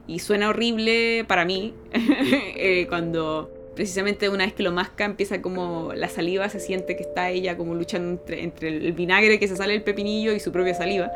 Y 0.06 0.18
suena 0.18 0.48
horrible 0.50 1.24
para 1.26 1.44
mí 1.44 1.72
eh, 1.92 2.86
cuando 2.88 3.50
precisamente 3.74 4.28
una 4.30 4.44
vez 4.46 4.54
que 4.54 4.62
lo 4.62 4.72
masca 4.72 5.04
empieza 5.04 5.42
como 5.42 5.92
la 5.94 6.08
saliva, 6.08 6.48
se 6.48 6.60
siente 6.60 6.96
que 6.96 7.02
está 7.02 7.30
ella 7.30 7.56
como 7.56 7.74
luchando 7.74 8.10
entre, 8.10 8.42
entre 8.42 8.68
el 8.68 8.92
vinagre 8.94 9.38
que 9.38 9.48
se 9.48 9.56
sale 9.56 9.72
del 9.74 9.82
pepinillo 9.82 10.32
y 10.34 10.40
su 10.40 10.50
propia 10.52 10.74
saliva. 10.74 11.10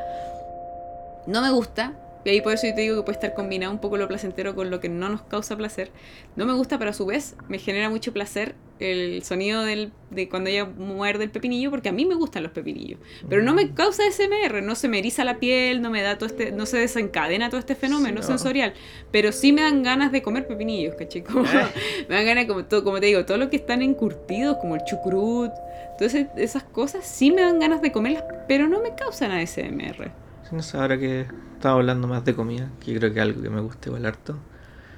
No 1.27 1.41
me 1.43 1.51
gusta. 1.51 1.95
Y 2.25 2.31
ahí 2.31 2.41
por 2.43 2.53
eso 2.53 2.67
yo 2.67 2.75
te 2.75 2.83
digo 2.83 2.97
que 2.97 3.03
puede 3.03 3.17
estar 3.17 3.35
combinado 3.35 3.73
un 3.73 3.79
poco 3.81 3.97
lo 3.97 4.07
placentero 4.07 4.55
con 4.55 4.71
lo 4.71 4.79
que 4.81 4.89
no 4.91 5.09
nos 5.09 5.23
causa 5.23 5.57
placer. 5.57 5.91
No 6.37 6.45
me 6.45 6.53
gusta, 6.53 6.79
pero 6.79 6.91
a 6.91 6.95
su 6.95 7.07
vez 7.07 7.35
me 7.49 7.59
genera 7.59 7.89
mucho 7.89 8.13
placer 8.13 8.55
el 8.79 9.23
sonido 9.25 9.63
del, 9.63 9.93
de 10.11 10.29
cuando 10.29 10.49
ella 10.51 10.65
muerde 10.65 11.25
el 11.25 11.31
pepinillo, 11.31 11.71
porque 11.71 11.89
a 11.91 11.93
mí 11.93 12.05
me 12.07 12.15
gustan 12.15 12.43
los 12.43 12.53
pepinillos. 12.53 12.99
Pero 13.29 13.43
no 13.43 13.53
me 13.55 13.73
causa 13.75 14.03
SMR, 14.11 14.63
no 14.63 14.75
se 14.75 14.89
me 14.89 14.99
eriza 14.99 15.23
la 15.25 15.39
piel, 15.39 15.81
no 15.83 15.91
me 15.91 16.03
da 16.03 16.17
todo 16.19 16.27
este, 16.27 16.51
no 16.53 16.65
se 16.67 16.79
desencadena 16.79 17.49
todo 17.51 17.59
este 17.61 17.75
fenómeno 17.75 18.23
Sí, 18.23 18.29
no. 18.31 18.39
sensorial. 18.39 18.73
Pero 19.11 19.33
sí 19.33 19.53
me 19.53 19.63
dan 19.63 19.83
ganas 19.83 20.13
de 20.13 20.23
comer 20.23 20.47
pepinillos, 20.47 20.95
¿cachai? 20.97 21.23
Como- 21.25 21.43
me 22.09 22.15
dan 22.15 22.25
ganas, 22.27 22.47
como, 22.47 22.65
todo, 22.65 22.85
como 22.85 23.01
te 23.01 23.07
digo, 23.07 23.25
todo 23.27 23.37
lo 23.39 23.49
que 23.51 23.57
están 23.57 23.83
encurtidos, 23.83 24.57
como 24.59 24.77
el 24.77 24.83
chucrut, 24.85 25.53
todas 25.99 26.15
esas 26.37 26.65
cosas, 26.65 27.05
sí 27.07 27.31
me 27.31 27.43
dan 27.43 27.59
ganas 27.61 27.83
de 27.83 27.93
comerlas, 27.93 28.25
pero 28.49 28.67
no 28.69 28.81
me 28.83 28.95
causan 28.95 29.31
ASMR. 29.31 30.11
Sí, 30.51 30.57
no 30.57 30.63
sé, 30.63 30.77
ahora 30.79 30.99
que 30.99 31.27
estaba 31.55 31.77
hablando 31.77 32.09
más 32.09 32.25
de 32.25 32.35
comida, 32.35 32.69
que 32.85 32.93
yo 32.93 32.99
creo 32.99 33.13
que 33.13 33.21
es 33.21 33.25
algo 33.25 33.41
que 33.43 33.51
me 33.51 33.61
gusta 33.61 33.89
igual 33.89 34.05
harto. 34.07 34.37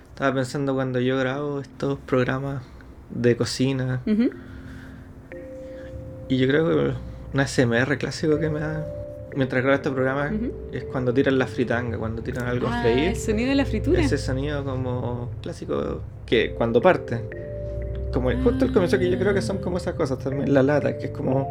Estaba 0.08 0.34
pensando 0.34 0.74
cuando 0.74 1.00
yo 1.00 1.16
grabo 1.18 1.60
estos 1.60 1.98
programas 2.00 2.62
de 3.10 3.36
cocina, 3.36 4.00
y 6.28 6.36
yo 6.38 6.46
creo 6.48 6.66
que 6.66 6.94
un 7.34 7.40
ASMR 7.40 7.98
clásico 7.98 8.38
que 8.38 8.48
me 8.48 8.60
da 8.60 8.86
mientras 9.36 9.62
grabo 9.62 9.76
este 9.76 9.90
programa 9.90 10.30
es 10.72 10.84
cuando 10.84 11.12
tiran 11.12 11.38
la 11.38 11.46
fritanga, 11.46 11.98
cuando 11.98 12.22
tiran 12.22 12.46
algo 12.46 12.68
a 12.68 12.78
Ah, 12.78 12.82
freír. 12.82 13.08
el 13.08 13.16
sonido 13.16 13.48
de 13.50 13.54
la 13.54 13.64
fritura. 13.64 14.00
Ese 14.00 14.18
sonido 14.18 14.64
como 14.64 15.30
clásico 15.42 16.00
que 16.26 16.54
cuando 16.54 16.80
parte. 16.80 17.20
Como 18.12 18.30
justo 18.42 18.66
el 18.66 18.72
comienzo 18.72 18.98
que 18.98 19.10
yo 19.10 19.18
creo 19.18 19.32
que 19.32 19.40
son 19.40 19.58
como 19.58 19.78
esas 19.78 19.94
cosas 19.94 20.18
también, 20.18 20.52
la 20.52 20.62
lata, 20.62 20.98
que 20.98 21.06
es 21.06 21.10
como, 21.12 21.50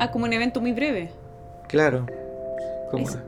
Ah, 0.00 0.10
como 0.10 0.26
un 0.26 0.32
evento 0.34 0.60
muy 0.60 0.72
breve. 0.72 1.10
claro, 1.66 2.06
como... 2.90 3.08
Es- 3.08 3.18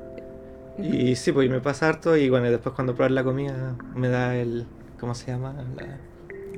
Y 0.79 1.17
sí, 1.17 1.33
pues 1.33 1.47
y 1.47 1.51
me 1.51 1.61
pasa 1.61 1.89
harto 1.89 2.17
y 2.17 2.31
bueno, 2.31 2.51
después 2.51 2.75
cuando 2.75 2.95
pruebas 2.95 3.13
la 3.13 3.25
comida 3.25 3.77
me 3.95 4.09
da 4.09 4.37
el, 4.37 4.67
¿cómo 4.99 5.15
se 5.15 5.31
llama? 5.31 5.53
La, 5.77 5.99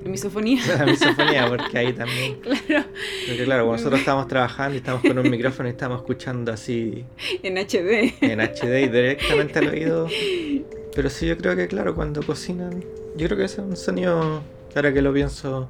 La 0.05 0.09
misofonía. 0.11 0.61
la 0.79 0.87
misofonía, 0.87 1.47
porque 1.49 1.79
ahí 1.79 1.93
también... 1.93 2.39
claro, 2.67 2.85
Porque 3.27 3.45
claro, 3.45 3.63
cuando 3.65 3.73
nosotros 3.79 4.01
estábamos 4.01 4.29
trabajando 4.29 4.75
y 4.75 4.79
estábamos 4.79 5.07
con 5.07 5.19
un 5.19 5.31
micrófono 5.31 5.69
y 5.69 5.73
estábamos 5.73 6.03
escuchando 6.03 6.53
así 6.53 7.05
en 7.43 7.57
HD. 7.59 8.15
en 8.21 8.41
HD 8.41 8.83
y 8.85 8.89
directamente 8.89 9.59
al 9.59 9.69
oído. 9.69 10.07
Pero 10.95 11.09
sí, 11.11 11.27
yo 11.27 11.37
creo 11.39 11.57
que 11.57 11.67
claro, 11.69 11.95
cuando 11.95 12.23
cocinan, 12.23 12.85
yo 13.17 13.27
creo 13.27 13.39
que 13.39 13.45
ese 13.45 13.61
es 13.63 13.67
un 13.67 13.77
sonido, 13.77 14.43
ahora 14.77 14.93
que 14.93 15.01
lo 15.03 15.13
pienso, 15.13 15.69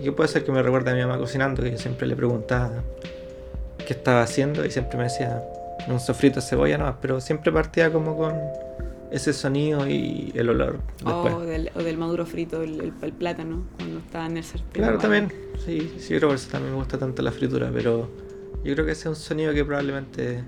y 0.00 0.02
que 0.04 0.12
puede 0.12 0.28
ser 0.28 0.44
que 0.44 0.50
me 0.52 0.60
recuerde 0.62 0.90
a 0.90 0.94
mi 0.94 1.00
mamá 1.02 1.18
cocinando, 1.18 1.62
que 1.62 1.70
yo 1.70 1.78
siempre 1.78 2.06
le 2.08 2.16
preguntaba 2.16 2.82
qué 3.86 3.92
estaba 3.92 4.22
haciendo 4.22 4.66
y 4.66 4.70
siempre 4.72 4.96
me 4.98 5.04
decía 5.04 5.40
un 5.88 6.00
sofrito 6.00 6.36
de 6.36 6.42
cebolla 6.46 6.78
nomás, 6.78 6.96
pero 7.00 7.20
siempre 7.20 7.50
partía 7.52 7.92
como 7.92 8.16
con 8.16 8.34
ese 9.10 9.32
sonido 9.32 9.88
y 9.88 10.32
el 10.34 10.48
olor 10.50 10.78
después. 11.04 11.34
O 11.34 11.40
del, 11.40 11.70
o 11.74 11.82
del 11.82 11.96
maduro 11.98 12.24
frito, 12.26 12.62
el, 12.62 12.80
el- 12.80 12.92
el 13.02 13.12
plátano, 13.12 13.64
cuando 13.76 13.98
está 13.98 14.26
en 14.26 14.36
el 14.36 14.44
sartén. 14.44 14.68
Claro, 14.82 14.98
también, 14.98 15.32
sí, 15.64 15.92
sí, 15.98 16.14
creo 16.16 16.28
que 16.28 16.36
eso 16.36 16.48
también 16.50 16.72
me 16.74 16.78
gusta 16.78 16.96
tanto 16.98 17.20
la 17.22 17.32
fritura, 17.32 17.70
pero 17.72 18.08
yo 18.64 18.74
creo 18.74 18.84
que 18.86 18.92
ese 18.92 19.02
es 19.02 19.06
un 19.06 19.16
sonido 19.16 19.52
que 19.52 19.64
probablemente 19.64 20.44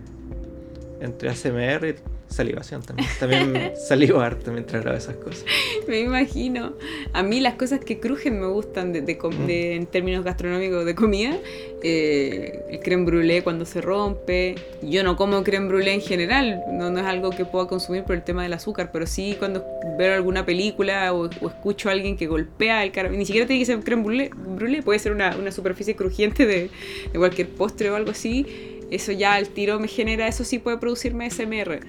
entre 1.00 1.28
ASMR 1.30 1.88
y 1.88 1.94
salivación 2.32 2.82
también. 2.82 3.08
También 3.20 3.72
salivo 3.88 4.20
harto 4.20 4.52
mientras 4.52 4.82
grabo 4.82 4.96
esas 4.98 5.16
cosas. 5.16 5.44
Me 5.88 6.00
imagino. 6.00 6.72
A 7.12 7.22
mí 7.22 7.40
las 7.40 7.54
cosas 7.54 7.80
que 7.80 8.00
crujen 8.00 8.40
me 8.40 8.46
gustan 8.46 8.92
de, 8.92 9.00
de 9.02 9.18
com- 9.18 9.32
Mm. 9.32 9.46
de- 9.46 9.74
en 9.76 9.86
términos 9.86 10.24
gastronómicos 10.24 10.84
de 10.84 10.94
comida. 10.94 11.36
Eh, 11.84 12.60
el 12.70 12.78
creme 12.80 13.04
brûlée 13.04 13.42
cuando 13.42 13.64
se 13.64 13.80
rompe. 13.80 14.54
Yo 14.82 15.02
no 15.02 15.16
como 15.16 15.42
creme 15.42 15.68
brûlée 15.68 15.92
en 15.94 16.00
general. 16.00 16.62
No, 16.70 16.90
no 16.90 17.00
es 17.00 17.06
algo 17.06 17.30
que 17.30 17.44
pueda 17.44 17.66
consumir 17.66 18.04
por 18.04 18.14
el 18.14 18.22
tema 18.22 18.42
del 18.44 18.52
azúcar. 18.52 18.90
Pero 18.92 19.06
sí 19.06 19.34
cuando 19.38 19.64
veo 19.98 20.14
alguna 20.14 20.46
película 20.46 21.12
o, 21.12 21.28
o 21.40 21.48
escucho 21.48 21.88
a 21.88 21.92
alguien 21.92 22.16
que 22.16 22.26
golpea 22.26 22.84
el 22.84 22.92
caramelo. 22.92 23.18
Ni 23.18 23.26
siquiera 23.26 23.46
tiene 23.46 23.60
que 23.60 23.66
ser 23.66 23.80
creme 23.80 24.02
brûlée. 24.04 24.30
brûlée, 24.30 24.82
Puede 24.82 24.98
ser 24.98 25.12
una, 25.12 25.36
una 25.36 25.50
superficie 25.50 25.96
crujiente 25.96 26.46
de, 26.46 26.70
de 27.12 27.18
cualquier 27.18 27.48
postre 27.48 27.90
o 27.90 27.96
algo 27.96 28.10
así. 28.12 28.46
Eso 28.90 29.10
ya 29.12 29.34
al 29.34 29.48
tiro 29.48 29.80
me 29.80 29.88
genera. 29.88 30.28
Eso 30.28 30.44
sí 30.44 30.58
puede 30.58 30.76
producirme 30.78 31.28
SMR 31.30 31.80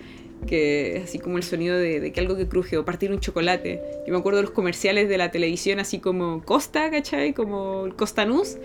que 0.45 1.01
así 1.03 1.19
como 1.19 1.37
el 1.37 1.43
sonido 1.43 1.77
de, 1.77 2.11
que 2.11 2.19
algo 2.19 2.35
que 2.35 2.47
cruje 2.47 2.77
o 2.77 2.85
partir 2.85 3.11
un 3.11 3.19
chocolate. 3.19 3.81
Yo 4.05 4.13
me 4.13 4.19
acuerdo 4.19 4.37
de 4.37 4.43
los 4.43 4.51
comerciales 4.51 5.09
de 5.09 5.17
la 5.17 5.31
televisión 5.31 5.79
así 5.79 5.99
como 5.99 6.43
Costa, 6.43 6.89
¿cachai? 6.91 7.33
Como 7.33 7.85
el 7.85 7.95
Costanús. 7.95 8.57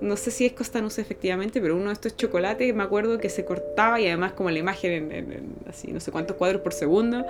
No 0.00 0.16
sé 0.16 0.30
si 0.30 0.46
es 0.46 0.52
Costanús 0.52 0.98
efectivamente, 0.98 1.60
pero 1.60 1.76
uno 1.76 1.88
de 1.88 1.92
estos 1.92 2.16
chocolates 2.16 2.74
me 2.74 2.82
acuerdo 2.82 3.18
que 3.18 3.28
se 3.28 3.44
cortaba 3.44 4.00
y 4.00 4.06
además 4.06 4.32
como 4.32 4.50
la 4.50 4.58
imagen 4.58 5.12
en, 5.12 5.54
así 5.68 5.92
no 5.92 6.00
sé 6.00 6.10
cuántos 6.10 6.36
cuadros 6.36 6.62
por 6.62 6.72
segundo. 6.72 7.24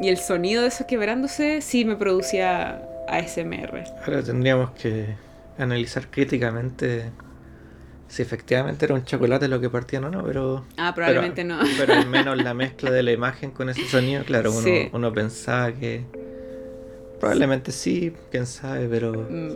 Y 0.00 0.08
el 0.08 0.16
sonido 0.16 0.62
de 0.62 0.68
eso 0.68 0.86
quebrándose 0.86 1.60
sí 1.60 1.84
me 1.84 1.96
producía 1.96 2.82
ASMR. 3.06 3.84
Ahora 4.06 4.22
tendríamos 4.22 4.70
que 4.70 5.14
analizar 5.58 6.08
críticamente 6.08 7.10
si 8.10 8.22
efectivamente 8.22 8.84
era 8.86 8.94
un 8.94 9.04
chocolate 9.04 9.46
lo 9.46 9.60
que 9.60 9.70
partían 9.70 10.04
o 10.04 10.10
no, 10.10 10.24
pero... 10.24 10.64
Ah, 10.76 10.92
probablemente 10.94 11.44
pero, 11.44 11.56
no. 11.56 11.62
Pero 11.78 11.94
al 11.94 12.06
menos 12.08 12.36
la 12.42 12.54
mezcla 12.54 12.90
de 12.90 13.04
la 13.04 13.12
imagen 13.12 13.52
con 13.52 13.70
ese 13.70 13.86
sonido, 13.86 14.24
claro, 14.24 14.50
uno, 14.50 14.60
Sí. 14.62 14.88
uno 14.92 15.12
pensaba 15.12 15.72
que... 15.72 16.02
Probablemente 17.20 17.70
sí, 17.70 18.12
quién 18.32 18.46
sabe, 18.46 18.88
pero... 18.88 19.12
Mm. 19.12 19.52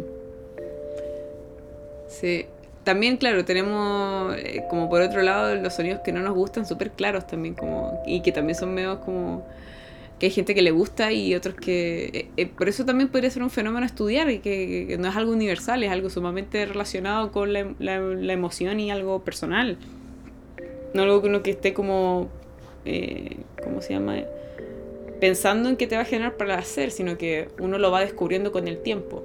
Sí. 2.09 2.47
También, 2.85 3.17
claro, 3.17 3.45
tenemos 3.45 4.37
eh, 4.37 4.62
como 4.71 4.88
por 4.88 5.01
otro 5.01 5.23
lado 5.23 5.55
los 5.57 5.75
sonidos 5.75 6.01
que 6.05 6.12
no 6.12 6.21
nos 6.21 6.35
gustan 6.35 6.67
súper 6.67 6.90
claros 6.90 7.27
también, 7.27 7.55
como 7.55 8.03
y 8.07 8.21
que 8.21 8.31
también 8.31 8.57
son 8.57 8.75
medio 8.75 9.01
como 9.01 9.45
hay 10.24 10.30
gente 10.30 10.54
que 10.54 10.62
le 10.62 10.70
gusta 10.70 11.12
y 11.12 11.34
otros 11.34 11.54
que... 11.54 12.10
eh, 12.12 12.28
eh, 12.37 12.46
por 12.46 12.68
eso 12.68 12.84
también 12.84 13.08
podría 13.08 13.30
ser 13.30 13.42
un 13.42 13.50
fenómeno 13.50 13.84
estudiar 13.87 14.26
que, 14.40 14.87
que 14.88 14.96
no 14.98 15.08
es 15.08 15.16
algo 15.16 15.32
universal, 15.32 15.82
es 15.82 15.90
algo 15.90 16.10
sumamente 16.10 16.64
relacionado 16.66 17.32
con 17.32 17.52
la, 17.52 17.74
la- 17.78 18.00
la 18.00 18.32
emoción 18.32 18.80
y 18.80 18.90
algo 18.90 19.22
personal. 19.24 19.79
No 20.94 21.02
algo 21.02 21.22
que 21.22 21.29
uno 21.29 21.42
que 21.42 21.50
esté 21.50 21.75
como... 21.75 22.29
eh, 22.85 23.37
¿Cómo 23.62 23.81
se 23.83 23.94
llama? 23.94 24.16
Pensando 25.20 25.68
en 25.68 25.77
qué 25.77 25.87
te 25.87 25.96
va 25.96 26.02
a 26.02 26.04
generar 26.04 26.37
para 26.37 26.56
hacer, 26.58 26.90
sino 26.90 27.16
que 27.16 27.48
uno 27.58 27.79
lo 27.79 27.90
va 27.90 28.00
descubriendo 28.00 28.52
con 28.52 28.68
el 28.68 28.79
tiempo. 28.79 29.22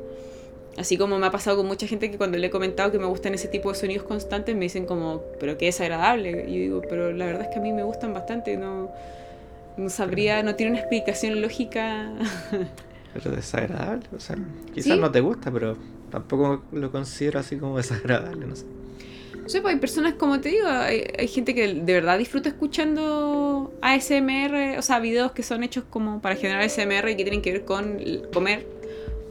Así 0.78 0.98
como 0.98 1.20
me 1.20 1.26
ha 1.26 1.32
pasado 1.32 1.58
con 1.58 1.66
mucha 1.68 1.88
gente 1.88 2.10
que 2.10 2.18
cuando 2.18 2.38
le 2.38 2.48
he 2.48 2.50
comentado 2.50 2.92
que 2.92 3.00
me 3.00 3.06
gustan 3.06 3.34
ese 3.34 3.50
tipo 3.50 3.70
de 3.70 3.76
sonidos 3.78 4.04
constantes 4.04 4.56
me 4.56 4.62
dicen 4.62 4.86
como, 4.86 5.24
pero 5.40 5.58
qué 5.58 5.66
desagradable. 5.66 6.46
Y 6.48 6.54
yo 6.54 6.60
digo, 6.62 6.82
pero 6.88 7.12
la 7.12 7.26
verdad 7.26 7.44
es 7.44 7.48
que 7.50 7.60
a 7.60 7.62
mí 7.62 7.74
me 7.74 7.84
gustan 7.84 8.14
bastante, 8.14 8.56
no, 8.56 8.90
no 9.80 9.90
sabría, 9.90 10.44
no 10.44 10.56
tiene 10.56 10.74
una 10.74 10.80
explicación 10.82 11.42
lógica. 11.42 12.12
Pero 13.14 13.32
desagradable, 13.32 14.08
o 14.16 14.20
sea, 14.20 14.38
quizás 14.74 14.94
¿Sí? 14.94 15.00
no 15.00 15.12
te 15.12 15.20
gusta, 15.20 15.52
pero 15.52 15.76
tampoco 16.12 16.64
lo 16.72 16.92
considero 16.92 17.40
así 17.40 17.58
como 17.58 17.78
desagradable, 17.78 18.46
no 18.46 18.56
sé. 18.56 18.66
No 19.42 19.50
sé, 19.50 19.62
pues 19.62 19.74
hay 19.74 19.80
personas, 19.80 20.14
como 20.14 20.40
te 20.40 20.50
digo, 20.50 20.68
hay, 20.68 21.06
hay 21.18 21.28
gente 21.28 21.56
que 21.56 21.74
de 21.74 21.94
verdad 21.94 22.20
disfruta 22.20 22.50
escuchando 22.50 23.74
ASMR, 23.82 24.78
o 24.78 24.82
sea, 24.84 25.00
videos 25.00 25.32
que 25.32 25.42
son 25.42 25.64
hechos 25.64 25.86
como 25.90 26.22
para 26.22 26.36
generar 26.36 26.62
ASMR 26.62 27.10
y 27.10 27.16
que 27.16 27.24
tienen 27.24 27.42
que 27.42 27.52
ver 27.52 27.66
con 27.66 27.98
comer 28.32 28.68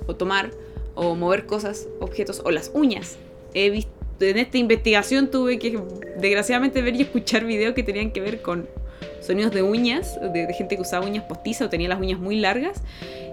o 0.09 0.17
tomar 0.17 0.51
o 0.97 1.15
mover 1.15 1.47
cosas, 1.47 1.87
objetos 2.01 2.43
o 2.45 2.51
las 2.51 2.73
uñas. 2.75 3.17
He 3.55 3.71
visto, 3.71 3.93
en 4.19 4.39
esta 4.39 4.59
investigación 4.59 5.31
tuve 5.31 5.61
que 5.61 5.81
desgraciadamente 6.19 6.83
ver 6.83 6.97
y 6.97 7.03
escuchar 7.03 7.45
videos 7.45 7.75
que 7.75 7.85
tenían 7.85 8.11
que 8.11 8.21
ver 8.21 8.43
con 8.43 8.69
sonidos 9.21 9.53
de 9.53 9.63
uñas, 9.63 10.19
de, 10.33 10.53
gente 10.55 10.77
que 10.77 10.83
usaba 10.83 11.07
uñas 11.07 11.25
postizas 11.25 11.67
o 11.67 11.71
tenía 11.71 11.89
las 11.89 12.01
uñas 12.01 12.19
muy 12.19 12.37
largas. 12.37 12.83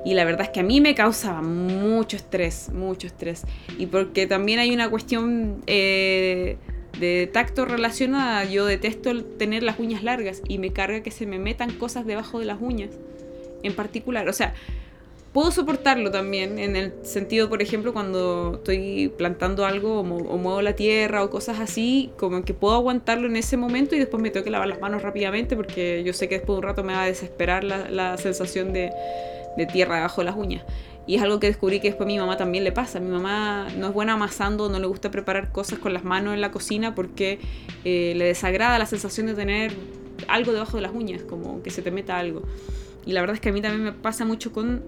Y 0.05 0.13
la 0.13 0.25
verdad 0.25 0.41
es 0.41 0.49
que 0.49 0.59
a 0.59 0.63
mí 0.63 0.81
me 0.81 0.93
causaba 0.95 1.41
mucho 1.41 2.15
estrés, 2.17 2.69
mucho 2.71 3.07
estrés. 3.07 3.43
Y 3.77 3.87
porque 3.87 4.27
también 4.27 4.59
hay 4.59 4.73
una 4.73 4.89
cuestión 4.89 5.63
eh, 5.67 6.57
de 6.99 7.29
tacto 7.31 7.65
relacionada. 7.65 8.45
Yo 8.45 8.65
detesto 8.65 9.23
tener 9.23 9.63
las 9.63 9.79
uñas 9.79 10.03
largas 10.03 10.41
y 10.47 10.57
me 10.57 10.71
carga 10.71 11.01
que 11.01 11.11
se 11.11 11.25
me 11.25 11.39
metan 11.39 11.71
cosas 11.71 12.05
debajo 12.05 12.39
de 12.39 12.45
las 12.45 12.61
uñas 12.61 12.91
en 13.63 13.73
particular. 13.75 14.29
O 14.29 14.33
sea, 14.33 14.53
puedo 15.35 15.51
soportarlo 15.51 16.11
también 16.11 16.59
en 16.59 16.77
el 16.77 16.93
sentido, 17.03 17.49
por 17.49 17.61
ejemplo, 17.61 17.91
cuando 17.91 18.53
estoy 18.55 19.11
plantando 19.17 19.65
algo 19.65 19.99
o, 19.99 19.99
o 19.99 20.37
muevo 20.37 20.61
la 20.61 20.77
tierra 20.77 21.25
o 21.25 21.29
cosas 21.29 21.59
así, 21.59 22.09
como 22.15 22.45
que 22.45 22.53
puedo 22.53 22.73
aguantarlo 22.73 23.27
en 23.27 23.35
ese 23.35 23.57
momento 23.57 23.97
y 23.97 23.99
después 23.99 24.23
me 24.23 24.29
tengo 24.29 24.45
que 24.45 24.49
lavar 24.49 24.69
las 24.69 24.79
manos 24.79 25.01
rápidamente 25.01 25.57
porque 25.57 26.03
yo 26.05 26.13
sé 26.13 26.29
que 26.29 26.35
después 26.35 26.55
de 26.55 26.59
un 26.59 26.63
rato 26.63 26.85
me 26.85 26.93
va 26.93 27.03
a 27.03 27.07
desesperar 27.07 27.65
la, 27.65 27.89
la 27.89 28.17
sensación 28.17 28.71
de, 28.71 28.93
de 29.57 29.65
tierra 29.65 29.97
debajo 29.97 30.21
de 30.21 30.25
las 30.25 30.37
uñas. 30.37 30.63
Y 31.05 31.15
es 31.15 31.21
algo 31.21 31.37
que 31.41 31.47
descubrí 31.47 31.81
que 31.81 31.89
después 31.89 32.05
a 32.05 32.07
mi 32.07 32.17
mamá 32.17 32.37
también 32.37 32.63
le 32.63 32.71
pasa. 32.71 33.01
Mi 33.01 33.11
mamá 33.11 33.67
no 33.75 33.87
es 33.87 33.93
buena 33.93 34.13
amasando, 34.13 34.69
no 34.69 34.79
le 34.79 34.87
gusta 34.87 35.11
preparar 35.11 35.51
cosas 35.51 35.79
con 35.79 35.93
las 35.93 36.05
manos 36.05 36.33
en 36.33 36.39
la 36.39 36.51
cocina 36.51 36.95
porque 36.95 37.39
eh, 37.83 38.13
le 38.15 38.23
desagrada 38.23 38.79
la 38.79 38.85
sensación 38.85 39.27
de 39.27 39.33
tener 39.33 39.73
algo 40.29 40.53
debajo 40.53 40.77
de 40.77 40.83
las 40.83 40.93
uñas, 40.93 41.23
como 41.23 41.61
que 41.61 41.71
se 41.71 41.81
te 41.81 41.91
meta 41.91 42.17
algo. 42.17 42.43
Y 43.05 43.13
la 43.13 43.21
verdad 43.21 43.35
es 43.35 43.41
que 43.41 43.49
a 43.49 43.51
mí 43.51 43.61
también 43.61 43.83
me 43.83 43.91
pasa 43.91 44.25
mucho 44.25 44.51
con, 44.51 44.83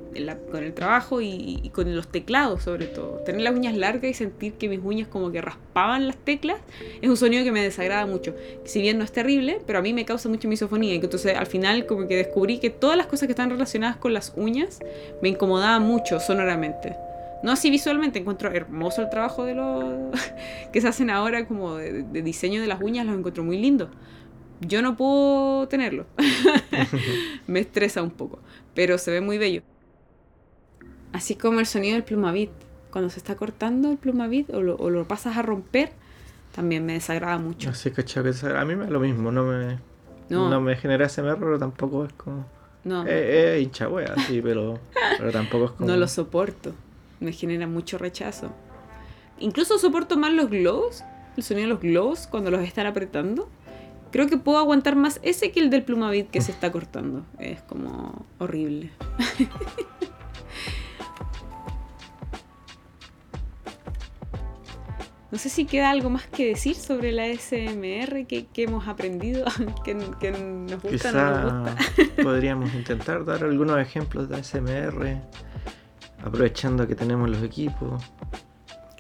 con 0.52 0.64
el 0.64 0.74
trabajo 0.74 1.22
y, 1.22 1.70
con 1.74 1.96
los 1.96 2.08
teclados 2.08 2.64
sobre 2.64 2.88
todo. 2.88 3.22
Tener 3.26 3.42
las 3.42 3.54
uñas 3.54 3.76
largas 3.76 4.10
y 4.10 4.14
sentir 4.16 4.54
que 4.54 4.68
mis 4.68 4.80
uñas 4.84 5.08
como 5.08 5.32
que 5.32 5.40
raspaban 5.40 6.08
las 6.08 6.18
teclas 6.18 6.58
es 7.02 7.10
un 7.10 7.16
sonido 7.16 7.44
que 7.44 7.52
me 7.52 7.62
desagrada 7.62 8.08
mucho. 8.08 8.36
Si 8.66 8.82
bien 8.82 8.98
no 8.98 9.04
es 9.04 9.12
terrible, 9.12 9.62
pero 9.68 9.80
a 9.80 9.82
mí 9.84 9.94
me 9.94 10.04
causa 10.04 10.30
mucha 10.30 10.48
misofonía. 10.48 10.96
Y 10.96 10.98
entonces 10.98 11.38
al 11.38 11.46
final 11.46 11.86
como 11.86 12.08
que 12.08 12.16
descubrí 12.16 12.58
que 12.58 12.72
todas 12.72 12.98
las 12.98 13.06
cosas 13.06 13.28
que 13.28 13.34
están 13.34 13.52
relacionadas 13.52 13.98
con 13.98 14.14
las 14.14 14.34
uñas 14.36 14.80
me 15.22 15.30
incomodaban 15.30 15.84
mucho 15.84 16.20
sonoramente. 16.20 16.96
No 17.44 17.52
así 17.52 17.70
visualmente, 17.70 18.18
encuentro 18.18 18.52
hermoso 18.52 19.04
el 19.04 19.12
trabajo 19.12 19.46
de 19.46 19.54
los 19.54 19.94
que 20.74 20.82
se 20.82 20.88
hacen 20.88 21.12
ahora 21.12 21.48
como 21.48 21.76
de, 21.76 22.02
de 22.02 22.22
diseño 22.24 22.62
de 22.62 22.68
las 22.68 22.82
uñas, 22.82 23.06
los 23.06 23.16
encuentro 23.16 23.44
muy 23.44 23.60
lindos. 23.60 23.90
Yo 24.62 24.82
no 24.82 24.96
puedo 24.98 25.68
tenerlo. 25.68 26.06
me 27.48 27.60
estresa 27.60 28.02
un 28.02 28.12
poco, 28.12 28.40
pero 28.74 28.98
se 28.98 29.12
ve 29.12 29.22
muy 29.22 29.38
bello. 29.38 29.62
Así 31.14 31.36
como 31.36 31.60
el 31.60 31.66
sonido 31.66 31.94
del 31.94 32.04
plumavit. 32.04 32.52
Cuando 32.92 33.10
se 33.10 33.20
está 33.20 33.36
cortando 33.36 33.92
el 33.92 33.98
plumavit 33.98 34.50
o 34.52 34.62
lo, 34.62 34.76
o 34.78 34.90
lo 34.90 35.08
pasas 35.08 35.38
a 35.38 35.42
romper, 35.42 35.92
también 36.54 36.86
me 36.86 36.94
desagrada 36.94 37.38
mucho. 37.38 37.70
Así 37.70 37.92
que 37.92 38.02
a 38.02 38.66
mí 38.66 38.76
me 38.76 38.86
da 38.86 38.90
lo 38.90 39.00
mismo, 39.00 39.32
no 39.32 39.44
me, 39.44 39.78
No, 40.30 40.50
no. 40.50 40.62
me 40.62 40.76
genera 40.76 41.06
ese 41.06 41.22
pero 41.22 41.60
tampoco 41.60 42.06
es 42.06 42.14
como. 42.14 42.46
no, 42.84 43.04
Eh, 43.06 43.56
eh, 43.58 43.62
hincha 43.62 43.88
wea, 43.88 44.16
sí, 44.28 44.42
pero, 44.42 44.80
pero 45.18 45.32
tampoco 45.32 45.66
es 45.66 45.72
como. 45.72 45.90
no 45.90 45.98
lo 45.98 46.08
soporto. 46.08 46.74
Me 47.20 47.32
genera 47.32 47.68
mucho 47.68 47.98
rechazo. 47.98 48.52
Incluso 49.40 49.78
soporto 49.78 50.18
más 50.18 50.34
los 50.34 50.50
globos, 50.50 51.04
el 51.36 51.44
sonido 51.44 51.68
de 51.68 51.74
los 51.74 51.82
globos 51.82 52.26
cuando 52.28 52.50
los 52.50 52.62
están 52.62 52.88
apretando. 52.88 53.50
Creo 54.12 54.28
que 54.28 54.38
puedo 54.38 54.58
aguantar 54.58 54.96
más 54.96 55.20
ese 55.24 55.52
que 55.52 55.60
el 55.60 55.70
del 55.70 55.84
plumavit 55.84 56.30
que 56.30 56.42
se 56.42 56.52
está 56.52 56.72
cortando. 56.72 57.26
Es 57.40 57.62
como 57.62 58.26
horrible. 58.40 58.92
No 65.30 65.38
sé 65.38 65.50
si 65.50 65.66
queda 65.66 65.90
algo 65.90 66.10
más 66.10 66.26
que 66.26 66.48
decir 66.48 66.76
sobre 66.76 67.12
la 67.12 67.26
SMR 67.28 68.26
que, 68.28 68.46
que 68.46 68.64
hemos 68.64 68.88
aprendido, 68.88 69.46
que, 69.84 69.98
que 70.20 70.32
nos 70.32 70.82
gusta 70.82 71.10
o 71.10 71.14
no 71.14 71.62
nos 71.62 71.70
Quizá 71.70 71.94
gusta. 71.98 72.24
podríamos 72.24 72.74
intentar 72.74 73.26
dar 73.26 73.44
algunos 73.44 73.78
ejemplos 73.80 74.30
de 74.30 74.38
ASMR, 74.38 75.22
aprovechando 76.24 76.88
que 76.88 76.96
tenemos 76.96 77.30
los 77.30 77.44
equipos, 77.44 78.02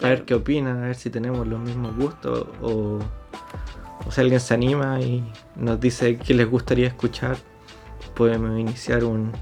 a 0.03 0.09
ver 0.09 0.25
qué 0.25 0.35
opinan, 0.35 0.83
a 0.83 0.87
ver 0.87 0.95
si 0.95 1.09
tenemos 1.09 1.47
los 1.47 1.59
mismos 1.61 1.95
gustos 1.95 2.45
o, 2.61 2.99
o 4.07 4.11
si 4.11 4.21
alguien 4.21 4.39
se 4.39 4.53
anima 4.53 5.01
y 5.01 5.23
nos 5.55 5.79
dice 5.79 6.17
qué 6.17 6.33
les 6.33 6.49
gustaría 6.49 6.87
escuchar, 6.87 7.37
podemos 8.15 8.57
iniciar 8.57 9.03
un 9.03 9.33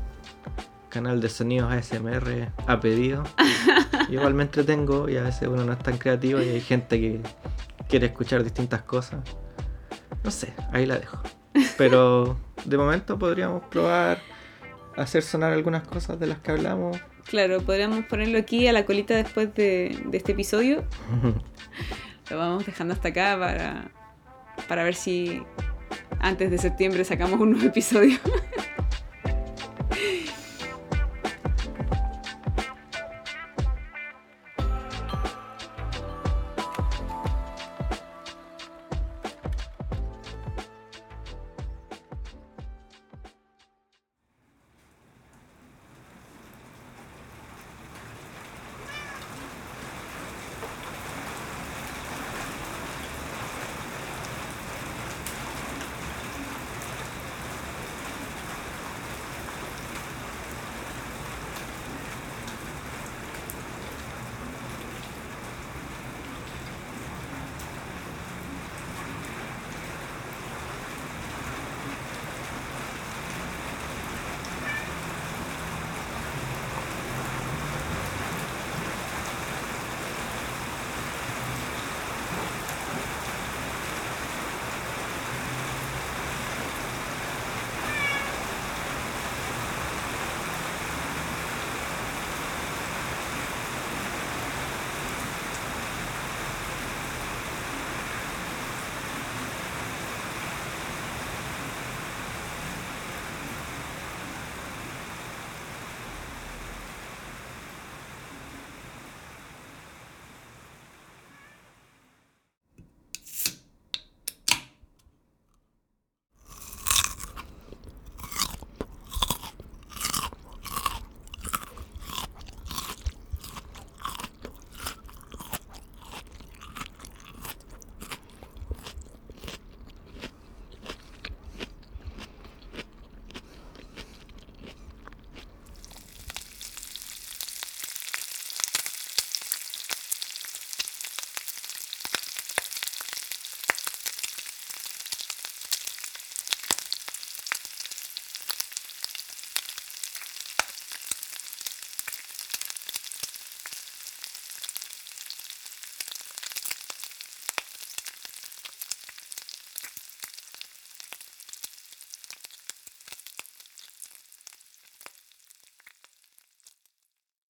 canal 0.89 1.21
de 1.21 1.29
sonidos 1.29 1.71
ASMR 1.71 2.51
a 2.65 2.79
pedido. 2.79 3.23
Igual 4.09 4.33
me 4.33 4.43
entretengo 4.43 5.07
y 5.07 5.17
a 5.17 5.23
veces 5.23 5.47
uno 5.47 5.63
no 5.65 5.73
es 5.73 5.79
tan 5.79 5.97
creativo 5.97 6.41
y 6.41 6.49
hay 6.49 6.61
gente 6.61 6.99
que 6.99 7.21
quiere 7.87 8.07
escuchar 8.07 8.43
distintas 8.43 8.81
cosas. 8.81 9.19
No 10.23 10.31
sé, 10.31 10.53
ahí 10.71 10.85
la 10.85 10.97
dejo. 10.97 11.19
Pero 11.77 12.37
de 12.65 12.77
momento 12.77 13.19
podríamos 13.19 13.63
probar 13.65 14.19
hacer 14.95 15.21
sonar 15.21 15.53
algunas 15.53 15.87
cosas 15.87 16.19
de 16.19 16.25
las 16.27 16.39
que 16.39 16.51
hablamos. 16.51 16.97
Claro, 17.25 17.61
podríamos 17.61 18.05
ponerlo 18.05 18.39
aquí 18.39 18.67
a 18.67 18.73
la 18.73 18.85
colita 18.85 19.15
después 19.15 19.53
de, 19.53 19.99
de 20.05 20.17
este 20.17 20.31
episodio. 20.31 20.85
Lo 22.31 22.37
vamos 22.39 22.65
dejando 22.65 22.95
hasta 22.95 23.09
acá 23.09 23.37
para, 23.39 23.91
para 24.67 24.83
ver 24.83 24.95
si 24.95 25.41
antes 26.19 26.51
de 26.51 26.57
septiembre 26.57 27.03
sacamos 27.03 27.39
un 27.39 27.51
nuevo 27.51 27.67
episodio. 27.67 28.17